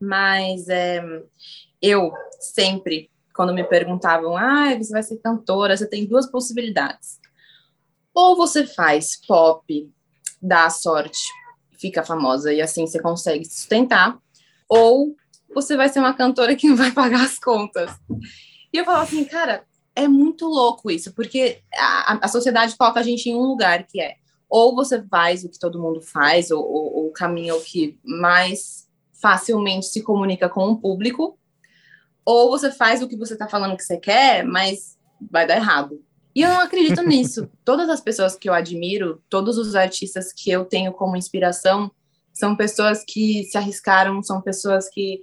Mas 0.00 0.68
é, 0.68 1.02
eu 1.82 2.12
sempre 2.38 3.10
quando 3.36 3.54
me 3.54 3.62
perguntavam, 3.62 4.36
ah, 4.36 4.74
você 4.76 4.92
vai 4.92 5.02
ser 5.02 5.18
cantora, 5.18 5.76
você 5.76 5.86
tem 5.86 6.06
duas 6.06 6.26
possibilidades. 6.30 7.20
Ou 8.14 8.36
você 8.36 8.66
faz 8.66 9.20
pop, 9.26 9.92
dá 10.40 10.70
sorte, 10.70 11.20
fica 11.78 12.02
famosa 12.02 12.52
e 12.52 12.62
assim 12.62 12.86
você 12.86 13.00
consegue 13.00 13.44
sustentar, 13.44 14.18
ou 14.68 15.14
você 15.54 15.76
vai 15.76 15.88
ser 15.88 16.00
uma 16.00 16.14
cantora 16.14 16.56
que 16.56 16.68
não 16.68 16.74
vai 16.76 16.90
pagar 16.90 17.22
as 17.22 17.38
contas. 17.38 17.90
E 18.72 18.78
eu 18.78 18.84
falava 18.84 19.04
assim, 19.04 19.24
cara, 19.24 19.64
é 19.94 20.08
muito 20.08 20.46
louco 20.46 20.90
isso, 20.90 21.12
porque 21.14 21.60
a, 21.74 22.18
a 22.22 22.28
sociedade 22.28 22.76
coloca 22.76 23.00
a 23.00 23.02
gente 23.02 23.28
em 23.28 23.34
um 23.34 23.42
lugar 23.42 23.86
que 23.86 24.00
é 24.00 24.16
ou 24.48 24.74
você 24.74 25.02
faz 25.02 25.44
o 25.44 25.48
que 25.48 25.58
todo 25.58 25.80
mundo 25.80 26.00
faz, 26.00 26.50
ou, 26.50 26.62
o 27.06 27.10
caminho 27.10 27.60
que 27.62 27.98
mais 28.04 28.88
facilmente 29.20 29.86
se 29.86 30.02
comunica 30.02 30.48
com 30.48 30.68
o 30.68 30.78
público, 30.78 31.35
ou 32.26 32.50
você 32.50 32.72
faz 32.72 33.00
o 33.00 33.08
que 33.08 33.16
você 33.16 33.34
está 33.34 33.48
falando 33.48 33.76
que 33.76 33.84
você 33.84 33.96
quer, 33.96 34.44
mas 34.44 34.98
vai 35.30 35.46
dar 35.46 35.56
errado. 35.56 36.02
E 36.34 36.42
eu 36.42 36.50
não 36.50 36.60
acredito 36.60 37.00
nisso. 37.06 37.48
Todas 37.64 37.88
as 37.88 38.00
pessoas 38.00 38.34
que 38.34 38.48
eu 38.48 38.52
admiro, 38.52 39.22
todos 39.30 39.56
os 39.56 39.76
artistas 39.76 40.32
que 40.32 40.50
eu 40.50 40.64
tenho 40.64 40.92
como 40.92 41.16
inspiração, 41.16 41.90
são 42.32 42.56
pessoas 42.56 43.04
que 43.06 43.44
se 43.44 43.56
arriscaram, 43.56 44.22
são 44.22 44.42
pessoas 44.42 44.90
que 44.90 45.20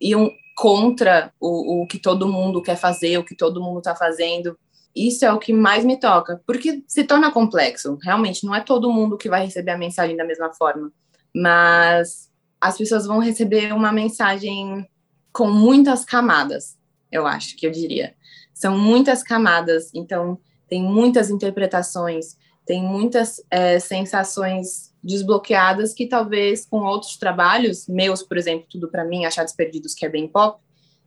iam 0.00 0.30
contra 0.56 1.32
o, 1.40 1.82
o 1.82 1.86
que 1.86 1.98
todo 1.98 2.28
mundo 2.28 2.60
quer 2.60 2.76
fazer, 2.76 3.16
o 3.16 3.24
que 3.24 3.36
todo 3.36 3.62
mundo 3.62 3.78
está 3.78 3.94
fazendo. 3.94 4.58
Isso 4.94 5.24
é 5.24 5.32
o 5.32 5.38
que 5.38 5.52
mais 5.52 5.84
me 5.84 5.98
toca, 5.98 6.42
porque 6.44 6.82
se 6.88 7.04
torna 7.04 7.30
complexo. 7.30 7.96
Realmente, 8.02 8.44
não 8.44 8.54
é 8.54 8.60
todo 8.60 8.92
mundo 8.92 9.16
que 9.16 9.28
vai 9.28 9.44
receber 9.44 9.70
a 9.70 9.78
mensagem 9.78 10.16
da 10.16 10.24
mesma 10.24 10.52
forma, 10.52 10.92
mas 11.34 12.28
as 12.60 12.76
pessoas 12.76 13.06
vão 13.06 13.20
receber 13.20 13.72
uma 13.72 13.92
mensagem 13.92 14.86
com 15.32 15.50
muitas 15.50 16.04
camadas, 16.04 16.78
eu 17.10 17.26
acho 17.26 17.56
que 17.56 17.66
eu 17.66 17.70
diria. 17.70 18.14
São 18.52 18.78
muitas 18.78 19.22
camadas, 19.22 19.90
então 19.94 20.38
tem 20.68 20.82
muitas 20.82 21.30
interpretações, 21.30 22.36
tem 22.66 22.82
muitas 22.82 23.42
é, 23.50 23.78
sensações 23.78 24.94
desbloqueadas 25.02 25.94
que 25.94 26.06
talvez 26.06 26.66
com 26.66 26.80
outros 26.80 27.16
trabalhos, 27.16 27.88
meus, 27.88 28.22
por 28.22 28.36
exemplo, 28.36 28.66
tudo 28.70 28.88
para 28.88 29.04
mim, 29.04 29.24
Achados 29.24 29.54
Perdidos, 29.54 29.94
que 29.94 30.04
é 30.04 30.08
bem 30.08 30.28
pop, 30.28 30.60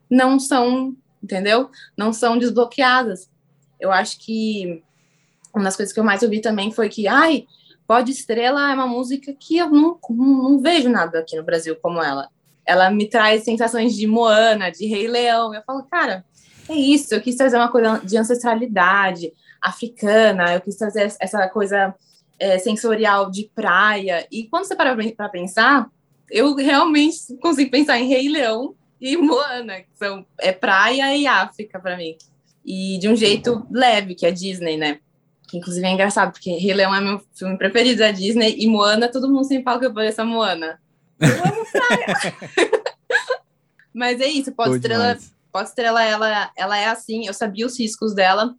não 0.09 0.39
são, 0.39 0.95
entendeu? 1.21 1.69
Não 1.95 2.11
são 2.11 2.37
desbloqueadas. 2.37 3.29
Eu 3.79 3.91
acho 3.91 4.19
que 4.19 4.83
uma 5.53 5.65
das 5.65 5.75
coisas 5.75 5.93
que 5.93 5.99
eu 5.99 6.03
mais 6.03 6.23
ouvi 6.23 6.41
também 6.41 6.71
foi 6.71 6.89
que, 6.89 7.07
ai, 7.07 7.45
Pode 7.85 8.11
Estrela 8.11 8.71
é 8.71 8.73
uma 8.73 8.87
música 8.87 9.33
que 9.33 9.57
eu 9.57 9.69
não, 9.69 9.99
não 10.09 10.59
vejo 10.59 10.89
nada 10.89 11.19
aqui 11.19 11.35
no 11.35 11.43
Brasil 11.43 11.75
como 11.81 12.01
ela 12.01 12.29
ela 12.65 12.89
me 12.89 13.09
traz 13.09 13.43
sensações 13.43 13.95
de 13.95 14.07
Moana, 14.07 14.71
de 14.71 14.85
Rei 14.85 15.07
Leão. 15.07 15.53
Eu 15.53 15.61
falo, 15.63 15.83
cara, 15.83 16.25
é 16.69 16.73
isso. 16.73 17.13
Eu 17.13 17.21
quis 17.21 17.35
trazer 17.35 17.57
uma 17.57 17.71
coisa 17.71 17.99
de 18.03 18.17
ancestralidade 18.17 19.33
africana, 19.61 20.53
eu 20.53 20.61
quis 20.61 20.75
trazer 20.75 21.13
essa 21.19 21.47
coisa 21.47 21.95
é, 22.39 22.57
sensorial 22.57 23.29
de 23.29 23.49
praia. 23.55 24.27
E 24.31 24.47
quando 24.47 24.65
você 24.65 24.75
para 24.75 24.95
para 25.15 25.29
pensar, 25.29 25.89
eu 26.29 26.55
realmente 26.55 27.17
consigo 27.41 27.71
pensar 27.71 27.99
em 27.99 28.07
Rei 28.07 28.27
Leão 28.29 28.75
e 28.99 29.15
Moana, 29.17 29.81
que 29.81 29.89
são 29.95 30.25
é 30.39 30.51
praia 30.51 31.15
e 31.15 31.27
África 31.27 31.79
para 31.79 31.97
mim. 31.97 32.17
E 32.65 32.97
de 32.99 33.09
um 33.09 33.15
jeito 33.15 33.65
leve, 33.69 34.15
que 34.15 34.25
é 34.25 34.31
Disney, 34.31 34.77
né? 34.77 34.99
que 35.53 35.57
inclusive 35.59 35.85
é 35.85 35.91
engraçado, 35.91 36.31
porque 36.31 36.49
Rei 36.49 36.73
Leão 36.73 36.95
é 36.95 36.99
meu 36.99 37.21
filme 37.35 37.55
preferido 37.55 37.99
da 37.99 38.09
Disney, 38.09 38.55
e 38.57 38.65
Moana, 38.65 39.07
todo 39.07 39.29
mundo 39.29 39.43
sempre 39.43 39.63
fala 39.63 39.79
que 39.79 39.85
eu 39.85 39.93
pareço 39.93 40.19
a 40.19 40.25
Moana. 40.25 40.79
Mas 43.93 44.19
é 44.19 44.27
isso, 44.27 44.51
pode 44.51 44.75
estrela, 44.75 45.17
pode 45.51 45.69
estrela 45.69 46.03
ela, 46.03 46.51
ela 46.57 46.77
é 46.77 46.87
assim, 46.87 47.27
eu 47.27 47.33
sabia 47.33 47.65
os 47.65 47.79
riscos 47.79 48.15
dela, 48.15 48.55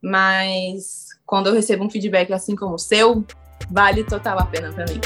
mas 0.00 1.08
quando 1.26 1.48
eu 1.48 1.54
recebo 1.54 1.84
um 1.84 1.90
feedback 1.90 2.32
assim 2.32 2.56
como 2.56 2.74
o 2.74 2.78
seu, 2.78 3.22
vale 3.70 4.02
total 4.02 4.38
a 4.38 4.46
pena 4.46 4.72
para 4.72 4.86
mim. 4.86 4.98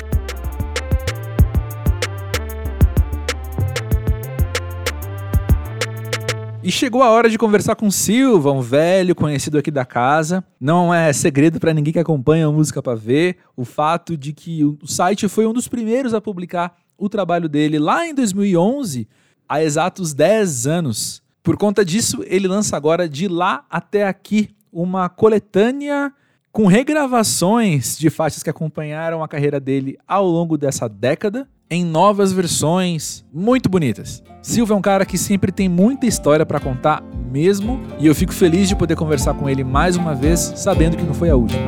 E 6.65 6.71
chegou 6.71 7.03
a 7.03 7.11
hora 7.11 7.29
de 7.29 7.37
conversar 7.37 7.75
com 7.75 7.91
Silva, 7.91 8.53
um 8.53 8.61
velho 8.61 9.17
conhecido 9.17 9.59
aqui 9.59 9.69
da 9.69 9.85
casa. 9.85 10.45
Não 10.61 10.95
é 10.95 11.13
segredo 11.13 11.59
para 11.59 11.75
ninguém 11.75 11.93
que 11.93 11.99
acompanha 11.99 12.47
a 12.47 12.53
música 12.53 12.81
para 12.81 12.95
ver 12.95 13.39
o 13.57 13.65
fato 13.65 14.17
de 14.17 14.33
que 14.33 14.65
o 14.65 14.79
site 14.87 15.29
foi 15.29 15.45
um 15.45 15.53
dos 15.53 15.67
primeiros 15.67 16.15
a 16.15 16.21
publicar 16.21 16.77
o 17.03 17.09
trabalho 17.09 17.49
dele 17.49 17.81
lá 17.81 18.07
em 18.07 18.15
2011, 18.15 19.09
há 19.49 19.61
exatos 19.61 20.15
10 20.15 20.69
anos. 20.69 21.21
Por 21.43 21.57
conta 21.57 21.85
disso, 21.85 22.23
ele 22.29 22.47
lança 22.47 22.77
agora 22.77 23.09
de 23.09 23.27
lá 23.27 23.65
até 23.69 24.07
aqui 24.07 24.51
uma 24.73 25.09
coletânea 25.09 26.13
com 26.53 26.67
regravações 26.67 27.99
de 27.99 28.09
faixas 28.09 28.45
que 28.45 28.51
acompanharam 28.51 29.21
a 29.21 29.27
carreira 29.27 29.59
dele 29.59 29.99
ao 30.07 30.25
longo 30.25 30.57
dessa 30.57 30.89
década 30.89 31.49
em 31.69 31.85
novas 31.85 32.33
versões 32.33 33.25
muito 33.33 33.69
bonitas. 33.69 34.23
Silva 34.41 34.75
é 34.75 34.77
um 34.77 34.83
cara 34.83 35.05
que 35.05 35.19
sempre 35.19 35.51
tem 35.51 35.69
muita 35.69 36.07
história 36.07 36.47
para 36.47 36.61
contar 36.61 37.03
mesmo, 37.33 37.81
e 37.99 38.07
eu 38.07 38.15
fico 38.15 38.33
feliz 38.33 38.69
de 38.69 38.77
poder 38.77 38.95
conversar 38.95 39.35
com 39.35 39.51
ele 39.51 39.65
mais 39.65 39.97
uma 39.97 40.15
vez, 40.15 40.53
sabendo 40.55 40.97
que 40.97 41.03
não 41.03 41.15
foi 41.15 41.31
a 41.31 41.35
última. 41.35 41.63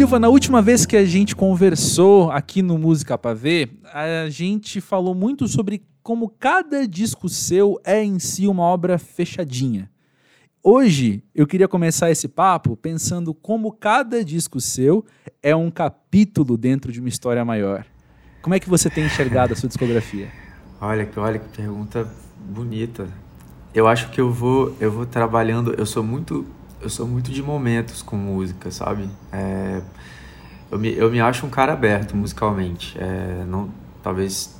Silva, 0.00 0.18
na 0.18 0.30
última 0.30 0.62
vez 0.62 0.86
que 0.86 0.96
a 0.96 1.04
gente 1.04 1.36
conversou 1.36 2.30
aqui 2.30 2.62
no 2.62 2.78
Música 2.78 3.18
para 3.18 3.34
Ver, 3.34 3.78
a 3.92 4.30
gente 4.30 4.80
falou 4.80 5.14
muito 5.14 5.46
sobre 5.46 5.82
como 6.02 6.26
cada 6.26 6.88
disco 6.88 7.28
seu 7.28 7.78
é 7.84 8.02
em 8.02 8.18
si 8.18 8.46
uma 8.46 8.62
obra 8.62 8.96
fechadinha. 8.96 9.90
Hoje 10.64 11.22
eu 11.34 11.46
queria 11.46 11.68
começar 11.68 12.10
esse 12.10 12.26
papo 12.28 12.78
pensando 12.78 13.34
como 13.34 13.70
cada 13.72 14.24
disco 14.24 14.58
seu 14.58 15.04
é 15.42 15.54
um 15.54 15.70
capítulo 15.70 16.56
dentro 16.56 16.90
de 16.90 16.98
uma 16.98 17.10
história 17.10 17.44
maior. 17.44 17.84
Como 18.40 18.54
é 18.54 18.58
que 18.58 18.70
você 18.70 18.88
tem 18.88 19.04
enxergado 19.04 19.52
a 19.52 19.56
sua 19.56 19.68
discografia? 19.68 20.30
Olha, 20.80 21.06
olha 21.18 21.38
que 21.38 21.58
pergunta 21.58 22.10
bonita. 22.38 23.06
Eu 23.74 23.86
acho 23.86 24.08
que 24.08 24.18
eu 24.18 24.32
vou 24.32 24.74
eu 24.80 24.90
vou 24.90 25.04
trabalhando. 25.04 25.74
Eu 25.74 25.84
sou 25.84 26.02
muito 26.02 26.46
eu 26.80 26.88
sou 26.88 27.06
muito 27.06 27.30
de 27.30 27.42
momentos 27.42 28.02
com 28.02 28.16
música, 28.16 28.70
sabe? 28.70 29.08
É, 29.32 29.80
eu, 30.70 30.78
me, 30.78 30.94
eu 30.94 31.10
me 31.10 31.20
acho 31.20 31.46
um 31.46 31.50
cara 31.50 31.72
aberto 31.72 32.16
musicalmente. 32.16 32.96
É, 32.98 33.44
não 33.46 33.70
talvez 34.02 34.58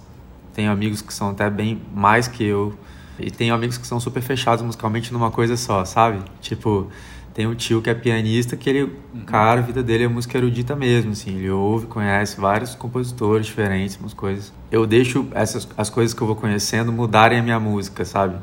tenho 0.53 0.71
amigos 0.71 1.01
que 1.01 1.14
são 1.14 1.31
até 1.31 1.49
bem 1.49 1.81
mais 1.95 2.29
que 2.29 2.45
eu 2.45 2.75
e 3.18 3.31
tenho 3.31 3.55
amigos 3.55 3.79
que 3.79 3.87
são 3.87 4.01
super 4.01 4.23
fechados 4.23 4.64
musicalmente 4.64 5.12
numa 5.12 5.31
coisa 5.31 5.57
só, 5.57 5.85
sabe? 5.85 6.23
Tipo, 6.41 6.89
tem 7.35 7.47
um 7.47 7.55
tio 7.55 7.81
que 7.81 7.89
é 7.89 7.95
pianista 7.95 8.57
que 8.57 8.68
ele, 8.68 8.83
uhum. 8.83 9.25
cara, 9.27 9.61
a 9.61 9.62
vida 9.62 9.83
dele 9.83 10.05
é 10.05 10.09
música 10.09 10.37
erudita 10.37 10.75
mesmo, 10.75 11.12
assim. 11.12 11.37
Ele 11.37 11.51
ouve, 11.51 11.87
conhece 11.87 12.41
vários 12.41 12.75
compositores 12.75 13.47
diferentes, 13.47 13.97
umas 13.97 14.14
coisas. 14.14 14.53
Eu 14.71 14.87
deixo 14.87 15.29
essas 15.33 15.68
as 15.77 15.91
coisas 15.91 16.14
que 16.14 16.23
eu 16.23 16.27
vou 16.27 16.37
conhecendo 16.37 16.93
mudarem 16.93 17.39
a 17.39 17.43
minha 17.43 17.61
música, 17.61 18.05
sabe? 18.05 18.37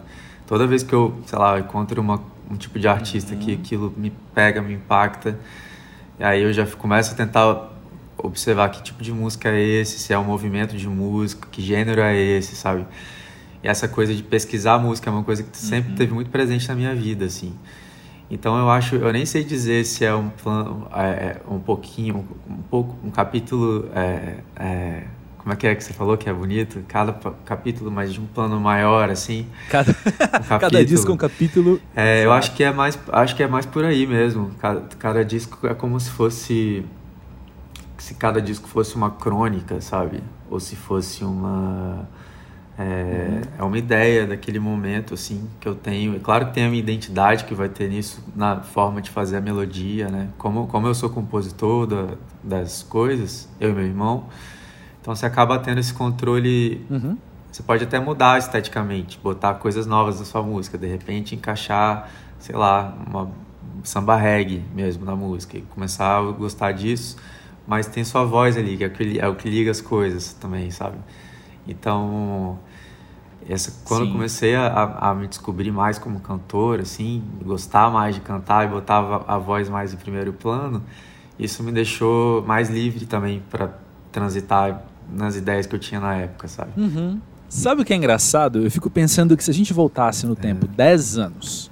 Toda 0.46 0.66
vez 0.66 0.84
que 0.84 0.94
eu, 0.94 1.14
sei 1.26 1.38
lá, 1.38 1.60
encontro 1.60 2.02
uma, 2.02 2.22
um 2.50 2.56
tipo 2.56 2.80
de 2.80 2.88
artista 2.88 3.34
uhum. 3.34 3.40
que 3.40 3.54
aquilo 3.54 3.94
me 3.96 4.12
pega, 4.34 4.62
me 4.62 4.74
impacta, 4.74 5.38
e 6.20 6.24
aí 6.24 6.42
eu 6.42 6.52
já 6.52 6.66
começo 6.66 7.14
a 7.14 7.16
tentar 7.16 7.70
observar 8.18 8.70
que 8.70 8.82
tipo 8.82 9.04
de 9.04 9.12
música 9.12 9.50
é 9.50 9.62
esse, 9.62 10.00
se 10.00 10.12
é 10.12 10.18
um 10.18 10.24
movimento 10.24 10.76
de 10.76 10.88
música, 10.88 11.48
que 11.52 11.62
gênero 11.62 12.02
é 12.02 12.16
esse, 12.16 12.56
sabe? 12.56 12.86
E 13.64 13.68
essa 13.68 13.88
coisa 13.88 14.14
de 14.14 14.24
pesquisar 14.24 14.80
música 14.80 15.10
é 15.10 15.14
uma 15.14 15.24
coisa 15.24 15.44
que 15.44 15.58
sempre 15.58 15.92
uhum. 15.92 15.96
teve 15.96 16.14
muito 16.14 16.30
presente 16.30 16.68
na 16.68 16.76
minha 16.76 16.96
vida, 16.96 17.26
assim. 17.26 17.54
Então 18.30 18.58
eu 18.58 18.70
acho, 18.70 18.96
eu 18.96 19.12
nem 19.12 19.26
sei 19.26 19.44
dizer 19.44 19.86
se 19.86 20.04
é 20.04 20.14
um 20.14 20.30
plano, 20.30 20.88
é, 20.94 21.08
é, 21.08 21.42
um 21.50 21.60
pouquinho, 21.60 22.26
um, 22.50 22.54
um, 22.54 22.62
pouco, 22.64 22.96
um 23.04 23.10
capítulo, 23.10 23.90
é, 23.96 24.38
é, 24.56 25.04
como 25.48 25.54
é 25.54 25.56
que 25.56 25.66
é 25.68 25.76
que 25.76 25.82
você 25.82 25.94
falou 25.94 26.18
que 26.18 26.30
é 26.30 26.34
bonito? 26.34 26.84
Cada 26.90 27.14
capítulo, 27.46 27.90
mas 27.90 28.12
de 28.12 28.20
um 28.20 28.26
plano 28.26 28.60
maior, 28.60 29.10
assim. 29.10 29.48
Cada, 29.70 29.92
um 29.92 30.44
cada 30.60 30.84
disco 30.84 31.10
é 31.10 31.14
um 31.14 31.18
capítulo. 31.18 31.80
É, 31.96 32.26
eu 32.26 32.34
acho 32.34 32.54
que 32.54 32.66
é 32.66 32.74
mais, 32.74 33.00
acho 33.14 33.34
que 33.34 33.42
é 33.42 33.48
mais 33.48 33.66
por 33.66 33.86
aí 33.86 34.06
mesmo. 34.06 34.52
Cada, 34.60 34.82
cada 35.00 35.24
disco 35.24 35.66
é 35.66 35.74
como 35.74 35.98
se 36.02 36.10
fosse, 36.10 36.84
se 37.98 38.14
cada 38.16 38.42
disco 38.42 38.68
fosse 38.68 38.98
uma 38.98 39.10
crônica, 39.10 39.80
sabe? 39.80 40.22
Ou 40.52 40.60
se 40.60 40.76
fosse 40.76 41.24
uma 41.24 42.06
é, 42.78 43.42
é 43.58 43.64
uma 43.64 43.78
ideia 43.78 44.28
daquele 44.28 44.60
momento, 44.60 45.14
assim, 45.14 45.48
que 45.62 45.68
eu 45.70 45.76
tenho. 45.76 46.18
É 46.18 46.20
claro 46.20 46.48
que 46.48 46.56
tem 46.56 46.66
a 46.66 46.68
minha 46.68 46.82
identidade 46.82 47.46
que 47.46 47.54
vai 47.54 47.70
ter 47.70 47.90
nisso 47.90 48.22
na 48.36 48.60
forma 48.60 49.02
de 49.02 49.10
fazer 49.10 49.38
a 49.38 49.42
melodia, 49.42 50.10
né? 50.10 50.28
Como, 50.38 50.68
como 50.68 50.88
eu 50.88 50.94
sou 50.94 51.10
compositor 51.10 51.88
da, 51.88 52.08
das 52.44 52.84
coisas, 52.84 53.48
eu 53.62 53.70
e 53.70 53.74
meu 53.74 53.86
irmão, 53.86 54.26
então 55.08 55.16
você 55.16 55.26
acaba 55.26 55.58
tendo 55.58 55.80
esse 55.80 55.94
controle. 55.94 56.86
Uhum. 56.90 57.18
Você 57.50 57.64
pode 57.64 57.86
até 57.86 57.98
mudar 57.98 58.38
esteticamente, 58.38 59.18
botar 59.18 59.54
coisas 59.54 59.88
novas 59.88 60.20
na 60.20 60.26
sua 60.26 60.44
música, 60.44 60.78
de 60.78 60.86
repente 60.86 61.34
encaixar, 61.34 62.10
sei 62.38 62.54
lá, 62.54 62.94
uma 63.08 63.32
samba 63.84 64.18
reggae 64.18 64.62
mesmo 64.76 65.06
na 65.06 65.16
música 65.16 65.58
e 65.58 65.62
começar 65.62 66.18
a 66.18 66.32
gostar 66.34 66.74
disso, 66.74 67.16
mas 67.66 67.88
tem 67.88 68.04
sua 68.04 68.26
voz 68.26 68.58
ali, 68.58 68.76
que 68.76 68.84
é 68.84 68.88
o 68.88 68.92
que, 68.92 69.20
é 69.20 69.28
o 69.30 69.36
que 69.36 69.50
liga 69.50 69.72
as 69.72 69.80
coisas 69.80 70.34
também, 70.34 70.70
sabe? 70.72 70.98
Então, 71.66 72.60
essa, 73.48 73.82
quando 73.86 74.02
Sim. 74.02 74.08
eu 74.08 74.12
comecei 74.12 74.56
a, 74.56 74.98
a, 75.00 75.16
me 75.16 75.26
descobrir 75.26 75.72
mais 75.72 75.98
como 75.98 76.20
cantor, 76.20 76.82
assim, 76.82 77.24
gostar 77.46 77.90
mais 77.90 78.14
de 78.14 78.20
cantar 78.20 78.66
e 78.66 78.68
botava 78.68 79.24
a 79.26 79.38
voz 79.38 79.70
mais 79.70 79.94
em 79.94 79.98
primeiro 79.98 80.34
plano, 80.34 80.84
isso 81.40 81.64
me 81.64 81.72
deixou 81.72 82.44
mais 82.46 82.70
livre 82.70 83.06
também 83.06 83.42
para 83.50 83.70
transitar 84.12 84.84
nas 85.12 85.36
ideias 85.36 85.66
que 85.66 85.76
eu 85.76 85.80
tinha 85.80 86.00
na 86.00 86.16
época, 86.16 86.48
sabe? 86.48 86.72
Uhum. 86.78 87.20
Sabe 87.50 87.82
o 87.82 87.86
que 87.86 87.94
é 87.94 87.96
engraçado? 87.96 88.64
Eu 88.64 88.70
fico 88.70 88.90
pensando 88.90 89.38
que 89.38 89.44
se 89.44 89.50
a 89.50 89.54
gente 89.54 89.74
voltasse 89.74 90.26
no 90.26 90.36
tempo 90.36 90.68
10 90.68 91.18
é. 91.18 91.22
anos 91.22 91.72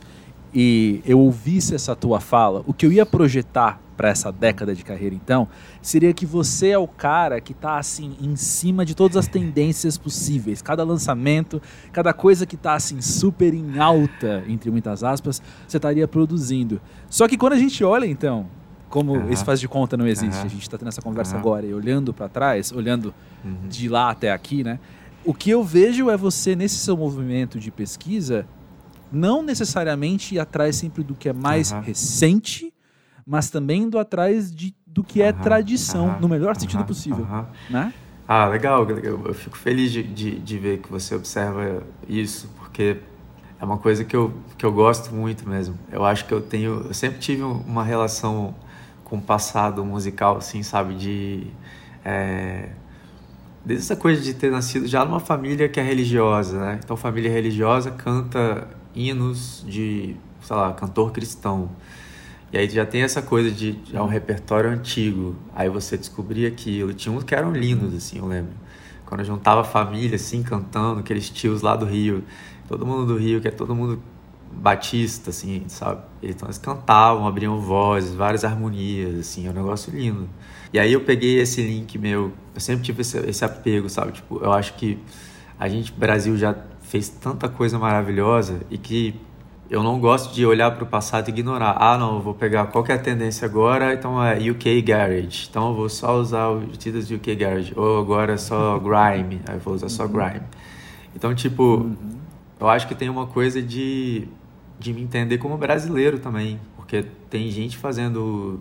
e 0.54 1.02
eu 1.06 1.20
ouvisse 1.20 1.76
essa 1.76 1.94
tua 1.96 2.22
fala, 2.22 2.64
o 2.66 2.74
que 2.74 2.86
eu 2.86 2.92
ia 2.92 3.06
projetar 3.06 3.82
para 3.98 4.10
essa 4.10 4.32
década 4.32 4.74
de 4.76 4.84
carreira, 4.84 5.16
então, 5.16 5.48
seria 5.82 6.14
que 6.14 6.26
você 6.26 6.70
é 6.70 6.78
o 6.78 6.88
cara 6.88 7.40
que 7.42 7.52
está 7.52 7.78
assim 7.78 8.16
em 8.22 8.36
cima 8.36 8.86
de 8.86 8.96
todas 8.96 9.18
as 9.18 9.28
tendências 9.28 9.98
possíveis. 9.98 10.62
Cada 10.62 10.84
lançamento, 10.84 11.62
cada 11.92 12.14
coisa 12.14 12.46
que 12.46 12.56
está 12.56 12.74
assim 12.74 13.02
super 13.02 13.54
em 13.54 13.80
alta, 13.80 14.44
entre 14.48 14.70
muitas 14.70 15.04
aspas, 15.04 15.42
você 15.68 15.78
estaria 15.78 16.08
produzindo. 16.08 16.82
Só 17.10 17.28
que 17.28 17.38
quando 17.38 17.54
a 17.54 17.60
gente 17.60 17.84
olha, 17.84 18.06
então, 18.06 18.48
como 18.96 19.30
esse 19.30 19.44
faz 19.44 19.60
de 19.60 19.68
conta 19.68 19.98
não 19.98 20.08
existe, 20.08 20.38
a 20.38 20.48
gente 20.48 20.62
está 20.62 20.78
tendo 20.78 20.88
essa 20.88 21.02
conversa 21.02 21.36
agora 21.36 21.66
e 21.66 21.74
olhando 21.74 22.14
para 22.14 22.30
trás, 22.30 22.72
olhando 22.72 23.14
uhum. 23.44 23.68
de 23.68 23.90
lá 23.90 24.10
até 24.10 24.32
aqui, 24.32 24.64
né? 24.64 24.80
O 25.26 25.34
que 25.34 25.50
eu 25.50 25.66
vejo 25.66 26.10
é 26.10 26.16
você 26.16 26.56
nesse 26.56 26.78
seu 26.78 26.96
movimento 26.96 27.60
de 27.60 27.70
pesquisa 27.72 28.48
não 29.12 29.44
necessariamente 29.44 30.36
ir 30.36 30.40
atrás 30.40 30.78
sempre 30.78 31.04
do 31.04 31.14
que 31.14 31.28
é 31.28 31.34
mais 31.34 31.72
recente, 31.72 32.74
mas 33.28 33.50
também 33.50 33.82
indo 33.82 34.00
atrás 34.00 34.50
de, 34.50 34.74
do 34.88 35.04
que 35.04 35.22
é 35.22 35.34
tradição, 35.34 36.18
no 36.22 36.30
melhor 36.30 36.56
sentido 36.56 36.86
possível. 36.86 37.28
Né? 37.70 37.94
Ah, 38.26 38.48
legal, 38.48 38.90
eu 38.90 39.34
fico 39.34 39.58
feliz 39.58 39.92
de, 39.92 40.04
de, 40.04 40.40
de, 40.40 40.58
ver 40.58 40.78
que 40.78 40.90
você 40.90 41.14
observa 41.14 41.84
isso, 42.08 42.50
porque 42.58 42.98
é 43.60 43.66
uma 43.66 43.78
coisa 43.78 44.06
que 44.06 44.16
eu, 44.16 44.34
que 44.58 44.66
eu 44.66 44.72
gosto 44.72 45.14
muito 45.14 45.48
mesmo. 45.50 45.78
Eu 45.92 46.06
acho 46.06 46.26
que 46.26 46.34
eu 46.34 46.40
tenho, 46.40 46.86
eu 46.88 46.94
sempre 46.94 47.20
tive 47.20 47.44
uma 47.44 47.84
relação 47.84 48.56
com 49.06 49.22
passado 49.22 49.86
musical, 49.86 50.38
assim, 50.38 50.62
sabe, 50.62 50.96
de... 50.96 51.48
É, 52.04 52.70
desde 53.64 53.86
essa 53.86 53.96
coisa 53.96 54.22
de 54.22 54.34
ter 54.34 54.52
nascido 54.52 54.86
já 54.88 55.06
numa 55.06 55.20
família 55.20 55.70
que 55.70 55.80
é 55.80 55.84
religiosa, 55.84 56.60
né? 56.60 56.80
Então, 56.84 56.98
família 56.98 57.32
religiosa 57.32 57.90
canta 57.92 58.68
hinos 58.94 59.64
de, 59.68 60.16
sei 60.42 60.56
lá, 60.56 60.74
cantor 60.74 61.12
cristão. 61.12 61.70
E 62.52 62.58
aí 62.58 62.70
já 62.70 62.86
tem 62.86 63.02
essa 63.02 63.22
coisa 63.22 63.52
de 63.52 63.78
é 63.94 64.02
um 64.02 64.08
repertório 64.08 64.70
antigo. 64.70 65.36
Aí 65.54 65.70
você 65.70 65.98
descobria 65.98 66.48
aquilo. 66.48 66.94
Tinha 66.94 67.14
uns 67.16 67.24
que 67.24 67.34
eram 67.34 67.52
lindos, 67.52 67.94
assim, 67.96 68.20
eu 68.20 68.26
lembro. 68.26 68.54
Quando 69.06 69.22
eu 69.22 69.26
juntava 69.26 69.62
a 69.62 69.64
família, 69.64 70.16
assim, 70.16 70.42
cantando, 70.42 71.00
aqueles 71.00 71.30
tios 71.30 71.62
lá 71.62 71.76
do 71.76 71.86
Rio. 71.86 72.24
Todo 72.68 72.86
mundo 72.86 73.06
do 73.06 73.18
Rio, 73.18 73.42
que 73.42 73.48
é 73.48 73.52
todo 73.52 73.76
mundo 73.76 74.02
batista, 74.52 75.30
assim, 75.30 75.64
sabe? 75.68 76.02
Então 76.22 76.48
eles 76.48 76.58
cantavam, 76.58 77.28
abriam 77.28 77.60
vozes, 77.60 78.14
várias 78.14 78.44
harmonias, 78.44 79.20
assim, 79.20 79.48
é 79.48 79.50
um 79.50 79.54
negócio 79.54 79.94
lindo. 79.94 80.30
E 80.74 80.80
aí 80.80 80.92
eu 80.92 81.02
peguei 81.02 81.40
esse 81.40 81.62
link 81.62 81.98
meu, 81.98 82.32
eu 82.54 82.62
sempre 82.62 82.84
tive 82.84 83.02
esse, 83.02 83.18
esse 83.20 83.46
apego, 83.46 83.90
sabe? 83.90 84.14
Tipo, 84.14 84.44
eu 84.44 84.52
acho 84.52 84.74
que 84.74 85.00
a 85.60 85.70
gente, 85.70 85.92
Brasil, 85.92 86.38
já 86.38 86.56
fez 86.82 87.10
tanta 87.10 87.48
coisa 87.48 87.80
maravilhosa 87.80 88.62
e 88.70 88.78
que 88.78 89.16
eu 89.70 89.82
não 89.82 90.00
gosto 90.00 90.34
de 90.34 90.46
olhar 90.46 90.72
para 90.72 90.84
o 90.84 90.88
passado 90.88 91.28
e 91.28 91.32
ignorar. 91.32 91.76
Ah, 91.80 91.98
não, 91.98 92.16
eu 92.16 92.22
vou 92.22 92.34
pegar 92.34 92.68
qual 92.68 92.84
que 92.84 92.92
é 92.92 92.96
a 92.96 93.00
tendência 93.00 93.46
agora, 93.46 93.94
então 93.94 94.24
é 94.24 94.38
UK 94.38 94.82
Garage. 94.82 95.48
Então 95.50 95.70
eu 95.70 95.76
vou 95.76 95.90
só 95.90 96.18
usar 96.20 96.50
os 96.50 96.78
títulos 96.78 97.08
de 97.08 97.16
UK 97.16 97.36
Garage. 97.36 97.74
Ou 97.76 98.00
agora 98.00 98.34
é 98.34 98.38
só 98.38 98.78
Grime, 98.80 99.42
aí 99.48 99.56
eu 99.56 99.60
vou 99.60 99.74
usar 99.74 99.90
só 99.90 100.08
Grime. 100.08 100.42
Então, 101.16 101.34
tipo, 101.34 101.92
eu 102.60 102.70
acho 102.70 102.88
que 102.88 102.96
tem 102.96 103.10
uma 103.10 103.28
coisa 103.28 103.62
de, 103.62 104.28
de 104.80 104.94
me 104.94 105.02
entender 105.02 105.38
como 105.38 105.58
brasileiro 105.58 106.20
também. 106.20 106.60
Porque 106.76 107.04
tem 107.30 107.50
gente 107.50 107.78
fazendo... 107.78 108.60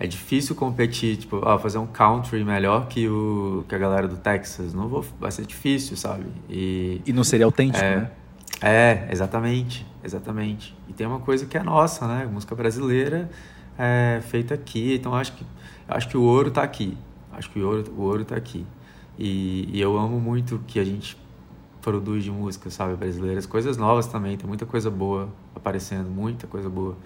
É 0.00 0.06
difícil 0.06 0.54
competir, 0.54 1.16
tipo, 1.16 1.44
ah, 1.44 1.58
fazer 1.58 1.78
um 1.78 1.86
country 1.86 2.44
melhor 2.44 2.86
que, 2.86 3.08
o, 3.08 3.64
que 3.68 3.74
a 3.74 3.78
galera 3.78 4.06
do 4.06 4.16
Texas. 4.16 4.72
Não 4.72 4.86
vou, 4.86 5.04
vai 5.18 5.32
ser 5.32 5.44
difícil, 5.44 5.96
sabe? 5.96 6.26
E, 6.48 7.02
E 7.04 7.12
não 7.12 7.24
seria 7.24 7.44
autêntico, 7.44 7.84
é, 7.84 7.96
né? 7.96 8.10
é, 8.62 9.08
exatamente, 9.10 9.84
exatamente. 10.04 10.76
E 10.88 10.92
tem 10.92 11.04
uma 11.04 11.18
coisa 11.18 11.46
que 11.46 11.58
é 11.58 11.62
nossa, 11.64 12.06
né? 12.06 12.28
Música 12.32 12.54
brasileira 12.54 13.28
é 13.76 14.20
feita 14.22 14.54
aqui. 14.54 14.94
Então 14.94 15.14
acho 15.16 15.32
que 15.32 15.44
acho 15.88 16.08
que 16.08 16.16
o 16.16 16.22
ouro 16.22 16.52
tá 16.52 16.62
aqui. 16.62 16.96
Acho 17.32 17.50
que 17.50 17.58
o 17.58 17.66
ouro, 17.66 17.92
o 17.96 18.02
ouro 18.02 18.24
tá 18.24 18.36
aqui. 18.36 18.64
E, 19.18 19.68
e 19.72 19.80
eu 19.80 19.98
amo 19.98 20.20
muito 20.20 20.60
que 20.66 20.78
a 20.78 20.84
gente 20.84 21.16
produz 21.80 22.24
de 22.24 22.30
música, 22.30 22.70
sabe, 22.70 22.94
brasileiras, 22.94 23.46
coisas 23.46 23.76
novas 23.76 24.06
também, 24.06 24.36
tem 24.36 24.46
muita 24.46 24.66
coisa 24.66 24.90
boa 24.90 25.28
aparecendo, 25.54 26.10
muita 26.10 26.46
coisa 26.46 26.68
boa. 26.68 26.96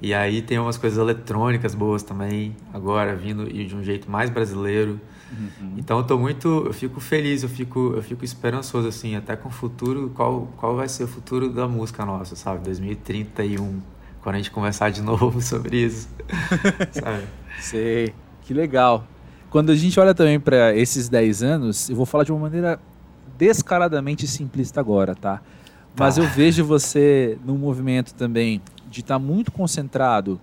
E 0.00 0.12
aí 0.12 0.42
tem 0.42 0.58
umas 0.58 0.76
coisas 0.76 0.98
eletrônicas 0.98 1.74
boas 1.74 2.02
também, 2.02 2.56
agora 2.72 3.14
vindo 3.14 3.48
e 3.48 3.64
de 3.64 3.76
um 3.76 3.84
jeito 3.84 4.10
mais 4.10 4.28
brasileiro. 4.28 5.00
Então 5.76 5.98
eu 5.98 6.04
tô 6.04 6.18
muito, 6.18 6.64
eu 6.66 6.72
fico 6.72 7.00
feliz, 7.00 7.42
eu 7.42 7.48
fico, 7.48 7.92
eu 7.96 8.02
fico 8.02 8.24
esperançoso 8.24 8.88
assim, 8.88 9.16
até 9.16 9.34
com 9.34 9.48
o 9.48 9.52
futuro, 9.52 10.10
qual 10.14 10.48
qual 10.56 10.76
vai 10.76 10.88
ser 10.88 11.04
o 11.04 11.08
futuro 11.08 11.48
da 11.48 11.66
música 11.66 12.04
nossa, 12.04 12.36
sabe? 12.36 12.64
2031, 12.64 13.80
quando 14.20 14.34
a 14.34 14.38
gente 14.38 14.50
conversar 14.50 14.90
de 14.90 15.00
novo 15.02 15.40
sobre 15.40 15.84
isso. 15.84 16.08
sabe? 16.92 17.24
Sei. 17.60 18.12
Que 18.42 18.52
legal. 18.52 19.06
Quando 19.50 19.70
a 19.70 19.74
gente 19.74 19.98
olha 20.00 20.14
também 20.14 20.40
para 20.40 20.74
esses 20.74 21.08
10 21.08 21.42
anos, 21.42 21.88
eu 21.88 21.96
vou 21.96 22.04
falar 22.04 22.24
de 22.24 22.32
uma 22.32 22.40
maneira 22.40 22.80
descaradamente 23.38 24.26
simplista 24.26 24.80
agora, 24.80 25.14
tá? 25.14 25.40
Mas 25.98 26.16
Tá. 26.16 26.22
eu 26.22 26.28
vejo 26.28 26.64
você 26.64 27.38
num 27.44 27.56
movimento 27.58 28.14
também 28.14 28.60
de 28.90 29.00
estar 29.00 29.18
muito 29.18 29.50
concentrado 29.52 30.40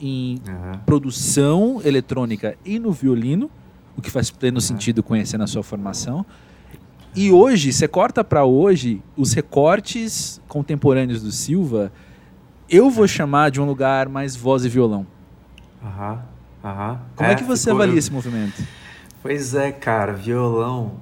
em 0.00 0.40
Aham. 0.48 0.80
produção 0.84 1.80
eletrônica 1.84 2.56
e 2.64 2.78
no 2.78 2.92
violino, 2.92 3.50
o 3.96 4.02
que 4.02 4.10
faz 4.10 4.30
pleno 4.30 4.60
sentido 4.60 5.02
conhecendo 5.02 5.44
a 5.44 5.46
sua 5.46 5.62
formação. 5.62 6.24
E 7.14 7.30
hoje, 7.30 7.72
você 7.72 7.88
corta 7.88 8.22
para 8.22 8.44
hoje, 8.44 9.02
os 9.16 9.32
recortes 9.32 10.40
contemporâneos 10.48 11.22
do 11.22 11.32
Silva, 11.32 11.90
eu 12.68 12.90
vou 12.90 13.08
chamar 13.08 13.50
de 13.50 13.58
um 13.60 13.64
lugar 13.64 14.06
mais 14.08 14.36
voz 14.36 14.64
e 14.66 14.68
violão. 14.68 15.06
Aham. 15.82 16.22
Aham. 16.62 17.00
Como 17.14 17.30
é, 17.30 17.34
que 17.34 17.44
você 17.44 17.70
ficou- 17.70 17.76
avalia 17.82 17.98
esse 17.98 18.12
movimento? 18.12 18.62
Pois 19.22 19.54
é, 19.54 19.72
cara, 19.72 20.12
violão. 20.12 20.94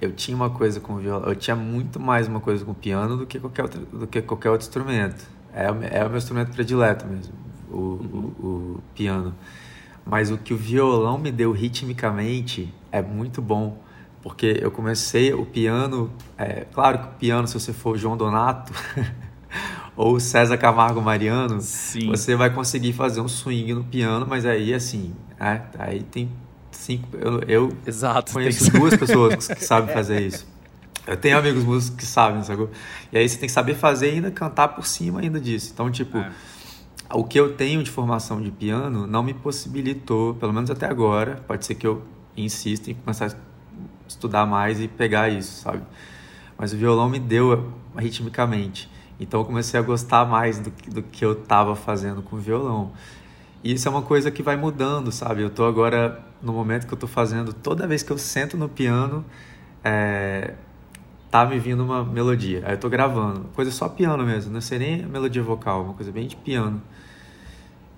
Eu 0.00 0.12
tinha 0.12 0.36
uma 0.36 0.50
coisa 0.50 0.78
com 0.78 0.96
violão, 0.96 1.28
eu 1.28 1.36
tinha 1.36 1.56
muito 1.56 1.98
mais 1.98 2.28
uma 2.28 2.40
coisa 2.40 2.64
com 2.64 2.74
piano 2.74 3.16
do 3.16 3.26
que 3.26 3.40
qualquer 3.40 3.62
outro, 3.62 3.80
do 3.80 4.06
que 4.06 4.20
qualquer 4.20 4.50
outro 4.50 4.66
instrumento. 4.66 5.26
É, 5.54 5.66
é 6.00 6.04
o 6.04 6.08
meu 6.08 6.18
instrumento 6.18 6.52
predileto 6.52 7.06
mesmo, 7.06 7.32
o, 7.70 7.76
o, 7.76 8.42
o 8.42 8.82
piano. 8.94 9.34
Mas 10.04 10.30
o 10.30 10.36
que 10.36 10.52
o 10.52 10.56
violão 10.56 11.18
me 11.18 11.32
deu 11.32 11.50
ritmicamente 11.50 12.72
é 12.92 13.00
muito 13.00 13.40
bom, 13.40 13.82
porque 14.22 14.58
eu 14.60 14.70
comecei 14.70 15.32
o 15.32 15.46
piano, 15.46 16.10
é, 16.36 16.66
claro 16.72 16.98
que 16.98 17.04
o 17.06 17.12
piano, 17.12 17.48
se 17.48 17.54
você 17.54 17.72
for 17.72 17.94
o 17.94 17.98
João 17.98 18.16
Donato 18.16 18.72
ou 19.96 20.16
o 20.16 20.20
César 20.20 20.58
Camargo 20.58 21.00
Mariano, 21.00 21.60
Sim. 21.60 22.08
você 22.08 22.36
vai 22.36 22.50
conseguir 22.50 22.92
fazer 22.92 23.20
um 23.22 23.28
swing 23.28 23.72
no 23.72 23.84
piano, 23.84 24.26
mas 24.28 24.44
aí 24.44 24.74
assim, 24.74 25.14
é, 25.40 25.62
aí 25.78 26.02
tem 26.02 26.30
cinco, 26.76 27.08
eu, 27.16 27.40
eu 27.48 27.72
Exato. 27.86 28.32
conheço 28.32 28.70
duas 28.70 28.96
pessoas 28.96 29.48
que 29.48 29.62
sabem 29.64 29.92
fazer 29.94 30.20
isso. 30.22 30.46
Eu 31.06 31.16
tenho 31.16 31.38
amigos 31.38 31.62
músicos 31.64 31.98
que 32.00 32.06
sabem, 32.06 32.42
sacou? 32.42 32.68
E 33.12 33.18
aí 33.18 33.28
você 33.28 33.36
tem 33.38 33.46
que 33.46 33.52
saber 33.52 33.74
fazer 33.74 34.08
e 34.10 34.14
ainda 34.16 34.30
cantar 34.30 34.68
por 34.68 34.84
cima 34.86 35.20
ainda 35.20 35.38
disso. 35.40 35.70
Então, 35.72 35.90
tipo, 35.90 36.18
É. 36.18 36.30
o 37.12 37.22
que 37.22 37.38
eu 37.38 37.54
tenho 37.54 37.82
de 37.82 37.90
formação 37.90 38.40
de 38.42 38.50
piano 38.50 39.06
não 39.06 39.22
me 39.22 39.32
possibilitou, 39.32 40.34
pelo 40.34 40.52
menos 40.52 40.70
até 40.70 40.86
agora, 40.86 41.42
pode 41.46 41.64
ser 41.64 41.76
que 41.76 41.86
eu 41.86 42.02
insista 42.36 42.90
em 42.90 42.94
começar 42.94 43.26
a 43.26 43.30
estudar 44.08 44.46
mais 44.46 44.80
e 44.80 44.88
pegar 44.88 45.28
isso, 45.28 45.62
sabe? 45.62 45.82
Mas 46.58 46.72
o 46.72 46.76
violão 46.76 47.08
me 47.08 47.18
deu 47.20 47.72
ritmicamente. 47.96 48.90
Então 49.20 49.40
eu 49.40 49.44
comecei 49.46 49.78
a 49.78 49.82
gostar 49.82 50.24
mais 50.26 50.58
do, 50.58 50.70
que- 50.70 50.90
do 50.90 51.02
que 51.02 51.24
eu 51.24 51.32
estava 51.32 51.76
fazendo 51.76 52.20
com 52.20 52.36
o 52.36 52.38
violão. 52.38 52.92
E 53.62 53.72
isso 53.72 53.86
é 53.86 53.90
uma 53.90 54.02
coisa 54.02 54.30
que 54.30 54.42
vai 54.42 54.56
mudando, 54.56 55.10
sabe? 55.12 55.40
Eu 55.42 55.50
tô 55.50 55.64
agora 55.64 56.25
no 56.42 56.52
momento 56.52 56.86
que 56.86 56.92
eu 56.92 56.98
tô 56.98 57.06
fazendo, 57.06 57.52
toda 57.52 57.86
vez 57.86 58.02
que 58.02 58.10
eu 58.10 58.18
sento 58.18 58.56
no 58.56 58.68
piano, 58.68 59.24
é, 59.82 60.54
tá 61.30 61.44
me 61.44 61.58
vindo 61.58 61.84
uma 61.84 62.04
melodia. 62.04 62.62
Aí 62.64 62.74
eu 62.74 62.78
tô 62.78 62.88
gravando, 62.88 63.46
coisa 63.54 63.70
só 63.70 63.88
piano 63.88 64.24
mesmo, 64.24 64.52
não 64.52 64.60
sei 64.60 64.78
nem 64.78 65.06
melodia 65.06 65.42
vocal, 65.42 65.84
uma 65.84 65.94
coisa 65.94 66.10
bem 66.10 66.26
de 66.26 66.36
piano. 66.36 66.82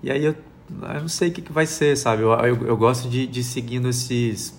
E 0.03 0.11
aí 0.11 0.23
eu, 0.23 0.35
eu 0.69 1.01
não 1.01 1.07
sei 1.07 1.29
o 1.29 1.31
que, 1.31 1.41
que 1.41 1.51
vai 1.51 1.65
ser, 1.65 1.97
sabe? 1.97 2.23
Eu, 2.23 2.31
eu, 2.31 2.67
eu 2.67 2.77
gosto 2.77 3.09
de, 3.09 3.27
de 3.27 3.43
seguindo 3.43 3.89
esses 3.89 4.58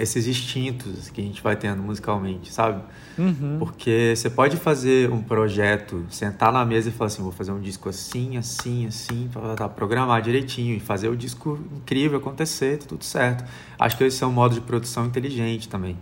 esses 0.00 0.26
instintos 0.26 1.10
que 1.10 1.20
a 1.20 1.24
gente 1.24 1.42
vai 1.42 1.56
tendo 1.56 1.82
musicalmente, 1.82 2.52
sabe? 2.52 2.82
Uhum. 3.18 3.56
Porque 3.58 4.14
você 4.16 4.30
pode 4.30 4.56
fazer 4.56 5.10
um 5.10 5.22
projeto, 5.22 6.04
sentar 6.10 6.52
na 6.52 6.64
mesa 6.64 6.88
e 6.88 6.92
falar 6.92 7.08
assim, 7.08 7.22
vou 7.22 7.32
fazer 7.32 7.52
um 7.52 7.60
disco 7.60 7.88
assim, 7.88 8.36
assim, 8.36 8.86
assim, 8.86 9.28
tá, 9.32 9.54
tá, 9.54 9.68
programar 9.68 10.22
direitinho 10.22 10.76
e 10.76 10.80
fazer 10.80 11.08
o 11.08 11.16
disco 11.16 11.58
incrível 11.76 12.18
acontecer, 12.18 12.78
tá 12.78 12.86
tudo 12.88 13.04
certo. 13.04 13.44
Acho 13.78 13.96
que 13.96 14.04
esse 14.04 14.22
é 14.24 14.26
um 14.26 14.32
modo 14.32 14.54
de 14.54 14.60
produção 14.60 15.06
inteligente 15.06 15.68
também. 15.68 15.96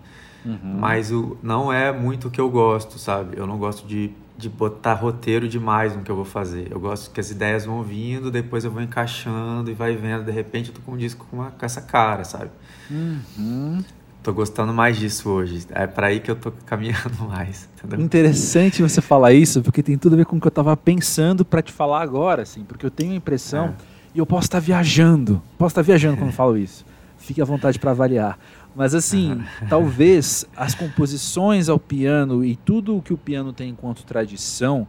Mas 0.63 1.11
o, 1.11 1.37
não 1.43 1.73
é 1.73 1.93
muito 1.93 2.29
o 2.29 2.31
que 2.31 2.41
eu 2.41 2.49
gosto, 2.49 2.99
sabe? 2.99 3.37
Eu 3.37 3.47
não 3.47 3.59
gosto 3.59 3.87
de, 3.87 4.11
de 4.39 4.49
botar 4.49 4.95
roteiro 4.95 5.49
demais 5.49 5.97
no 5.97 6.03
que 6.03 6.11
eu 6.11 6.15
vou 6.17 6.25
fazer. 6.25 6.69
Eu 6.71 6.79
gosto 6.79 7.11
que 7.11 7.19
as 7.19 7.29
ideias 7.31 7.65
vão 7.67 7.83
vindo, 7.83 8.31
depois 8.31 8.65
eu 8.65 8.71
vou 8.71 8.81
encaixando 8.81 9.69
e 9.69 9.75
vai 9.75 9.97
vendo. 9.97 10.25
De 10.25 10.31
repente 10.31 10.69
eu 10.69 10.75
tô 10.77 10.81
com 10.83 10.93
um 10.93 10.97
disco 10.97 11.27
com, 11.29 11.39
uma- 11.39 11.51
com 11.51 11.67
essa 11.67 11.81
cara, 11.83 12.23
sabe? 12.23 12.51
Uhum. 12.89 13.83
Tô 14.23 14.33
gostando 14.33 14.73
mais 14.73 14.97
disso 14.97 15.29
hoje. 15.29 15.67
É 15.71 15.87
para 15.87 16.09
aí 16.09 16.21
que 16.21 16.31
eu 16.31 16.37
tô 16.37 16.53
caminhando 16.67 17.17
mais, 17.29 17.69
entendeu? 17.77 18.01
Interessante 18.05 18.81
você 18.83 19.01
falar 19.01 19.33
isso, 19.33 19.61
porque 19.63 19.83
tem 19.83 19.99
tudo 19.99 20.15
a 20.15 20.17
ver 20.17 20.27
com 20.27 20.37
o 20.37 20.41
que 20.41 20.47
eu 20.47 20.51
tava 20.53 20.77
pensando 20.77 21.45
para 21.45 21.61
te 21.63 21.73
falar 21.73 22.01
agora, 22.03 22.43
assim, 22.43 22.63
porque 22.63 22.87
eu 22.87 22.91
tenho 22.91 23.13
a 23.13 23.17
impressão, 23.17 23.67
É. 23.67 23.75
e 24.15 24.19
eu 24.19 24.27
posso 24.27 24.47
estar 24.47 24.61
viajando, 24.61 25.43
posso 25.57 25.73
estar 25.73 25.83
viajando 25.83 26.17
quando 26.17 26.29
eu 26.31 26.35
falo 26.37 26.57
isso. 26.57 26.85
Fique 27.19 27.43
à 27.43 27.45
vontade 27.45 27.79
para 27.79 27.91
avaliar. 27.91 28.39
Mas 28.79 28.95
assim, 28.95 29.43
talvez 29.69 30.47
as 30.57 30.75
composições 30.75 31.69
ao 31.69 31.79
piano 31.79 32.45
e 32.45 32.55
tudo 32.55 32.97
o 32.97 33.03
que 33.03 33.13
o 33.13 33.19
piano 33.19 33.53
tem 33.53 33.71
enquanto 33.71 34.05
tradição 34.05 34.87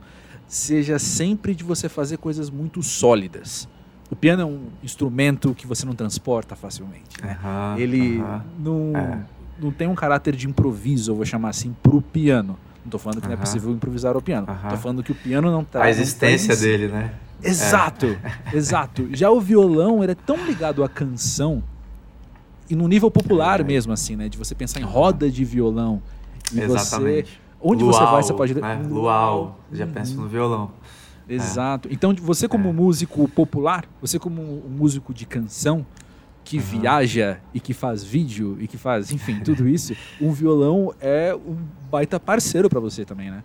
seja 0.47 0.97
sempre 0.99 1.53
de 1.55 1.63
você 1.63 1.89
fazer 1.89 2.17
coisas 2.17 2.49
muito 2.49 2.81
sólidas. 2.83 3.67
O 4.11 4.15
piano 4.15 4.41
é 4.41 4.45
um 4.45 4.59
instrumento 4.83 5.53
que 5.53 5.67
você 5.67 5.85
não 5.85 5.93
transporta 5.93 6.55
facilmente. 6.55 7.21
Né? 7.21 7.37
Aham, 7.43 7.75
Ele 7.79 8.19
aham. 8.19 8.43
não, 8.59 8.91
É. 8.95 9.19
não 9.59 9.71
tem 9.71 9.87
um 9.87 9.93
caráter 9.95 10.35
de 10.35 10.47
improviso, 10.47 11.11
eu 11.11 11.15
vou 11.15 11.25
chamar 11.25 11.49
assim, 11.49 11.75
pro 11.83 12.01
piano. 12.01 12.57
Não 12.85 12.89
tô 12.91 12.97
falando 12.97 13.21
que 13.21 13.27
não 13.27 13.33
é 13.33 13.37
possível 13.37 13.71
improvisar 13.71 14.15
o 14.17 14.21
piano. 14.21 14.47
Tô 14.69 14.77
falando 14.77 15.03
que 15.03 15.11
o 15.11 15.15
piano 15.15 15.51
não 15.51 15.63
tá. 15.63 15.83
A 15.83 15.89
existência 15.89 16.47
traz- 16.47 16.61
dele, 16.61 16.87
né? 16.87 17.13
Exato, 17.43 18.17
exato. 18.53 19.07
Já 19.11 19.29
o 19.29 19.39
violão, 19.39 20.01
ele 20.03 20.11
é 20.13 20.15
tão 20.15 20.37
ligado 20.45 20.83
à 20.83 20.89
canção 20.89 21.63
e 22.70 22.76
no 22.76 22.88
nível 22.88 23.09
popular 23.09 23.61
É. 23.61 23.63
mesmo, 23.63 23.91
assim, 23.91 24.15
né? 24.15 24.30
De 24.30 24.38
você 24.38 24.53
pensar 24.53 24.80
em 24.80 24.84
roda 24.84 25.30
de 25.30 25.43
violão. 25.43 26.01
E 26.51 26.55
você. 26.61 26.61
Exatamente. 26.63 27.41
Onde 27.61 27.84
você 27.84 28.03
vai, 28.05 28.24
você 28.24 28.32
Luau, 28.32 28.38
pode. 28.38 28.53
né? 28.55 28.88
Luau, 28.89 29.59
já 29.72 29.86
penso 29.88 30.20
no 30.22 30.28
violão. 30.28 30.72
Exato. 31.28 31.88
Então, 31.91 32.13
você 32.15 32.47
como 32.47 32.70
É. 32.70 32.74
músico 32.74 33.28
popular, 33.28 33.86
você 34.01 34.17
como 34.17 34.41
um 34.41 34.70
músico 34.70 35.13
de 35.13 35.26
canção 35.26 35.86
que 36.43 36.57
Aham. 36.57 36.63
viaja 36.80 37.39
e 37.53 37.59
que 37.59 37.74
faz 37.74 38.03
vídeo 38.03 38.57
e 38.59 38.67
que 38.67 38.78
faz, 38.78 39.11
enfim, 39.11 39.39
tudo 39.39 39.67
isso, 39.70 39.95
um 40.20 40.32
violão 40.32 40.91
é 40.99 41.36
um 41.36 41.57
baita 41.91 42.20
parceiro 42.20 42.67
pra 42.70 42.80
você 42.80 43.05
também, 43.05 43.30
né? 43.30 43.43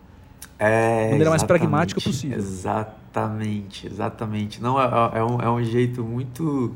É, 0.59 1.09
maneira 1.11 1.29
mais 1.29 1.43
exatamente, 1.43 1.47
pragmática 1.61 2.01
possível. 2.01 2.39
Exatamente, 2.39 3.87
exatamente. 3.87 4.63
Não, 4.63 4.81
é, 4.81 5.19
é, 5.19 5.25
um, 5.25 5.41
é 5.41 5.51
um 5.51 5.63
jeito 5.63 6.03
muito, 6.03 6.75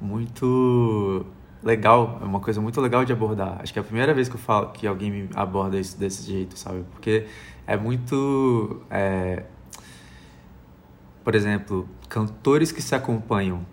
muito 0.00 1.24
legal, 1.62 2.18
é 2.20 2.24
uma 2.24 2.40
coisa 2.40 2.60
muito 2.60 2.80
legal 2.80 3.04
de 3.04 3.12
abordar. 3.12 3.58
Acho 3.60 3.72
que 3.72 3.78
é 3.78 3.82
a 3.82 3.84
primeira 3.84 4.12
vez 4.14 4.28
que 4.28 4.34
eu 4.36 4.40
falo 4.40 4.68
que 4.70 4.86
alguém 4.86 5.10
me 5.10 5.28
aborda 5.34 5.78
isso 5.78 5.98
desse 5.98 6.22
jeito, 6.30 6.58
sabe? 6.58 6.84
Porque 6.92 7.26
é 7.66 7.76
muito, 7.76 8.82
é, 8.90 9.44
por 11.22 11.34
exemplo, 11.34 11.88
cantores 12.08 12.72
que 12.72 12.80
se 12.82 12.94
acompanham. 12.94 13.64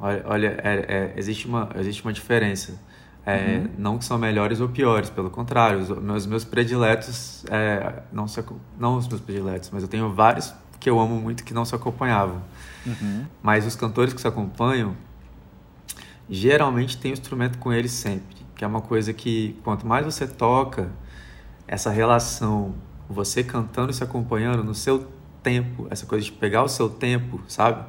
Olha, 0.00 0.22
olha, 0.26 0.60
é- 0.64 0.84
é- 0.88 1.12
existe 1.16 1.46
uma 1.46 1.68
existe 1.76 2.02
uma 2.02 2.12
diferença. 2.12 2.80
É, 3.24 3.58
Uhum. 3.58 3.68
Não 3.78 3.98
que 3.98 4.04
são 4.04 4.18
melhores 4.18 4.58
ou 4.60 4.68
piores, 4.68 5.08
pelo 5.08 5.30
contrário, 5.30 5.78
os 5.78 5.88
meus, 5.90 6.26
meus 6.26 6.44
prediletos, 6.44 7.44
é, 7.48 8.02
não, 8.12 8.26
se, 8.26 8.42
não 8.76 8.96
os 8.96 9.06
meus 9.06 9.20
prediletos, 9.20 9.70
mas 9.72 9.82
eu 9.84 9.88
tenho 9.88 10.10
vários 10.12 10.52
que 10.80 10.90
eu 10.90 10.98
amo 10.98 11.14
muito 11.20 11.44
que 11.44 11.54
não 11.54 11.64
se 11.64 11.72
acompanhavam. 11.72 12.42
Uhum. 12.84 13.24
Mas 13.40 13.64
os 13.64 13.76
cantores 13.76 14.12
que 14.12 14.20
se 14.20 14.26
acompanham, 14.26 14.96
geralmente 16.28 16.96
tem 16.96 17.10
o 17.10 17.14
instrumento 17.14 17.58
com 17.58 17.72
eles 17.72 17.92
sempre, 17.92 18.36
que 18.54 18.64
é 18.64 18.66
uma 18.66 18.80
coisa 18.80 19.12
que 19.12 19.58
quanto 19.62 19.86
mais 19.86 20.04
você 20.04 20.26
toca, 20.26 20.90
essa 21.66 21.90
relação, 21.90 22.74
você 23.08 23.42
cantando 23.42 23.90
e 23.90 23.94
se 23.94 24.02
acompanhando 24.02 24.62
no 24.62 24.74
seu 24.74 25.06
tempo, 25.42 25.86
essa 25.90 26.06
coisa 26.06 26.24
de 26.24 26.32
pegar 26.32 26.62
o 26.62 26.68
seu 26.68 26.88
tempo, 26.88 27.40
sabe? 27.48 27.84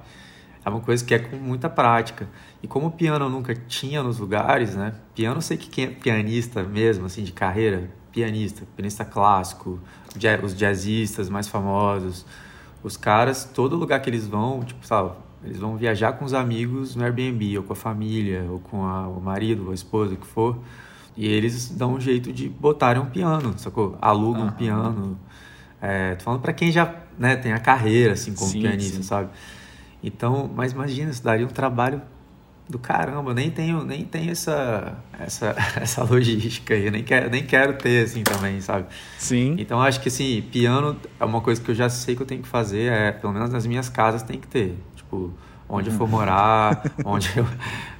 É 0.66 0.70
uma 0.70 0.80
coisa 0.80 1.04
que 1.04 1.14
é 1.14 1.20
com 1.20 1.36
muita 1.36 1.70
prática. 1.70 2.28
E 2.62 2.68
como 2.68 2.88
o 2.88 2.92
piano 2.92 3.26
eu 3.26 3.30
nunca 3.30 3.54
tinha 3.54 4.02
nos 4.02 4.20
lugares, 4.20 4.76
né? 4.76 4.94
Piano 5.14 5.38
eu 5.38 5.42
sei 5.42 5.58
que 5.58 5.70
quem 5.70 5.86
é 5.86 5.88
pianista 5.88 6.64
mesmo, 6.64 7.06
assim, 7.06 7.24
de 7.24 7.34
carreira, 7.34 7.90
pianista, 8.12 8.64
pianista 8.76 9.04
clássico, 9.04 9.80
os 10.44 10.56
jazzistas 10.56 11.30
mais 11.30 11.48
famosos, 11.48 12.26
os 12.82 12.96
caras, 12.96 13.44
todo 13.44 13.76
lugar 13.76 14.02
que 14.02 14.10
eles 14.10 14.28
vão, 14.28 14.64
tipo, 14.64 14.86
sabe, 14.86 15.12
eles 15.44 15.58
vão 15.58 15.76
viajar 15.78 16.14
com 16.14 16.26
os 16.26 16.34
amigos 16.34 16.96
no 16.96 17.04
Airbnb, 17.04 17.58
ou 17.58 17.64
com 17.64 17.74
a 17.74 17.76
família, 17.76 18.46
ou 18.50 18.60
com 18.60 18.86
a- 18.86 19.08
o 19.08 19.20
marido, 19.22 19.66
ou 19.66 19.72
a 19.72 19.74
esposa, 19.74 20.14
o 20.14 20.18
que 20.18 20.28
for, 20.28 20.58
e 21.16 21.28
eles 21.28 21.70
dão 21.70 21.94
um 21.96 22.00
jeito 22.00 22.32
de 22.34 22.48
botarem 22.50 23.02
um 23.02 23.06
piano, 23.06 23.54
sacou? 23.58 23.98
Alugam 24.02 24.44
um 24.44 24.48
Aham. 24.48 24.56
piano. 24.56 25.20
É, 25.82 26.16
tô 26.16 26.24
falando 26.24 26.42
pra 26.42 26.54
quem 26.54 26.72
já 26.72 26.94
né, 27.18 27.36
tem 27.36 27.52
a 27.54 27.60
carreira, 27.60 28.14
assim, 28.14 28.34
como 28.34 28.50
Sim, 28.52 28.62
pianista, 28.62 28.98
sim. 28.98 29.04
sabe? 29.04 29.30
Então, 30.04 30.50
mas 30.56 30.72
imagina, 30.72 31.12
isso 31.12 31.24
daria 31.24 31.46
um 31.46 31.50
trabalho 31.50 32.02
do 32.70 32.80
caramba, 32.80 33.32
eu 33.32 33.36
nem 33.36 33.52
tenho, 33.52 33.84
nem 33.84 34.06
tenho 34.06 34.32
essa, 34.32 34.98
essa, 35.20 35.54
essa 35.80 36.04
logística 36.04 36.74
aí, 36.74 36.90
nem 36.90 37.04
quero, 37.04 37.30
nem 37.30 37.46
quero 37.46 37.74
ter, 37.78 38.06
assim, 38.06 38.24
também, 38.24 38.60
sabe? 38.62 38.86
Sim. 39.18 39.56
Então 39.60 39.82
acho 39.82 40.00
que 40.00 40.08
assim, 40.08 40.42
piano 40.52 40.96
é 41.20 41.26
uma 41.26 41.42
coisa 41.42 41.62
que 41.62 41.70
eu 41.70 41.76
já 41.76 41.90
sei 41.90 42.16
que 42.16 42.22
eu 42.22 42.26
tenho 42.26 42.42
que 42.42 42.48
fazer, 42.48 42.92
é, 42.92 43.12
pelo 43.12 43.34
menos 43.34 43.50
nas 43.52 43.66
minhas 43.66 43.90
casas 43.90 44.24
tem 44.24 44.40
que 44.40 44.48
ter. 44.48 44.78
Tipo, 45.14 45.34
onde 45.70 45.90
eu 45.90 45.96
for 45.96 46.08
morar, 46.08 46.84
onde 47.06 47.32
eu. 47.36 47.46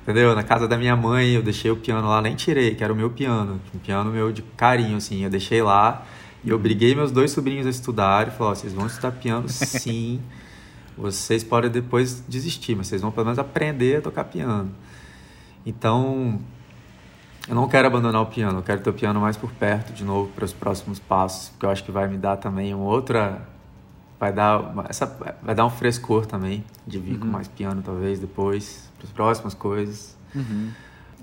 Entendeu? 0.02 0.36
Na 0.36 0.44
casa 0.44 0.68
da 0.68 0.78
minha 0.78 0.96
mãe 0.96 1.32
eu 1.32 1.42
deixei 1.42 1.72
o 1.72 1.78
piano 1.78 2.08
lá, 2.08 2.22
nem 2.22 2.36
tirei, 2.36 2.76
que 2.76 2.84
era 2.84 2.92
o 2.92 2.96
meu 2.96 3.10
piano. 3.10 3.60
Um 3.74 3.80
piano 3.80 4.12
meu 4.12 4.32
de 4.32 4.42
carinho, 4.42 4.98
assim. 4.98 5.24
Eu 5.24 5.30
deixei 5.30 5.62
lá 5.62 6.06
e 6.44 6.50
eu 6.50 6.58
obriguei 6.58 6.94
meus 6.94 7.12
dois 7.12 7.32
sobrinhos 7.32 7.66
a 7.66 7.70
estudar 7.70 8.28
e 8.28 8.32
falei, 8.32 8.52
ó, 8.52 8.56
vocês 8.56 8.74
vão 8.74 8.86
estudar 8.86 9.12
piano 9.12 9.48
sim. 9.48 10.20
Vocês 10.98 11.44
podem 11.44 11.72
depois 11.72 12.24
desistir, 12.28 12.76
mas 12.76 12.88
vocês 12.88 13.02
vão 13.02 13.12
pelo 13.12 13.26
menos 13.26 13.40
aprender 13.40 13.98
a 13.98 14.02
tocar 14.02 14.26
piano. 14.26 14.70
Então, 15.66 16.40
eu 17.48 17.56
não 17.56 17.68
quero 17.68 17.88
abandonar 17.88 18.22
o 18.22 18.26
piano, 18.26 18.60
eu 18.60 18.64
quero 18.64 18.82
ter 18.82 18.90
o 18.90 18.94
piano 18.94 19.20
mais 19.22 19.38
por 19.38 19.52
perto 19.54 19.94
de 19.94 20.04
novo 20.04 20.30
para 20.36 20.44
os 20.44 20.54
próximos 20.54 21.00
passos, 21.00 21.50
porque 21.50 21.66
eu 21.66 21.70
acho 21.70 21.84
que 21.84 21.92
vai 21.92 22.08
me 22.08 22.18
dar 22.18 22.38
também 22.38 22.74
uma 22.74 22.84
outra 22.84 23.42
vai 24.24 24.32
dar 24.34 24.74
essa 24.90 25.06
vai 25.44 25.54
dar 25.54 25.66
um 25.66 25.70
frescor 25.70 26.26
também 26.26 26.64
de 26.88 26.98
vir 26.98 27.18
com 27.20 27.26
mais 27.28 27.48
piano 27.48 27.82
talvez 27.84 28.20
depois 28.20 28.90
para 28.98 29.06
as 29.08 29.12
próximas 29.12 29.54
coisas. 29.54 30.16
Uhum. 30.34 30.70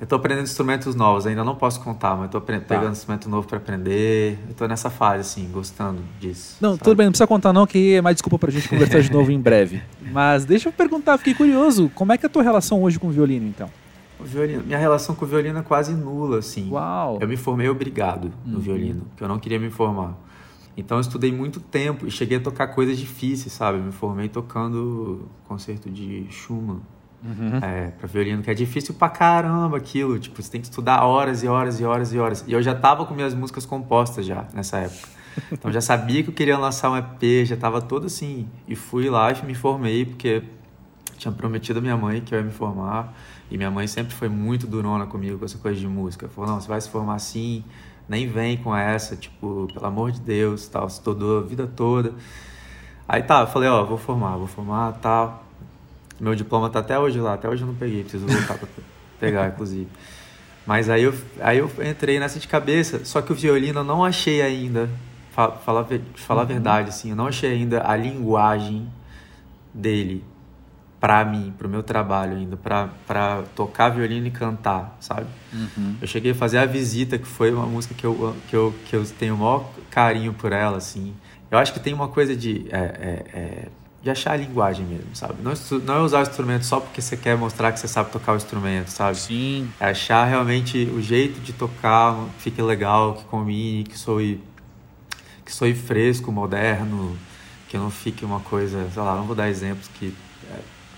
Eu 0.01 0.07
tô 0.07 0.17
aprendendo 0.17 0.45
instrumentos 0.45 0.95
novos, 0.95 1.27
ainda 1.27 1.45
não 1.45 1.55
posso 1.55 1.79
contar, 1.83 2.15
mas 2.17 2.35
apre- 2.35 2.59
Tá. 2.61 2.75
pegando 2.75 2.93
instrumento 2.93 3.29
novo 3.29 3.47
para 3.47 3.59
aprender. 3.59 4.39
Eu 4.49 4.55
tô 4.55 4.67
nessa 4.67 4.89
fase 4.89 5.21
assim, 5.21 5.51
gostando 5.53 6.01
disso. 6.19 6.57
Não, 6.61 6.71
sabe? 6.71 6.83
tudo 6.85 6.97
bem, 6.97 7.07
não 7.07 7.13
precisa 7.13 7.27
contar 7.27 7.53
não, 7.53 7.67
que 7.67 7.95
é 7.95 8.01
mais 8.03 8.17
desculpa 8.17 8.39
pra 8.39 8.51
gente 8.51 8.67
conversar 8.69 9.01
de 9.03 9.13
novo 9.13 9.31
em 9.31 9.39
breve. 9.41 9.83
Mas 10.13 10.45
deixa 10.47 10.69
eu 10.69 10.73
perguntar, 10.73 11.19
fiquei 11.19 11.35
curioso, 11.35 11.91
como 11.95 12.13
é 12.13 12.19
que 12.19 12.25
é 12.25 12.29
a 12.29 12.31
tua 12.31 12.43
relação 12.43 12.83
hoje 12.83 12.99
com 12.99 13.09
o 13.09 13.11
violino, 13.11 13.47
então? 13.47 13.69
O 14.19 14.25
violino, 14.25 14.63
minha 14.65 14.79
relação 14.79 15.15
com 15.15 15.25
o 15.25 15.29
violino 15.29 15.59
é 15.59 15.63
quase 15.63 15.93
nula 15.95 16.39
assim. 16.39 16.71
Uau! 16.71 17.19
Eu 17.21 17.29
me 17.29 17.37
formei 17.37 17.69
obrigado 17.69 18.31
no 18.45 18.55
Uhum. 18.57 18.61
violino, 18.61 19.03
porque 19.11 19.23
eu 19.25 19.29
não 19.29 19.39
queria 19.39 19.59
me 19.59 19.71
formar. 19.71 20.15
Então 20.77 20.97
eu 20.97 21.01
estudei 21.01 21.33
muito 21.33 21.61
tempo 21.61 22.07
e 22.07 22.11
cheguei 22.11 22.39
a 22.39 22.41
tocar 22.41 22.69
coisas 22.69 22.97
difíceis, 22.99 23.53
sabe? 23.53 23.79
Me 23.79 23.93
formei 23.93 24.29
tocando 24.29 25.29
concerto 25.47 25.91
de 25.91 26.27
Schumann 26.31 26.81
Uhum. 27.23 27.59
é, 27.61 27.89
para 27.91 28.07
violino, 28.09 28.43
que 28.43 28.51
é 28.51 28.55
difícil 28.55 28.95
pra 28.95 29.11
caramba 29.11 29.77
aquilo. 29.77 30.19
Tipo, 30.19 30.41
você 30.43 30.51
tem 30.51 30.61
que 30.61 30.67
estudar 30.69 31.05
horas 31.05 31.43
e 31.43 31.49
horas 31.49 31.79
e 31.79 31.85
horas 31.85 32.13
e 32.15 32.19
horas. 32.19 32.45
E 32.49 32.53
eu 32.53 32.63
já 32.63 32.75
tava 32.75 33.05
com 33.05 33.13
minhas 33.13 33.35
músicas 33.35 33.67
compostas 33.67 34.25
já 34.25 34.47
nessa 34.55 34.79
época. 34.79 35.09
Então 35.53 35.71
já 35.71 35.83
sabia 35.83 36.23
que 36.23 36.31
eu 36.31 36.35
queria 36.35 36.57
lançar 36.57 36.91
um 36.91 36.97
EP, 36.97 37.45
já 37.45 37.57
tava 37.59 37.83
todo 37.83 38.07
assim. 38.07 38.49
E 38.67 38.75
fui 38.75 39.11
lá 39.11 39.31
e 39.33 39.45
me 39.45 39.55
formei, 39.55 40.07
porque 40.07 40.43
tinha 41.19 41.31
prometido 41.31 41.79
a 41.79 41.83
minha 41.83 41.97
mãe 41.97 42.23
que 42.23 42.35
eu 42.35 42.39
ia 42.39 42.45
me 42.45 42.51
formar. 42.51 43.15
E 43.51 43.57
minha 43.59 43.71
mãe 43.71 43.87
sempre 43.87 44.15
foi 44.15 44.29
muito 44.31 44.67
durona 44.67 45.05
comigo 45.05 45.39
com 45.39 45.45
essa 45.45 45.59
coisa 45.59 45.79
de 45.79 45.87
música. 45.87 46.27
Falou, 46.29 46.51
não, 46.51 46.59
você 46.61 46.69
vai 46.69 46.81
se 46.81 46.89
formar 46.89 47.17
assim, 47.17 47.63
nem 48.11 48.27
vem 48.27 48.57
com 48.57 48.77
essa, 48.77 49.15
tipo, 49.15 49.69
pelo 49.73 49.87
amor 49.87 50.11
de 50.11 50.21
Deus, 50.21 50.67
tal, 50.67 50.89
estudou 50.89 51.39
a 51.39 51.43
vida 51.43 51.65
toda. 51.65 52.13
Aí 53.09 53.23
tá, 53.23 53.43
eu 53.43 53.47
falei, 53.47 53.69
ó, 53.69 53.85
vou 53.85 53.97
formar, 53.97 54.37
vou 54.37 54.49
formar, 54.49 54.95
tal. 54.95 55.45
Meu 56.19 56.35
diploma 56.35 56.69
tá 56.69 56.81
até 56.81 56.99
hoje 56.99 57.21
lá, 57.21 57.35
até 57.35 57.49
hoje 57.49 57.63
eu 57.63 57.69
não 57.69 57.75
peguei, 57.77 58.03
preciso 58.03 58.27
voltar 58.27 58.59
pra 58.59 58.69
pegar, 59.21 59.47
inclusive. 59.55 59.87
Mas 60.67 60.91
aí 60.91 61.05
eu, 61.05 61.15
aí 61.41 61.59
eu 61.59 61.71
entrei 61.89 62.19
nessa 62.19 62.41
de 62.41 62.49
cabeça, 62.49 63.05
só 63.05 63.23
que 63.23 63.31
o 63.33 63.35
violino 63.35 63.79
eu 63.81 63.85
não 63.85 64.05
achei 64.05 64.43
ainda, 64.43 64.91
fa- 65.31 65.53
falar, 65.53 65.87
falar 66.17 66.43
a 66.43 66.45
verdade, 66.45 66.89
assim, 66.89 67.11
eu 67.11 67.17
não 67.17 67.29
achei 67.29 67.53
ainda 67.53 67.89
a 67.89 67.95
linguagem 67.97 68.89
dele 69.73 70.25
pra 71.01 71.25
mim, 71.25 71.53
pro 71.57 71.67
meu 71.69 71.83
trabalho 71.83 72.37
ainda, 72.37 72.57
pra 72.59 73.43
tocar 73.57 73.89
violino 73.89 74.27
e 74.27 74.31
cantar, 74.31 74.97
sabe? 75.01 75.27
Uhum. 75.53 75.97
Eu 76.01 76.07
cheguei 76.07 76.33
a 76.33 76.35
fazer 76.35 76.59
a 76.59 76.67
visita, 76.67 77.17
que 77.19 77.27
foi 77.27 77.51
uma 77.53 77.65
música 77.67 77.95
que 77.95 78.05
eu, 78.05 78.37
que 78.49 78.55
eu, 78.55 78.75
que 78.85 78.95
eu 78.95 79.05
tenho 79.19 79.35
o 79.35 79.39
maior 79.39 79.65
carinho 79.91 80.35
por 80.35 80.53
ela, 80.53 80.77
assim. 80.77 81.15
Eu 81.51 81.57
acho 81.59 81.73
que 81.73 81.81
tem 81.81 81.95
uma 81.95 82.09
coisa 82.09 82.37
de, 82.37 82.67
é, 82.71 82.77
é, 82.79 83.39
é, 83.39 83.69
de 84.03 84.11
achar 84.11 84.33
a 84.33 84.37
linguagem 84.37 84.85
mesmo, 84.85 85.09
sabe? 85.15 85.37
Não, 85.43 85.53
estu- 85.53 85.81
não 85.81 85.95
é 85.97 86.01
usar 86.01 86.19
o 86.21 86.23
instrumento 86.23 86.65
só 86.67 86.79
porque 86.79 87.01
você 87.01 87.17
quer 87.17 87.35
mostrar 87.37 87.73
que 87.73 87.81
você 87.81 87.89
sabe 87.89 88.11
tocar 88.11 88.35
o 88.35 88.37
instrumento, 88.37 88.89
sabe? 88.89 89.17
Sim. 89.17 89.71
É 89.81 89.87
achar 89.87 90.27
realmente 90.27 90.85
o 90.95 91.01
jeito 91.01 91.41
de 91.41 91.55
tocar 91.55 92.15
que 92.37 92.43
fique 92.43 92.61
legal, 92.61 93.15
que 93.15 93.25
combine, 93.25 93.85
que 93.85 93.99
soe, 93.99 94.39
que 95.47 95.53
soe 95.53 95.75
fresco, 95.75 96.31
moderno, 96.31 97.17
que 97.69 97.79
não 97.79 97.91
fique 97.91 98.23
uma 98.25 98.41
coisa, 98.41 98.87
sei 98.93 99.03
lá, 99.03 99.17
não 99.17 99.25
vou 99.25 99.35
dar 99.35 99.49
exemplos 99.49 99.89
que 99.95 100.15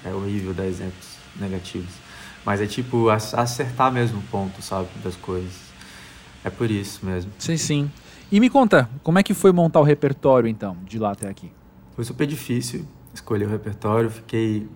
é, 0.05 0.13
horrível 0.13 0.53
dar 0.55 0.67
exemplos 0.67 1.17
negativos, 1.37 1.93
mas 2.45 2.61
é 2.61 2.67
tipo 2.67 3.09
ac- 3.09 3.35
acertar 3.35 3.93
mesmo 3.93 4.19
o 4.19 4.23
ponto, 4.25 4.61
sabe, 4.63 4.89
das 5.03 5.17
coisas. 5.17 5.53
É 6.45 6.51
por 6.51 6.71
isso 6.71 7.05
mesmo. 7.07 7.31
Sim, 7.39 7.57
sim. 7.57 7.91
E 8.31 8.41
me 8.41 8.51
conta, 8.51 8.89
como 9.03 9.19
é 9.19 9.23
que 9.23 9.33
foi 9.35 9.53
montar 9.53 9.81
o 9.81 9.85
repertório, 9.85 10.49
então, 10.49 10.77
de 10.85 10.99
lá 10.99 11.13
até 11.13 11.29
aqui? 11.29 11.53
Foi 11.95 12.05
super 12.05 12.27
difícil 12.27 12.85
escolher 13.15 13.47
o 13.47 13.51
repertório, 13.51 14.11
fiquei 14.11 14.67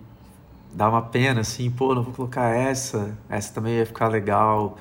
dá 0.73 0.87
uma 0.89 1.01
pena 1.01 1.41
assim, 1.41 1.71
pô, 1.71 1.95
não 1.95 2.03
vou 2.03 2.13
colocar 2.13 2.49
essa, 2.55 3.17
essa 3.27 3.51
também 3.53 3.77
ia 3.77 3.85
ficar 3.85 4.07
legal. 4.09 4.77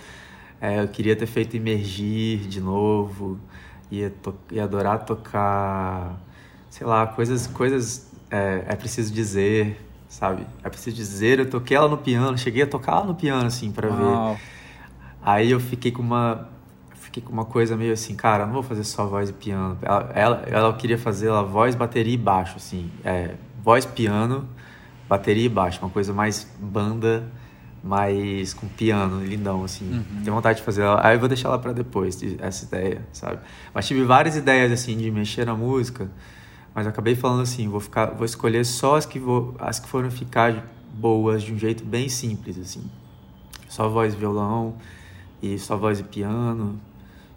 É, 0.61 0.80
eu 0.82 0.88
queria 0.88 1.16
ter 1.16 1.26
feito 1.26 1.57
emergir 1.57 2.40
de 2.49 2.61
novo, 2.61 3.38
ia, 3.90 4.11
to 4.11 4.34
ia 4.51 4.64
adorar 4.64 5.05
tocar, 5.05 6.18
sei 6.68 6.86
lá, 6.86 7.07
coisas, 7.07 7.47
coisas 7.47 8.07
é, 8.30 8.64
é 8.68 8.76
preciso 8.76 9.12
dizer, 9.12 9.80
sabe? 10.17 10.47
É 10.64 10.69
preciso 10.71 10.97
dizer, 10.97 11.39
eu 11.39 11.51
toquei 11.51 11.77
ela 11.77 11.89
no 11.89 11.99
piano, 11.99 12.37
cheguei 12.39 12.62
a 12.62 12.67
tocar 12.67 12.93
ela 12.93 13.05
no 13.05 13.14
piano 13.14 13.47
assim 13.47 13.71
para 13.71 13.89
ver. 13.89 13.95
Aí 15.23 15.51
eu 15.51 15.61
fiquei 15.61 15.93
com 15.93 16.03
uma 16.03 16.49
fiquei 16.95 17.23
com 17.23 17.33
uma 17.33 17.45
coisa 17.45 17.77
meio 17.77 17.93
assim, 17.93 18.14
cara, 18.17 18.47
não 18.47 18.53
vou 18.55 18.62
fazer 18.62 18.85
só 18.85 19.07
voz 19.07 19.29
e 19.31 19.33
piano. 19.33 19.79
Ela, 19.83 20.11
ela, 20.14 20.43
ela 20.47 20.73
queria 20.75 20.99
fazer 20.99 21.29
ela 21.29 21.43
voz, 21.43 21.75
bateria 21.75 22.14
e 22.14 22.17
baixo, 22.17 22.57
assim. 22.57 22.91
É, 23.05 23.35
voz, 23.62 23.85
piano, 23.87 24.49
bateria 25.09 25.45
e 25.45 25.49
baixo. 25.49 25.81
Uma 25.83 25.91
coisa 25.91 26.12
mais 26.12 26.47
banda, 26.59 27.25
mais 27.85 28.53
com 28.55 28.67
piano, 28.69 29.25
lindão, 29.25 29.64
assim. 29.64 29.91
Uhum. 29.93 30.23
Tenho 30.25 30.35
vontade 30.35 30.59
de 30.59 30.64
fazer 30.64 30.83
ela. 30.83 31.01
Aí 31.07 31.14
eu 31.14 31.21
vou 31.21 31.29
deixar 31.29 31.49
ela 31.49 31.59
pra 31.59 31.73
depois, 31.73 32.17
de- 32.19 32.37
essa 32.41 32.64
ideia, 32.64 33.07
sabe? 33.12 33.39
Mas 33.73 33.87
tive 33.87 34.03
várias 34.05 34.37
ideias, 34.37 34.73
assim, 34.73 34.97
de 34.97 35.11
mexer 35.11 35.47
na 35.47 35.55
música. 35.55 36.09
Mas 36.77 36.87
acabei 36.87 37.14
falando 37.16 37.41
assim, 37.41 37.68
vou, 37.68 37.81
ficar, 37.81 38.11
vou 38.11 38.27
escolher 38.27 38.62
só 38.66 38.97
as 38.97 39.07
que, 39.07 39.18
vou, 39.18 39.55
as 39.59 39.81
que 39.81 39.89
foram 39.89 40.11
ficar 40.11 40.66
boas 40.93 41.43
de 41.43 41.55
um 41.55 41.59
jeito 41.59 41.83
bem 41.83 42.07
simples, 42.11 42.59
assim. 42.59 42.83
Só 43.66 43.89
voz 43.89 44.12
e 44.12 44.16
violão 44.18 44.74
e 45.43 45.59
só 45.59 45.74
voz 45.79 46.01
e 46.01 46.03
piano. 46.05 46.79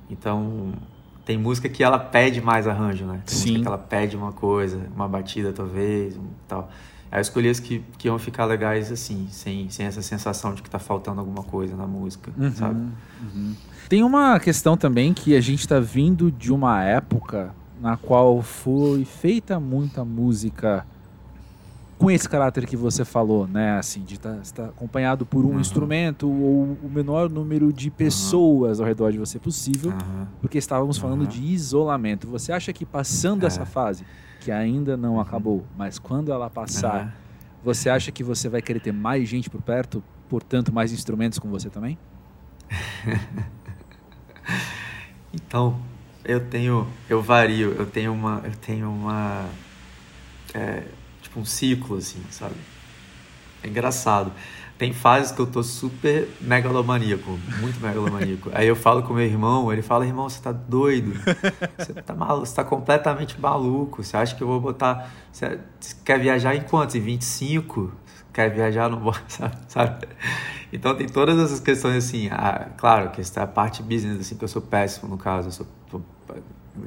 Então, 0.09 0.73
tem 1.23 1.37
música 1.37 1.69
que 1.69 1.81
ela 1.81 1.97
pede 1.97 2.41
mais 2.41 2.67
arranjo, 2.67 3.05
né? 3.05 3.21
Tem 3.25 3.33
Sim. 3.37 3.39
música 3.51 3.61
que 3.61 3.67
ela 3.69 3.77
pede 3.77 4.17
uma 4.17 4.33
coisa, 4.33 4.81
uma 4.93 5.07
batida 5.07 5.53
talvez, 5.53 6.17
um 6.17 6.27
tal. 6.45 6.69
Aí 7.09 7.19
eu 7.19 7.21
escolhi 7.21 7.47
as 7.47 7.61
que, 7.61 7.81
que 7.97 8.09
iam 8.09 8.19
ficar 8.19 8.43
legais 8.43 8.91
assim, 8.91 9.25
sem, 9.31 9.69
sem 9.69 9.85
essa 9.85 10.01
sensação 10.01 10.53
de 10.53 10.61
que 10.61 10.69
tá 10.69 10.79
faltando 10.79 11.21
alguma 11.21 11.43
coisa 11.43 11.77
na 11.77 11.87
música, 11.87 12.29
Uhum, 12.37 12.51
sabe? 12.51 12.79
uhum. 13.21 13.55
Tem 13.87 14.03
uma 14.03 14.37
questão 14.37 14.75
também 14.75 15.13
que 15.13 15.33
a 15.33 15.39
gente 15.41 15.61
está 15.61 15.79
vindo 15.79 16.29
de 16.29 16.51
uma 16.51 16.83
época 16.83 17.55
na 17.79 17.97
qual 17.97 18.41
foi 18.41 19.05
feita 19.05 19.59
muita 19.59 20.03
música 20.03 20.85
com 21.99 22.09
esse 22.09 22.27
caráter 22.29 22.65
que 22.65 22.77
você 22.77 23.03
falou, 23.03 23.45
né? 23.45 23.77
Assim, 23.77 24.01
de 24.03 24.15
estar 24.15 24.39
tá, 24.55 24.65
acompanhado 24.65 25.25
por 25.25 25.43
um 25.43 25.49
uhum. 25.49 25.59
instrumento 25.59 26.29
ou 26.29 26.77
o 26.81 26.89
menor 26.89 27.29
número 27.29 27.73
de 27.73 27.91
pessoas 27.91 28.79
uhum. 28.79 28.85
ao 28.85 28.87
redor 28.87 29.11
de 29.11 29.17
você 29.17 29.37
possível, 29.37 29.91
uhum. 29.91 30.25
porque 30.39 30.57
estávamos 30.57 30.97
falando 30.97 31.27
de 31.27 31.43
isolamento. 31.43 32.25
Você 32.27 32.53
acha 32.53 32.71
que 32.71 32.85
passando 32.85 33.43
é. 33.43 33.47
essa 33.47 33.65
fase, 33.65 34.05
que 34.39 34.49
ainda 34.49 34.95
não 34.95 35.15
uhum. 35.15 35.19
acabou, 35.19 35.65
mas 35.77 35.99
quando 35.99 36.31
ela 36.31 36.49
passar, 36.49 37.13
você 37.61 37.89
acha 37.89 38.13
que 38.13 38.23
você 38.23 38.47
vai 38.47 38.61
querer 38.61 38.79
ter 38.79 38.93
mais 38.93 39.27
gente 39.27 39.49
por 39.49 39.61
perto, 39.61 40.01
portanto, 40.29 40.73
mais 40.73 40.93
instrumentos 40.93 41.37
com 41.37 41.49
você 41.49 41.69
também? 41.69 41.97
então, 45.33 45.77
eu 46.23 46.39
tenho, 46.39 46.87
eu 47.09 47.21
vario, 47.21 47.75
eu 47.77 47.85
tenho 47.85 48.13
uma, 48.13 48.41
eu 48.43 48.51
tenho 48.51 48.89
uma 48.89 49.45
é, 50.53 50.83
tipo 51.21 51.39
um 51.39 51.45
ciclo, 51.45 51.97
assim, 51.97 52.21
sabe? 52.29 52.55
É 53.63 53.67
engraçado. 53.67 54.31
Tem 54.77 54.93
fases 54.93 55.33
que 55.33 55.41
eu 55.41 55.45
tô 55.45 55.61
super 55.61 56.29
megalomaníaco, 56.39 57.37
muito 57.59 57.81
megalomaníaco. 57.81 58.49
Aí 58.55 58.65
eu 58.65 58.77
falo 58.77 59.03
com 59.03 59.13
meu 59.13 59.25
irmão, 59.25 59.71
ele 59.73 59.81
fala, 59.81 60.05
irmão, 60.05 60.29
você 60.29 60.41
tá 60.41 60.53
doido? 60.53 61.13
Você 61.77 61.93
tá 61.93 62.15
maluco, 62.15 62.45
você 62.45 62.55
tá 62.55 62.63
completamente 62.63 63.39
maluco. 63.39 64.01
Você 64.01 64.15
acha 64.15 64.33
que 64.33 64.41
eu 64.41 64.47
vou 64.47 64.61
botar. 64.61 65.11
Você 65.33 65.59
quer 66.05 66.17
viajar 66.17 66.55
em 66.55 66.61
quantos? 66.61 66.95
Em 66.95 67.01
25? 67.01 67.91
Quer 68.39 68.51
viajar 68.51 68.87
no 68.89 69.01
sabe? 69.67 70.07
Então 70.71 70.95
tem 70.95 71.09
todas 71.09 71.37
essas 71.37 71.59
questões 71.59 71.97
assim, 71.97 72.29
ah, 72.31 72.69
claro 72.77 73.09
que 73.09 73.19
essa 73.19 73.45
parte 73.45 73.83
business 73.83 74.17
assim 74.21 74.37
que 74.37 74.43
eu 74.45 74.47
sou 74.47 74.61
péssimo 74.61 75.09
no 75.09 75.17
caso, 75.17 75.49
eu 75.49 75.51
sou, 75.51 75.67
sou 75.91 76.01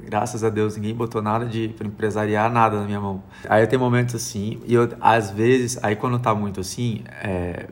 graças 0.06 0.42
a 0.42 0.48
Deus, 0.48 0.76
ninguém 0.76 0.94
botou 0.94 1.20
nada 1.20 1.44
de 1.44 1.74
empresariar, 1.84 2.50
nada 2.50 2.80
na 2.80 2.86
minha 2.86 2.98
mão. 2.98 3.22
Aí 3.46 3.66
tem 3.66 3.78
momentos 3.78 4.14
assim, 4.14 4.62
e 4.64 4.72
eu, 4.72 4.88
às 4.98 5.30
vezes, 5.30 5.78
aí 5.84 5.94
quando 5.94 6.18
tá 6.18 6.34
muito 6.34 6.58
assim, 6.58 7.04
é, 7.22 7.68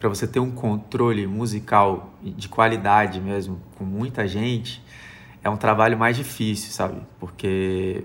para 0.00 0.08
você 0.08 0.26
ter 0.26 0.40
um 0.40 0.50
controle 0.50 1.26
musical 1.26 2.14
de 2.22 2.48
qualidade 2.48 3.20
mesmo, 3.20 3.60
com 3.76 3.84
muita 3.84 4.26
gente, 4.26 4.82
é 5.44 5.50
um 5.50 5.56
trabalho 5.58 5.98
mais 5.98 6.16
difícil, 6.16 6.72
sabe? 6.72 7.02
Porque 7.20 8.04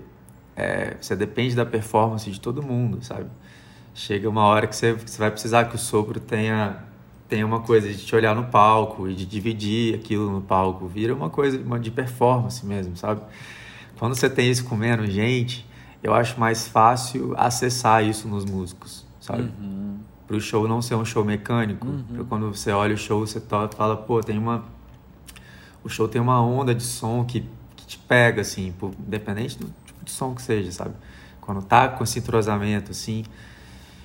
é, 0.54 0.98
você 1.00 1.16
depende 1.16 1.56
da 1.56 1.64
performance 1.64 2.30
de 2.30 2.38
todo 2.38 2.62
mundo, 2.62 3.02
sabe? 3.02 3.30
Chega 3.94 4.28
uma 4.28 4.44
hora 4.44 4.66
que 4.66 4.74
você, 4.74 4.92
você 4.92 5.18
vai 5.18 5.30
precisar 5.30 5.66
que 5.66 5.74
o 5.74 5.78
sopro 5.78 6.18
tenha 6.18 6.82
tem 7.32 7.42
uma 7.42 7.60
coisa 7.60 7.88
de 7.88 7.96
te 7.96 8.14
olhar 8.14 8.36
no 8.36 8.44
palco 8.44 9.08
e 9.08 9.14
de 9.14 9.24
dividir 9.24 9.94
aquilo 9.94 10.30
no 10.30 10.42
palco, 10.42 10.86
vira 10.86 11.14
uma 11.14 11.30
coisa 11.30 11.56
de 11.78 11.90
performance 11.90 12.64
mesmo, 12.66 12.94
sabe? 12.94 13.22
Quando 13.98 14.14
você 14.14 14.28
tem 14.28 14.50
isso 14.50 14.66
com 14.66 14.76
menos 14.76 15.10
gente, 15.10 15.66
eu 16.02 16.12
acho 16.12 16.38
mais 16.38 16.68
fácil 16.68 17.32
acessar 17.38 18.04
isso 18.04 18.28
nos 18.28 18.44
músicos, 18.44 19.06
sabe? 19.18 19.44
Uhum. 19.58 19.96
Para 20.26 20.36
o 20.36 20.40
show 20.42 20.68
não 20.68 20.82
ser 20.82 20.94
um 20.94 21.06
show 21.06 21.24
mecânico, 21.24 21.86
uhum. 21.86 22.26
quando 22.28 22.54
você 22.54 22.70
olha 22.70 22.94
o 22.94 22.98
show, 22.98 23.26
você 23.26 23.40
fala, 23.40 23.96
pô, 23.96 24.20
tem 24.20 24.36
uma. 24.36 24.66
O 25.82 25.88
show 25.88 26.06
tem 26.06 26.20
uma 26.20 26.38
onda 26.38 26.74
de 26.74 26.82
som 26.82 27.24
que, 27.24 27.46
que 27.74 27.86
te 27.86 27.96
pega, 27.96 28.42
assim, 28.42 28.74
independente 29.06 29.58
do 29.58 29.72
tipo 29.86 30.04
de 30.04 30.10
som 30.10 30.34
que 30.34 30.42
seja, 30.42 30.70
sabe? 30.70 30.94
Quando 31.40 31.62
tá 31.62 31.88
com 31.88 32.04
esse 32.04 32.18
entrosamento, 32.18 32.90
assim 32.90 33.24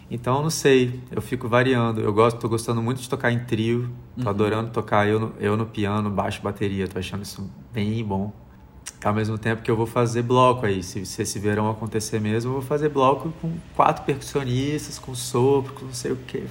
então, 0.09 0.41
não 0.41 0.49
sei, 0.49 1.01
eu 1.11 1.21
fico 1.21 1.47
variando. 1.47 2.01
Eu 2.01 2.13
gosto, 2.13 2.39
tô 2.39 2.47
gostando 2.47 2.81
muito 2.81 3.01
de 3.01 3.09
tocar 3.09 3.31
em 3.31 3.39
trio, 3.39 3.89
tô 4.15 4.23
uhum. 4.23 4.29
adorando 4.29 4.71
tocar 4.71 5.07
eu 5.07 5.19
no, 5.19 5.33
eu 5.39 5.57
no 5.57 5.65
piano, 5.65 6.09
baixo, 6.09 6.41
bateria, 6.41 6.87
tô 6.87 6.97
achando 6.97 7.23
isso 7.23 7.49
bem 7.73 8.03
bom. 8.03 8.31
Ao 9.03 9.13
mesmo 9.13 9.37
tempo 9.37 9.61
que 9.61 9.69
eu 9.69 9.75
vou 9.75 9.85
fazer 9.85 10.23
bloco 10.23 10.65
aí, 10.65 10.81
se, 10.81 11.05
se 11.05 11.21
esse 11.21 11.37
verão 11.37 11.69
acontecer 11.69 12.19
mesmo, 12.19 12.49
eu 12.49 12.53
vou 12.53 12.61
fazer 12.61 12.89
bloco 12.89 13.33
com 13.41 13.53
quatro 13.75 14.03
percussionistas, 14.05 14.97
com 14.97 15.13
sopro, 15.13 15.73
com 15.73 15.85
não 15.85 15.93
sei 15.93 16.13
o 16.13 16.15
que, 16.15 16.43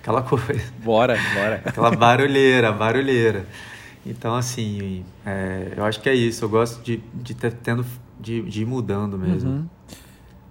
aquela 0.00 0.22
coisa. 0.22 0.72
Bora, 0.82 1.16
bora. 1.34 1.62
Aquela 1.64 1.90
barulheira, 1.90 2.72
barulheira. 2.72 3.46
Então, 4.06 4.34
assim, 4.34 5.04
é, 5.24 5.74
eu 5.76 5.84
acho 5.84 6.00
que 6.00 6.08
é 6.08 6.14
isso. 6.14 6.44
Eu 6.44 6.48
gosto 6.48 6.82
de, 6.82 6.96
de 7.12 7.34
ter, 7.34 7.52
tendo, 7.52 7.84
de, 8.18 8.42
de 8.42 8.62
ir 8.62 8.66
mudando 8.66 9.18
mesmo. 9.18 9.50
Uhum. 9.50 9.68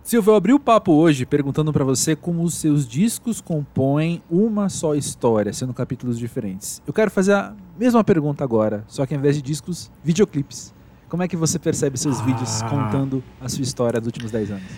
Silvio, 0.08 0.32
eu 0.32 0.36
abri 0.38 0.54
o 0.54 0.60
papo 0.60 0.94
hoje 0.94 1.26
perguntando 1.26 1.74
para 1.74 1.84
você 1.84 2.16
como 2.16 2.42
os 2.42 2.54
seus 2.54 2.88
discos 2.88 3.42
compõem 3.42 4.24
uma 4.32 4.70
só 4.70 4.96
história, 4.96 5.52
sendo 5.52 5.74
capítulos 5.74 6.18
diferentes. 6.18 6.82
Eu 6.88 6.94
quero 6.94 7.12
fazer 7.12 7.34
a 7.34 7.54
mesma 7.78 8.02
pergunta 8.06 8.42
agora, 8.42 8.86
só 8.88 9.06
que 9.06 9.14
ao 9.14 9.20
invés 9.20 9.36
de 9.36 9.42
discos, 9.42 9.92
videoclipes. 10.02 10.74
Como 11.10 11.24
é 11.24 11.28
que 11.28 11.36
você 11.36 11.60
percebe 11.60 11.98
seus 11.98 12.22
ah. 12.22 12.24
vídeos 12.24 12.62
contando 12.62 13.22
a 13.42 13.50
sua 13.50 13.64
história 13.64 14.00
dos 14.00 14.08
últimos 14.08 14.32
10 14.32 14.52
anos? 14.52 14.72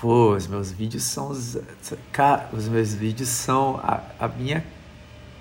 Pô, 0.00 0.34
os 0.34 0.48
meus 0.48 0.72
vídeos 0.72 1.04
são. 1.04 1.30
Os, 1.30 1.56
os 2.52 2.68
meus 2.68 2.92
vídeos 2.92 3.28
são 3.28 3.76
a, 3.76 4.02
a 4.18 4.26
minha 4.26 4.64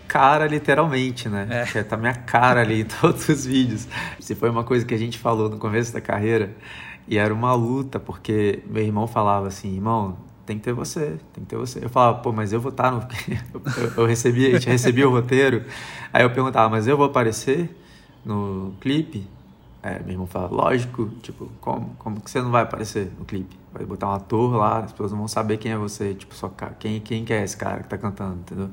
cara, 0.10 0.47
literalmente, 0.47 1.30
né? 1.30 1.66
É. 1.74 1.84
Tá 1.84 1.95
minha 1.95 2.16
cara 2.16 2.62
ali 2.62 2.82
em 2.82 2.86
todos 2.99 3.30
os 3.30 3.45
vídeos. 3.45 3.88
Se 4.20 4.34
foi 4.34 4.49
uma 4.49 4.64
coisa 4.64 4.84
que 4.84 4.93
a 4.93 4.97
gente 4.97 5.20
falou 5.20 5.49
no 5.49 5.57
começo 5.57 5.93
da 5.93 6.01
carreira, 6.01 6.53
e 7.07 7.18
era 7.18 7.34
uma 7.34 7.53
luta, 7.53 7.99
porque 7.99 8.64
meu 8.68 8.84
irmão 8.84 9.07
falava 9.07 9.47
assim, 9.47 9.76
irmão, 9.76 10.18
tem 10.45 10.57
que 10.57 10.64
ter 10.64 10.74
você, 10.74 11.18
tem 11.34 11.43
que 11.43 11.49
ter 11.49 11.55
você. 11.55 11.84
Eu 11.86 11.89
falava, 11.89 12.18
pô, 12.20 12.32
mas 12.32 12.51
eu 12.51 12.60
vou 12.60 12.72
estar 12.72 12.91
no. 12.91 12.99
eu, 13.78 13.91
eu 13.97 14.05
recebi, 14.05 14.47
a 14.47 14.51
gente 14.51 14.68
recebia 14.68 15.07
o 15.07 15.12
roteiro. 15.12 15.64
Aí 16.12 16.24
eu 16.24 16.30
perguntava, 16.32 16.70
mas 16.70 16.88
eu 16.88 16.97
vou 16.97 17.05
aparecer 17.05 17.70
no 18.26 18.74
clipe? 18.82 19.28
É, 19.82 19.99
meu 19.99 20.12
irmão 20.12 20.28
fala, 20.28 20.47
lógico, 20.47 21.07
tipo, 21.22 21.49
como? 21.62 21.95
Como 21.99 22.20
que 22.20 22.30
você 22.30 22.41
não 22.41 22.51
vai 22.51 22.64
aparecer 22.64 23.12
no 23.18 23.26
clipe? 23.26 23.57
Vai 23.72 23.86
botar 23.86 24.10
um 24.10 24.14
ator 24.14 24.55
lá, 24.55 24.80
as 24.80 24.91
pessoas 24.91 25.12
não 25.12 25.20
vão 25.20 25.28
saber 25.28 25.57
quem 25.57 25.72
é 25.72 25.78
você, 25.78 26.14
tipo, 26.16 26.36
só 26.36 26.51
quem, 26.80 26.99
quem 26.99 27.24
que 27.24 27.32
é 27.32 27.43
esse 27.43 27.55
cara 27.55 27.82
que 27.82 27.88
tá 27.88 27.97
cantando, 27.97 28.39
entendeu? 28.39 28.70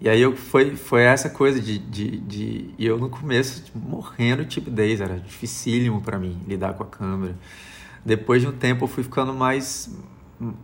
E 0.00 0.08
aí 0.08 0.20
eu, 0.20 0.36
foi, 0.36 0.76
foi 0.76 1.02
essa 1.02 1.30
coisa 1.30 1.60
de, 1.60 1.78
de, 1.78 2.18
de 2.18 2.74
e 2.76 2.84
eu 2.86 2.98
no 2.98 3.08
começo 3.08 3.64
tipo, 3.64 3.78
morrendo 3.78 4.44
de 4.44 4.60
timidez, 4.60 5.00
era 5.00 5.18
dificílimo 5.18 6.00
para 6.00 6.18
mim 6.18 6.42
lidar 6.46 6.74
com 6.74 6.82
a 6.82 6.86
câmera. 6.86 7.36
Depois 8.04 8.42
de 8.42 8.48
um 8.48 8.52
tempo 8.52 8.84
eu 8.84 8.88
fui 8.88 9.02
ficando 9.02 9.32
mais 9.32 9.96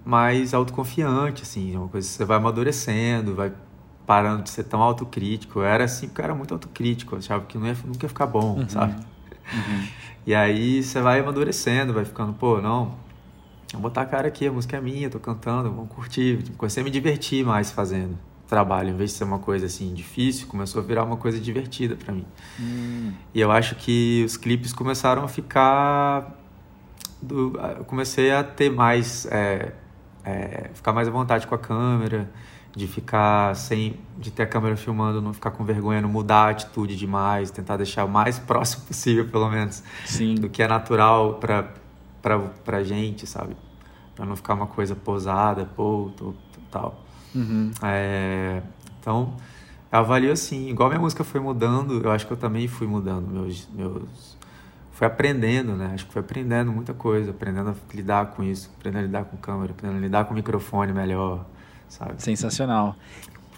mais 0.05 0.53
autoconfiante, 0.53 1.43
assim, 1.43 1.75
uma 1.77 1.89
coisa 1.89 2.07
você 2.07 2.25
vai 2.25 2.37
amadurecendo, 2.37 3.35
vai 3.35 3.53
parando 4.05 4.43
de 4.43 4.51
ser 4.51 4.65
tão 4.65 4.83
autocrítico. 4.83 5.61
Eu 5.61 5.65
era 5.65 5.85
assim, 5.85 6.09
porque 6.09 6.21
eu 6.21 6.25
era 6.25 6.35
muito 6.35 6.53
autocrítico, 6.53 7.17
achava 7.17 7.45
que 7.45 7.57
não 7.57 7.67
ia, 7.67 7.77
nunca 7.85 8.05
ia 8.05 8.09
ficar 8.09 8.27
bom, 8.27 8.59
uhum. 8.59 8.69
sabe? 8.69 8.95
Uhum. 9.53 9.87
E 10.27 10.35
aí 10.35 10.83
você 10.83 11.01
vai 11.01 11.21
amadurecendo, 11.21 11.95
vai 11.95 12.05
ficando, 12.05 12.33
pô, 12.35 12.61
não, 12.61 12.97
vou 13.73 13.83
botar 13.83 14.03
a 14.03 14.07
cara 14.07 14.29
aqui, 14.29 14.47
a 14.47 14.53
música 14.53 14.77
é 14.77 14.81
minha, 14.81 15.09
tô 15.09 15.21
cantando, 15.21 15.71
vamos 15.71 15.89
curtir. 15.91 16.43
Comecei 16.59 16.83
a 16.83 16.85
me 16.85 16.91
divertir 16.91 17.45
mais 17.45 17.71
fazendo 17.71 18.19
trabalho, 18.51 18.91
em 18.91 18.97
vez 18.97 19.13
de 19.13 19.17
ser 19.17 19.25
uma 19.25 19.39
coisa 19.39 19.67
assim 19.67 19.95
difícil, 19.95 20.49
começou 20.49 20.83
a 20.83 20.85
virar 20.85 21.05
uma 21.05 21.17
coisa 21.17 21.39
divertida 21.39 21.95
para 21.95 22.13
mim. 22.13 22.27
Hum. 22.59 23.13
E 23.33 23.41
eu 23.41 23.51
acho 23.51 23.77
que 23.77 24.25
os 24.27 24.37
clipes 24.37 24.73
começaram 24.73 25.23
a 25.23 25.29
ficar. 25.29 26.37
Do, 27.23 27.57
eu 27.79 27.85
comecei 27.85 28.33
a 28.33 28.43
ter 28.43 28.69
mais. 28.69 29.25
É, 29.27 29.73
é, 30.25 30.71
ficar 30.75 30.93
mais 30.93 31.07
à 31.07 31.11
vontade 31.11 31.47
com 31.47 31.55
a 31.55 31.59
câmera, 31.59 32.29
de 32.75 32.89
ficar 32.89 33.55
sem. 33.55 34.01
de 34.19 34.33
ter 34.33 34.43
a 34.43 34.47
câmera 34.47 34.77
filmando, 34.77 35.23
não 35.23 35.33
ficar 35.33 35.53
com 35.53 35.65
vergonha, 35.65 36.01
não 36.01 36.09
mudar 36.09 36.47
a 36.47 36.51
atitude 36.51 36.97
demais, 36.97 37.53
tentar 37.53 37.77
deixar 37.77 38.05
o 38.05 38.09
mais 38.09 38.37
próximo 38.41 38.85
possível, 38.85 39.29
pelo 39.29 39.49
menos, 39.49 39.83
Sim. 40.05 40.35
do 40.35 40.49
que 40.51 40.61
é 40.61 40.67
natural 40.67 41.35
pra, 41.35 41.69
pra, 42.21 42.39
pra 42.39 42.83
gente, 42.83 43.27
sabe? 43.29 43.57
Pra 44.17 44.27
não 44.27 44.35
ficar 44.35 44.55
uma 44.55 44.67
coisa 44.67 44.97
posada, 44.97 45.67
pô, 45.77 46.11
tal. 46.71 47.10
Uhum. 47.35 47.71
É, 47.83 48.63
então, 49.01 49.35
eu 49.93 49.99
avalio 49.99 50.33
assim, 50.33 50.69
igual 50.69 50.89
minha 50.89 51.01
música 51.01 51.25
foi 51.25 51.41
mudando, 51.41 52.01
eu 52.03 52.11
acho 52.11 52.27
que 52.27 52.33
eu 52.33 52.37
também 52.37 52.69
fui 52.69 52.87
mudando 52.87 53.29
meus, 53.29 53.69
meus 53.75 54.37
fui 54.93 55.07
aprendendo, 55.07 55.73
né? 55.77 55.93
Acho 55.95 56.05
que 56.07 56.13
fui 56.13 56.21
aprendendo 56.21 56.71
muita 56.71 56.93
coisa, 56.93 57.31
aprendendo 57.31 57.71
a 57.71 57.75
lidar 57.95 58.27
com 58.27 58.43
isso, 58.43 58.71
aprendendo 58.79 59.05
a 59.05 59.07
lidar 59.07 59.25
com 59.25 59.37
câmera, 59.39 59.73
aprendendo 59.73 59.99
a 59.99 60.01
lidar 60.03 60.25
com 60.27 60.35
microfone 60.35 60.93
melhor, 60.93 61.47
sabe? 61.89 62.23
Sensacional. 62.23 62.95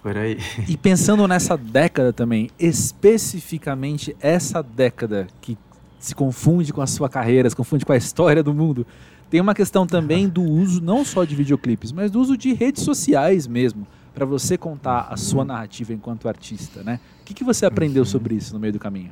Por 0.00 0.16
aí. 0.16 0.38
E 0.68 0.76
pensando 0.76 1.26
nessa 1.26 1.56
década 1.56 2.12
também, 2.12 2.48
especificamente 2.58 4.16
essa 4.20 4.62
década 4.62 5.26
que 5.40 5.58
se 5.98 6.14
confunde 6.14 6.72
com 6.72 6.80
a 6.80 6.86
sua 6.86 7.08
carreira, 7.08 7.50
se 7.50 7.56
confunde 7.56 7.84
com 7.84 7.92
a 7.92 7.96
história 7.96 8.42
do 8.42 8.54
mundo, 8.54 8.86
tem 9.32 9.40
uma 9.40 9.54
questão 9.54 9.86
também 9.86 10.28
do 10.28 10.42
uso 10.42 10.82
não 10.82 11.06
só 11.06 11.24
de 11.24 11.34
videoclipes, 11.34 11.90
mas 11.90 12.10
do 12.10 12.20
uso 12.20 12.36
de 12.36 12.52
redes 12.52 12.82
sociais 12.82 13.46
mesmo, 13.46 13.86
para 14.12 14.26
você 14.26 14.58
contar 14.58 15.08
a 15.08 15.16
sua 15.16 15.42
narrativa 15.42 15.94
enquanto 15.94 16.28
artista, 16.28 16.82
né? 16.82 17.00
O 17.22 17.24
que, 17.24 17.32
que 17.32 17.42
você 17.42 17.64
aprendeu 17.64 18.04
sobre 18.04 18.34
isso 18.34 18.52
no 18.52 18.60
meio 18.60 18.74
do 18.74 18.78
caminho? 18.78 19.10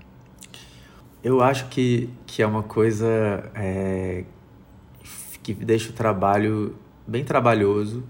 Eu 1.25 1.41
acho 1.41 1.69
que, 1.69 2.11
que 2.27 2.43
é 2.43 2.47
uma 2.47 2.63
coisa 2.63 3.51
é, 3.55 4.25
que 5.43 5.55
deixa 5.55 5.89
o 5.89 5.95
trabalho 5.95 6.77
bem 7.07 7.25
trabalhoso, 7.25 8.05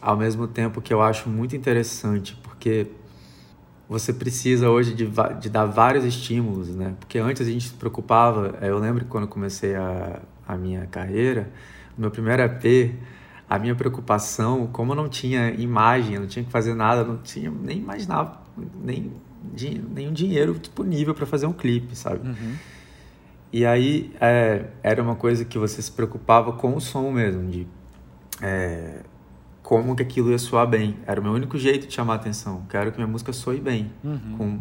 ao 0.00 0.16
mesmo 0.16 0.48
tempo 0.48 0.80
que 0.80 0.94
eu 0.94 1.02
acho 1.02 1.28
muito 1.28 1.54
interessante, 1.54 2.40
porque 2.42 2.86
você 3.86 4.14
precisa 4.14 4.70
hoje 4.70 4.94
de, 4.94 5.06
de 5.40 5.50
dar 5.50 5.66
vários 5.66 6.06
estímulos, 6.06 6.74
né? 6.74 6.94
Porque 6.98 7.18
antes 7.18 7.46
a 7.46 7.50
gente 7.50 7.68
se 7.68 7.74
preocupava, 7.74 8.56
eu 8.62 8.78
lembro 8.78 9.04
que 9.04 9.10
quando 9.10 9.28
comecei 9.28 9.74
a, 9.74 10.22
a 10.52 10.56
minha 10.56 10.86
carreira, 10.86 11.50
meu 11.96 12.10
primeiro 12.10 12.42
EP, 12.42 12.94
a 13.48 13.58
minha 13.58 13.74
preocupação, 13.74 14.66
como 14.68 14.92
eu 14.92 14.96
não 14.96 15.08
tinha 15.08 15.50
imagem, 15.50 16.14
eu 16.14 16.20
não 16.20 16.28
tinha 16.28 16.44
que 16.44 16.50
fazer 16.50 16.74
nada, 16.74 17.04
não 17.04 17.18
tinha 17.18 17.50
nem 17.50 17.78
imaginava 17.78 18.40
nem 18.82 19.12
nenhum 19.92 20.12
dinheiro 20.12 20.58
disponível 20.58 21.14
para 21.14 21.26
fazer 21.26 21.46
um 21.46 21.52
clipe, 21.52 21.96
sabe? 21.96 22.28
Uhum. 22.28 22.54
E 23.52 23.66
aí 23.66 24.12
é, 24.20 24.66
era 24.82 25.02
uma 25.02 25.16
coisa 25.16 25.44
que 25.44 25.58
você 25.58 25.82
se 25.82 25.90
preocupava 25.90 26.52
com 26.52 26.76
o 26.76 26.80
som 26.80 27.10
mesmo, 27.10 27.50
de 27.50 27.66
é, 28.40 29.00
como 29.62 29.96
que 29.96 30.02
aquilo 30.02 30.30
ia 30.30 30.38
soar 30.38 30.66
bem. 30.66 30.96
Era 31.06 31.20
o 31.20 31.24
meu 31.24 31.32
único 31.32 31.58
jeito 31.58 31.86
de 31.86 31.92
chamar 31.92 32.14
a 32.14 32.16
atenção. 32.16 32.62
Quero 32.68 32.92
que 32.92 32.98
minha 32.98 33.08
música 33.08 33.32
soe 33.32 33.60
bem 33.60 33.90
uhum. 34.04 34.36
com, 34.38 34.58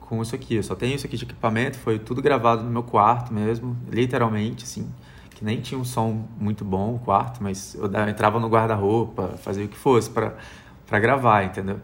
com 0.00 0.22
isso 0.22 0.34
aqui. 0.34 0.54
Eu 0.54 0.62
só 0.62 0.74
tenho 0.74 0.94
isso 0.94 1.06
aqui 1.06 1.16
de 1.16 1.24
equipamento, 1.24 1.78
foi 1.78 1.98
tudo 1.98 2.22
gravado 2.22 2.62
no 2.62 2.70
meu 2.70 2.82
quarto 2.82 3.32
mesmo, 3.34 3.76
literalmente, 3.90 4.64
assim. 4.64 4.88
Que 5.42 5.46
nem 5.46 5.60
tinha 5.60 5.76
um 5.76 5.84
som 5.84 6.28
muito 6.38 6.64
bom 6.64 6.94
o 6.94 6.98
quarto, 7.00 7.42
mas 7.42 7.74
eu 7.74 7.86
entrava 8.08 8.38
no 8.38 8.46
guarda-roupa, 8.48 9.34
fazia 9.38 9.64
o 9.64 9.68
que 9.68 9.76
fosse 9.76 10.08
para 10.08 11.00
gravar, 11.00 11.42
entendeu? 11.42 11.80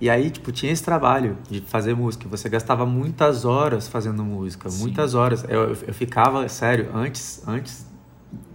E 0.00 0.08
aí, 0.08 0.30
tipo, 0.30 0.52
tinha 0.52 0.70
esse 0.70 0.84
trabalho 0.84 1.36
de 1.50 1.60
fazer 1.60 1.96
música. 1.96 2.28
Você 2.28 2.48
gastava 2.48 2.86
muitas 2.86 3.44
horas 3.44 3.88
fazendo 3.88 4.24
música, 4.24 4.70
Sim. 4.70 4.80
muitas 4.80 5.12
horas. 5.14 5.42
Eu, 5.48 5.70
eu, 5.70 5.92
ficava, 5.92 6.48
sério, 6.48 6.88
antes, 6.94 7.42
antes 7.48 7.84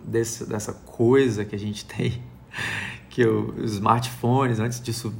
desse, 0.06 0.46
dessa 0.46 0.72
coisa 0.72 1.44
que 1.44 1.54
a 1.54 1.60
gente 1.60 1.84
tem, 1.94 2.24
que 3.10 3.20
eu, 3.20 3.54
os 3.58 3.74
smartphones, 3.74 4.62
antes 4.62 4.80
disso 4.80 5.14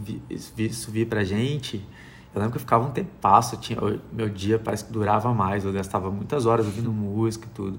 vir, 0.56 0.74
subir 0.74 1.08
pra 1.08 1.26
gente, 1.26 1.86
eu 2.34 2.40
lembro 2.40 2.52
que 2.52 2.58
eu 2.58 2.62
ficava 2.62 2.88
um 2.88 2.92
tempasso, 2.92 3.58
tinha, 3.58 3.78
meu 4.14 4.30
dia 4.30 4.58
parece 4.58 4.86
que 4.86 4.94
durava 4.94 5.34
mais, 5.34 5.66
eu 5.66 5.74
gastava 5.74 6.10
muitas 6.10 6.46
horas 6.46 6.66
ouvindo 6.66 6.90
música 6.90 7.48
e 7.48 7.50
tudo. 7.50 7.78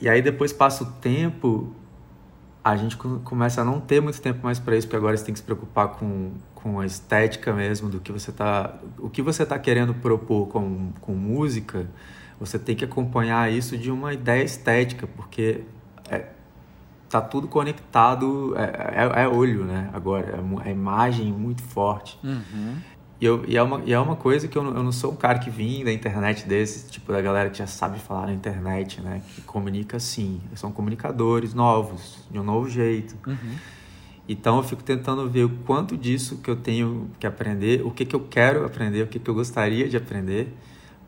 E 0.00 0.08
aí 0.08 0.22
depois 0.22 0.52
passa 0.52 0.84
o 0.84 0.86
tempo, 0.92 1.74
a 2.64 2.76
gente 2.76 2.96
começa 2.96 3.60
a 3.60 3.64
não 3.64 3.80
ter 3.80 4.00
muito 4.00 4.20
tempo 4.20 4.40
mais 4.42 4.58
para 4.58 4.76
isso, 4.76 4.86
porque 4.86 4.96
agora 4.96 5.16
você 5.16 5.24
tem 5.24 5.32
que 5.32 5.40
se 5.40 5.44
preocupar 5.44 5.88
com, 5.88 6.32
com 6.54 6.80
a 6.80 6.86
estética 6.86 7.52
mesmo 7.52 7.88
do 7.88 8.00
que 8.00 8.10
você 8.10 8.32
tá, 8.32 8.78
o 8.98 9.10
que 9.10 9.20
você 9.20 9.42
está 9.42 9.58
querendo 9.58 9.92
propor 9.94 10.46
com, 10.48 10.90
com 11.00 11.12
música, 11.12 11.86
você 12.38 12.58
tem 12.58 12.74
que 12.74 12.84
acompanhar 12.84 13.52
isso 13.52 13.76
de 13.76 13.90
uma 13.90 14.14
ideia 14.14 14.42
estética, 14.42 15.06
porque 15.06 15.64
é, 16.08 16.26
tá 17.10 17.20
tudo 17.20 17.48
conectado, 17.48 18.54
é, 18.56 19.20
é, 19.20 19.24
é 19.24 19.28
olho, 19.28 19.64
né? 19.64 19.90
Agora, 19.92 20.40
é, 20.64 20.68
é 20.68 20.72
imagem 20.72 21.32
muito 21.32 21.62
forte. 21.62 22.18
Uhum. 22.24 22.76
E, 23.20 23.24
eu, 23.26 23.44
e, 23.46 23.56
é 23.56 23.62
uma, 23.62 23.82
e 23.84 23.92
é 23.92 23.98
uma 23.98 24.16
coisa 24.16 24.48
que 24.48 24.56
eu 24.56 24.62
não, 24.62 24.74
eu 24.74 24.82
não 24.82 24.92
sou 24.92 25.12
um 25.12 25.16
cara 25.16 25.38
que 25.38 25.50
vim 25.50 25.84
da 25.84 25.92
internet 25.92 26.46
desse, 26.46 26.90
tipo, 26.90 27.12
da 27.12 27.20
galera 27.20 27.50
que 27.50 27.58
já 27.58 27.66
sabe 27.66 27.98
falar 27.98 28.26
na 28.26 28.32
internet, 28.32 29.00
né? 29.02 29.20
Que 29.34 29.42
comunica 29.42 29.98
assim. 29.98 30.40
São 30.54 30.72
comunicadores 30.72 31.52
novos, 31.52 32.24
de 32.30 32.38
um 32.38 32.42
novo 32.42 32.68
jeito. 32.68 33.14
Uhum. 33.26 33.56
Então 34.26 34.58
eu 34.58 34.62
fico 34.62 34.82
tentando 34.82 35.28
ver 35.28 35.44
o 35.44 35.50
quanto 35.66 35.96
disso 35.96 36.38
que 36.38 36.48
eu 36.48 36.56
tenho 36.56 37.10
que 37.18 37.26
aprender, 37.26 37.84
o 37.84 37.90
que, 37.90 38.04
que 38.04 38.14
eu 38.14 38.20
quero 38.20 38.64
aprender, 38.64 39.02
o 39.02 39.06
que, 39.06 39.18
que 39.18 39.28
eu 39.28 39.34
gostaria 39.34 39.88
de 39.88 39.96
aprender, 39.96 40.54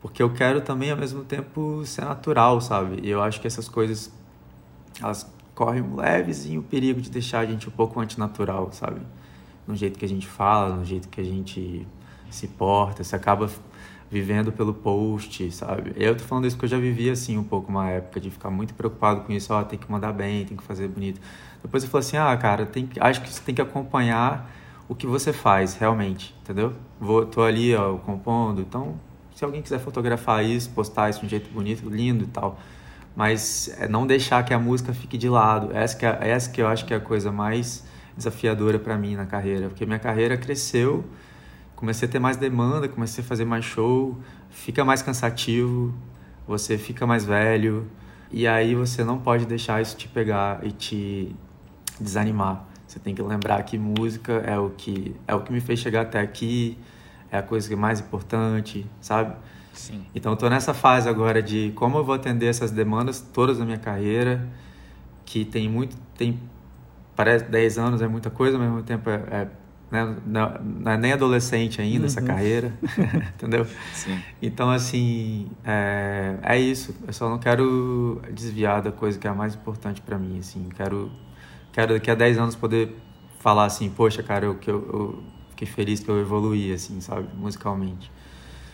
porque 0.01 0.21
eu 0.21 0.29
quero 0.33 0.61
também 0.61 0.91
ao 0.91 0.97
mesmo 0.97 1.23
tempo 1.23 1.83
ser 1.85 2.03
natural, 2.03 2.59
sabe? 2.59 2.99
E 3.01 3.09
eu 3.09 3.23
acho 3.23 3.39
que 3.39 3.47
essas 3.47 3.69
coisas 3.69 4.11
elas 5.01 5.25
correm 5.55 5.81
um 5.81 5.95
levezinho 5.95 6.59
o 6.59 6.63
perigo 6.63 6.99
de 7.01 7.09
deixar 7.09 7.39
a 7.39 7.45
gente 7.45 7.67
um 7.67 7.71
pouco 7.71 7.99
antinatural, 7.99 8.71
sabe? 8.71 9.01
No 9.65 9.75
jeito 9.75 9.97
que 9.97 10.05
a 10.05 10.09
gente 10.09 10.27
fala, 10.27 10.75
no 10.75 10.83
jeito 10.83 11.07
que 11.07 11.21
a 11.21 11.23
gente 11.23 11.87
se 12.33 12.47
porta, 12.47 13.03
você 13.03 13.15
acaba 13.15 13.49
vivendo 14.09 14.51
pelo 14.51 14.73
post, 14.73 15.51
sabe? 15.51 15.93
Eu 15.95 16.15
tô 16.15 16.23
falando 16.23 16.45
isso 16.45 16.55
porque 16.55 16.65
eu 16.65 16.69
já 16.69 16.77
vivi 16.77 17.09
assim 17.09 17.37
um 17.37 17.43
pouco 17.43 17.71
uma 17.71 17.89
época 17.89 18.19
de 18.19 18.29
ficar 18.29 18.51
muito 18.51 18.73
preocupado 18.73 19.21
com 19.21 19.33
isso, 19.33 19.51
ó, 19.53 19.61
oh, 19.61 19.63
tem 19.63 19.79
que 19.79 19.91
mandar 19.91 20.13
bem, 20.13 20.45
tem 20.45 20.55
que 20.55 20.63
fazer 20.63 20.87
bonito. 20.87 21.19
Depois 21.63 21.83
eu 21.83 21.89
falei 21.89 22.05
assim, 22.05 22.17
ah, 22.17 22.35
cara, 22.37 22.65
tem, 22.65 22.87
acho 22.99 23.21
que 23.21 23.29
você 23.31 23.41
tem 23.41 23.55
que 23.55 23.61
acompanhar 23.61 24.51
o 24.87 24.93
que 24.93 25.07
você 25.07 25.33
faz 25.33 25.75
realmente, 25.75 26.35
entendeu? 26.43 26.73
Vou, 26.99 27.25
tô 27.25 27.41
ali, 27.41 27.75
ó, 27.75 27.97
compondo, 27.97 28.61
então 28.61 28.99
se 29.33 29.43
alguém 29.43 29.61
quiser 29.61 29.79
fotografar 29.79 30.45
isso, 30.45 30.69
postar 30.69 31.09
isso 31.09 31.19
de 31.21 31.25
um 31.25 31.29
jeito 31.29 31.49
bonito, 31.51 31.89
lindo 31.89 32.23
e 32.25 32.27
tal, 32.27 32.59
mas 33.15 33.73
é 33.79 33.87
não 33.87 34.05
deixar 34.05 34.43
que 34.43 34.53
a 34.53 34.59
música 34.59 34.93
fique 34.93 35.17
de 35.17 35.29
lado. 35.29 35.75
Essa 35.75 35.97
que, 35.97 36.05
é, 36.05 36.19
essa 36.21 36.49
que 36.49 36.61
eu 36.61 36.67
acho 36.67 36.85
que 36.85 36.93
é 36.93 36.97
a 36.97 36.99
coisa 36.99 37.31
mais 37.31 37.83
desafiadora 38.15 38.77
para 38.77 38.95
mim 38.95 39.15
na 39.15 39.25
carreira, 39.25 39.69
porque 39.69 39.85
minha 39.85 39.99
carreira 39.99 40.37
cresceu 40.37 41.03
comecei 41.75 42.07
a 42.07 42.11
ter 42.11 42.19
mais 42.19 42.37
demanda, 42.37 42.87
comecei 42.87 43.23
a 43.23 43.27
fazer 43.27 43.45
mais 43.45 43.65
show, 43.65 44.17
fica 44.49 44.83
mais 44.85 45.01
cansativo, 45.01 45.93
você 46.47 46.77
fica 46.77 47.05
mais 47.05 47.25
velho, 47.25 47.87
e 48.31 48.47
aí 48.47 48.75
você 48.75 49.03
não 49.03 49.19
pode 49.19 49.45
deixar 49.45 49.81
isso 49.81 49.95
te 49.95 50.07
pegar 50.07 50.65
e 50.65 50.71
te 50.71 51.35
desanimar. 51.99 52.65
Você 52.87 52.99
tem 52.99 53.15
que 53.15 53.21
lembrar 53.21 53.63
que 53.63 53.77
música 53.77 54.33
é 54.45 54.57
o 54.57 54.69
que 54.69 55.15
é 55.27 55.33
o 55.33 55.41
que 55.41 55.51
me 55.51 55.61
fez 55.61 55.79
chegar 55.79 56.01
até 56.01 56.19
aqui, 56.19 56.77
é 57.31 57.37
a 57.37 57.43
coisa 57.43 57.67
que 57.67 57.73
é 57.73 57.77
mais 57.77 57.99
importante, 57.99 58.85
sabe? 59.01 59.35
Sim. 59.73 60.05
Então 60.13 60.33
eu 60.33 60.37
tô 60.37 60.49
nessa 60.49 60.73
fase 60.73 61.09
agora 61.09 61.41
de 61.41 61.71
como 61.75 61.97
eu 61.97 62.03
vou 62.03 62.13
atender 62.13 62.47
essas 62.47 62.71
demandas 62.71 63.19
todas 63.21 63.57
da 63.57 63.65
minha 63.65 63.79
carreira, 63.79 64.47
que 65.25 65.43
tem 65.43 65.67
muito 65.67 65.95
tem 66.15 66.39
parece 67.15 67.45
10 67.45 67.77
anos 67.77 68.01
é 68.01 68.07
muita 68.07 68.29
coisa, 68.29 68.57
ao 68.57 68.63
mesmo 68.63 68.83
tempo 68.83 69.09
é, 69.09 69.15
é 69.31 69.47
né? 69.93 70.15
Não, 70.25 70.59
não 70.59 70.91
é 70.91 70.97
nem 70.97 71.13
adolescente 71.13 71.79
ainda 71.79 71.99
uhum. 71.99 72.05
essa 72.05 72.19
carreira, 72.19 72.73
entendeu? 73.37 73.67
Sim. 73.93 74.19
Então, 74.41 74.71
assim, 74.71 75.51
é, 75.63 76.35
é 76.41 76.59
isso. 76.59 76.95
Eu 77.05 77.13
só 77.13 77.29
não 77.29 77.37
quero 77.37 78.19
desviar 78.31 78.81
da 78.81 78.91
coisa 78.91 79.19
que 79.19 79.27
é 79.27 79.29
a 79.29 79.35
mais 79.35 79.53
importante 79.53 80.01
para 80.01 80.17
mim, 80.17 80.39
assim. 80.39 80.67
Quero, 80.75 81.11
quero 81.71 81.93
daqui 81.93 82.09
a 82.09 82.15
10 82.15 82.39
anos 82.39 82.55
poder 82.55 82.97
falar 83.39 83.65
assim, 83.65 83.87
poxa, 83.87 84.23
cara, 84.23 84.45
eu, 84.45 84.57
eu, 84.65 84.73
eu 84.73 85.23
fiquei 85.51 85.67
feliz 85.67 85.99
que 85.99 86.09
eu 86.09 86.19
evoluí, 86.19 86.73
assim, 86.73 86.99
sabe, 86.99 87.27
musicalmente. 87.37 88.11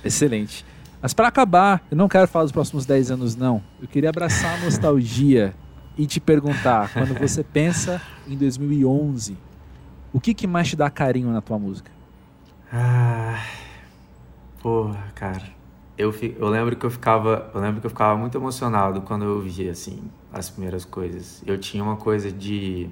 Excelente. 0.05 0.65
Mas 1.01 1.13
para 1.13 1.27
acabar, 1.27 1.85
eu 1.91 1.97
não 1.97 2.07
quero 2.07 2.29
falar 2.29 2.45
dos 2.45 2.53
próximos 2.53 2.85
10 2.85 3.11
anos, 3.11 3.35
não. 3.35 3.61
Eu 3.81 3.89
queria 3.89 4.09
abraçar 4.09 4.57
a 4.57 4.63
nostalgia 4.63 5.53
e 5.97 6.07
te 6.07 6.21
perguntar, 6.21 6.93
quando 6.93 7.13
você 7.19 7.43
pensa 7.43 8.01
em 8.25 8.37
2011, 8.37 9.48
o 10.13 10.19
que, 10.19 10.33
que 10.33 10.47
mais 10.47 10.69
te 10.69 10.75
dá 10.75 10.89
carinho 10.89 11.31
na 11.31 11.41
tua 11.41 11.59
música? 11.59 11.91
Ah, 12.71 13.43
porra, 14.61 15.03
cara. 15.15 15.43
Eu, 15.97 16.13
eu 16.37 16.47
lembro 16.47 16.75
que 16.75 16.85
eu 16.85 16.89
ficava, 16.89 17.51
eu 17.53 17.59
lembro 17.59 17.81
que 17.81 17.87
eu 17.87 17.89
ficava 17.89 18.17
muito 18.17 18.37
emocionado 18.37 19.01
quando 19.01 19.25
eu 19.25 19.41
via 19.41 19.71
assim 19.71 20.01
as 20.31 20.49
primeiras 20.49 20.85
coisas. 20.85 21.43
Eu 21.45 21.57
tinha 21.57 21.83
uma 21.83 21.97
coisa 21.97 22.31
de 22.31 22.89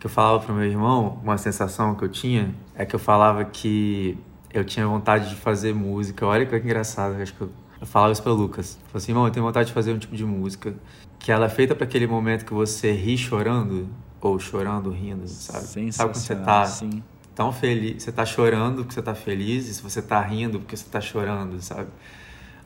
que 0.00 0.06
eu 0.06 0.10
falava 0.10 0.44
pro 0.44 0.54
meu 0.54 0.64
irmão, 0.64 1.18
uma 1.22 1.38
sensação 1.38 1.94
que 1.94 2.04
eu 2.04 2.08
tinha 2.08 2.54
é 2.74 2.84
que 2.84 2.94
eu 2.94 2.98
falava 2.98 3.44
que 3.44 4.16
eu 4.52 4.64
tinha 4.64 4.86
vontade 4.86 5.28
de 5.30 5.36
fazer 5.36 5.74
música. 5.74 6.26
Olha 6.26 6.46
que 6.46 6.56
engraçado, 6.56 7.20
acho 7.20 7.34
que 7.34 7.42
eu, 7.42 7.50
eu 7.80 7.86
falava 7.86 8.12
isso 8.12 8.22
pro 8.22 8.32
Lucas. 8.32 8.74
Eu 8.74 8.86
falei 8.88 9.02
assim, 9.02 9.12
irmão, 9.12 9.26
eu 9.26 9.32
tenho 9.32 9.44
vontade 9.44 9.68
de 9.68 9.74
fazer 9.74 9.92
um 9.92 9.98
tipo 9.98 10.16
de 10.16 10.24
música 10.24 10.74
que 11.18 11.30
ela 11.32 11.46
é 11.46 11.48
feita 11.48 11.74
para 11.74 11.84
aquele 11.84 12.06
momento 12.06 12.44
que 12.44 12.54
você 12.54 12.92
ri 12.92 13.16
chorando 13.18 13.88
ou 14.20 14.38
chorando, 14.38 14.90
rindo, 14.90 15.26
sabe? 15.28 15.92
Sabe 15.92 16.12
quando 16.12 16.22
você 16.22 16.36
tá 16.36 16.66
sim. 16.66 17.02
tão 17.34 17.52
feliz, 17.52 18.02
você 18.02 18.12
tá 18.12 18.24
chorando 18.24 18.82
porque 18.82 18.94
você 18.94 19.02
tá 19.02 19.14
feliz, 19.14 19.68
e 19.68 19.74
se 19.74 19.82
você 19.82 20.02
tá 20.02 20.20
rindo 20.20 20.58
porque 20.58 20.76
você 20.76 20.88
tá 20.88 21.00
chorando, 21.00 21.60
sabe? 21.62 21.88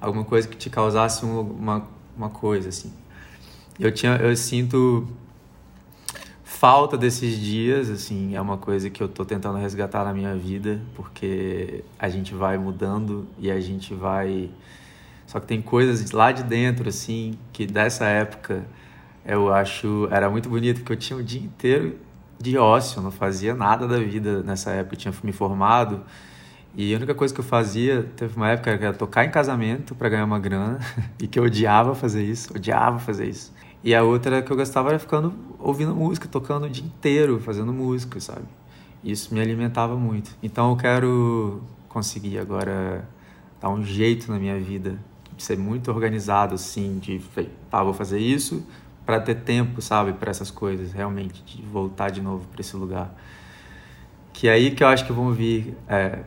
Alguma 0.01 0.25
coisa 0.25 0.49
que 0.49 0.57
te 0.57 0.71
causasse 0.71 1.25
uma, 1.25 1.87
uma 2.17 2.31
coisa, 2.31 2.71
assim. 2.71 2.93
Eu, 3.79 3.93
tinha, 3.93 4.17
eu 4.17 4.35
sinto 4.37 5.09
falta 6.43 6.97
desses 6.97 7.39
dias, 7.39 7.91
assim, 7.91 8.37
é 8.37 8.41
uma 8.41 8.57
coisa 8.57 8.89
que 8.89 9.03
eu 9.03 9.09
tô 9.09 9.25
tentando 9.25 9.59
resgatar 9.59 10.05
na 10.05 10.15
minha 10.15 10.37
vida, 10.37 10.81
porque 10.95 11.83
a 11.99 12.09
gente 12.09 12.35
vai 12.35 12.57
mudando 12.57 13.27
e 13.39 13.51
a 13.51 13.61
gente 13.61 13.95
vai... 13.95 14.49
Só 15.27 15.41
que 15.41 15.47
tem 15.47 15.61
coisas 15.61 16.11
lá 16.13 16.31
de 16.31 16.43
dentro, 16.43 16.89
assim, 16.89 17.37
que 17.53 17.67
dessa 17.67 18.05
época 18.07 18.65
eu 19.25 19.53
acho 19.53 20.09
era 20.11 20.29
muito 20.29 20.49
bonito 20.49 20.79
porque 20.81 20.93
eu 20.93 20.97
tinha 20.97 21.19
o 21.19 21.23
dia 21.23 21.41
inteiro 21.41 21.99
de 22.41 22.59
ócio, 22.59 23.01
não 23.01 23.11
fazia 23.11 23.55
nada 23.55 23.87
da 23.87 23.99
vida 23.99 24.43
nessa 24.43 24.71
época, 24.71 24.95
eu 24.95 24.99
tinha 24.99 25.15
me 25.23 25.33
formado 25.33 26.03
e 26.75 26.95
a 26.95 26.97
única 26.97 27.15
coisa 27.15 27.35
que 27.35 27.41
eu 27.41 27.45
fazia, 27.45 28.11
teve 28.17 28.35
uma 28.35 28.49
época 28.49 28.77
que 28.79 28.85
era 28.85 28.95
tocar 28.95 29.25
em 29.25 29.31
casamento 29.31 29.95
para 29.95 30.09
ganhar 30.09 30.25
uma 30.25 30.39
grana 30.39 30.79
e 31.21 31.27
que 31.27 31.39
eu 31.39 31.45
odiava 31.45 31.95
fazer 31.95 32.25
isso, 32.25 32.51
odiava 32.57 32.99
fazer 32.99 33.29
isso. 33.29 33.53
E 33.85 33.95
a 33.95 34.03
outra 34.03 34.41
que 34.41 34.51
eu 34.51 34.57
gostava 34.57 34.89
era 34.89 34.99
ficando 34.99 35.35
ouvindo 35.59 35.95
música, 35.95 36.27
tocando 36.27 36.65
o 36.65 36.71
dia 36.71 36.85
inteiro, 36.85 37.39
fazendo 37.41 37.73
música, 37.73 38.19
sabe? 38.21 38.47
Isso 39.05 39.35
me 39.35 39.41
alimentava 39.41 39.97
muito. 39.97 40.31
Então 40.43 40.71
eu 40.71 40.77
quero 40.77 41.61
conseguir 41.89 42.39
agora 42.39 43.07
dar 43.61 43.69
um 43.69 43.85
jeito 43.85 44.31
na 44.33 44.39
minha 44.39 44.59
vida, 44.59 44.99
de 45.37 45.43
ser 45.43 45.59
muito 45.59 45.91
organizado 45.91 46.55
assim, 46.55 46.99
de, 46.99 47.21
tá, 47.71 47.83
vou 47.83 47.93
fazer 47.93 48.19
isso, 48.19 48.65
para 49.05 49.21
ter 49.21 49.37
tempo, 49.37 49.83
sabe, 49.83 50.13
para 50.13 50.31
essas 50.31 50.51
coisas, 50.51 50.93
realmente, 50.93 51.43
de 51.45 51.63
voltar 51.63 52.11
de 52.11 52.21
novo 52.21 52.47
para 52.51 52.61
esse 52.61 52.77
lugar. 52.77 53.13
Que 54.33 54.49
é 54.49 54.53
aí 54.53 54.71
que 54.71 54.83
eu 54.83 54.89
acho 54.89 55.05
que 55.05 55.13
vão 55.13 55.33
vir 55.33 55.77
é, 55.89 56.21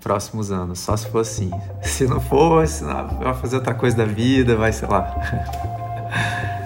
próximos 0.00 0.50
anos, 0.50 0.80
só 0.80 0.96
se 0.96 1.08
for 1.08 1.20
assim. 1.20 1.50
Se 1.82 2.06
não 2.06 2.20
for, 2.20 2.66
se 2.66 2.84
não, 2.84 3.18
vai 3.18 3.34
fazer 3.34 3.56
outra 3.56 3.74
coisa 3.74 3.96
da 3.96 4.04
vida, 4.04 4.56
vai, 4.56 4.72
sei 4.72 4.88
lá. 4.88 5.14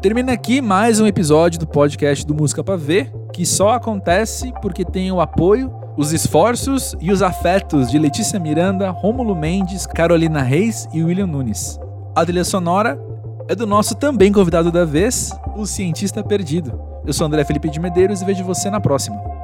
Termina 0.00 0.32
aqui 0.32 0.60
mais 0.60 1.00
um 1.00 1.06
episódio 1.06 1.58
do 1.58 1.66
podcast 1.66 2.24
do 2.24 2.32
Música 2.32 2.62
Pra 2.62 2.76
Ver, 2.76 3.12
que 3.32 3.44
só 3.44 3.70
acontece 3.70 4.52
porque 4.62 4.84
tem 4.84 5.10
o 5.10 5.20
apoio, 5.20 5.72
os 5.96 6.12
esforços 6.12 6.94
e 7.00 7.10
os 7.10 7.20
afetos 7.20 7.90
de 7.90 7.98
Letícia 7.98 8.38
Miranda, 8.38 8.90
Rômulo 8.90 9.34
Mendes, 9.34 9.86
Carolina 9.86 10.40
Reis 10.40 10.88
e 10.92 11.02
William 11.02 11.26
Nunes. 11.26 11.80
A 12.14 12.24
trilha 12.24 12.44
sonora 12.44 13.07
é 13.48 13.54
do 13.54 13.66
nosso 13.66 13.94
também 13.94 14.30
convidado 14.30 14.70
da 14.70 14.84
vez, 14.84 15.30
o 15.56 15.64
cientista 15.66 16.22
perdido. 16.22 16.78
Eu 17.06 17.14
sou 17.14 17.26
André 17.26 17.44
Felipe 17.44 17.70
de 17.70 17.80
Medeiros 17.80 18.20
e 18.20 18.24
vejo 18.24 18.44
você 18.44 18.70
na 18.70 18.78
próxima. 18.78 19.37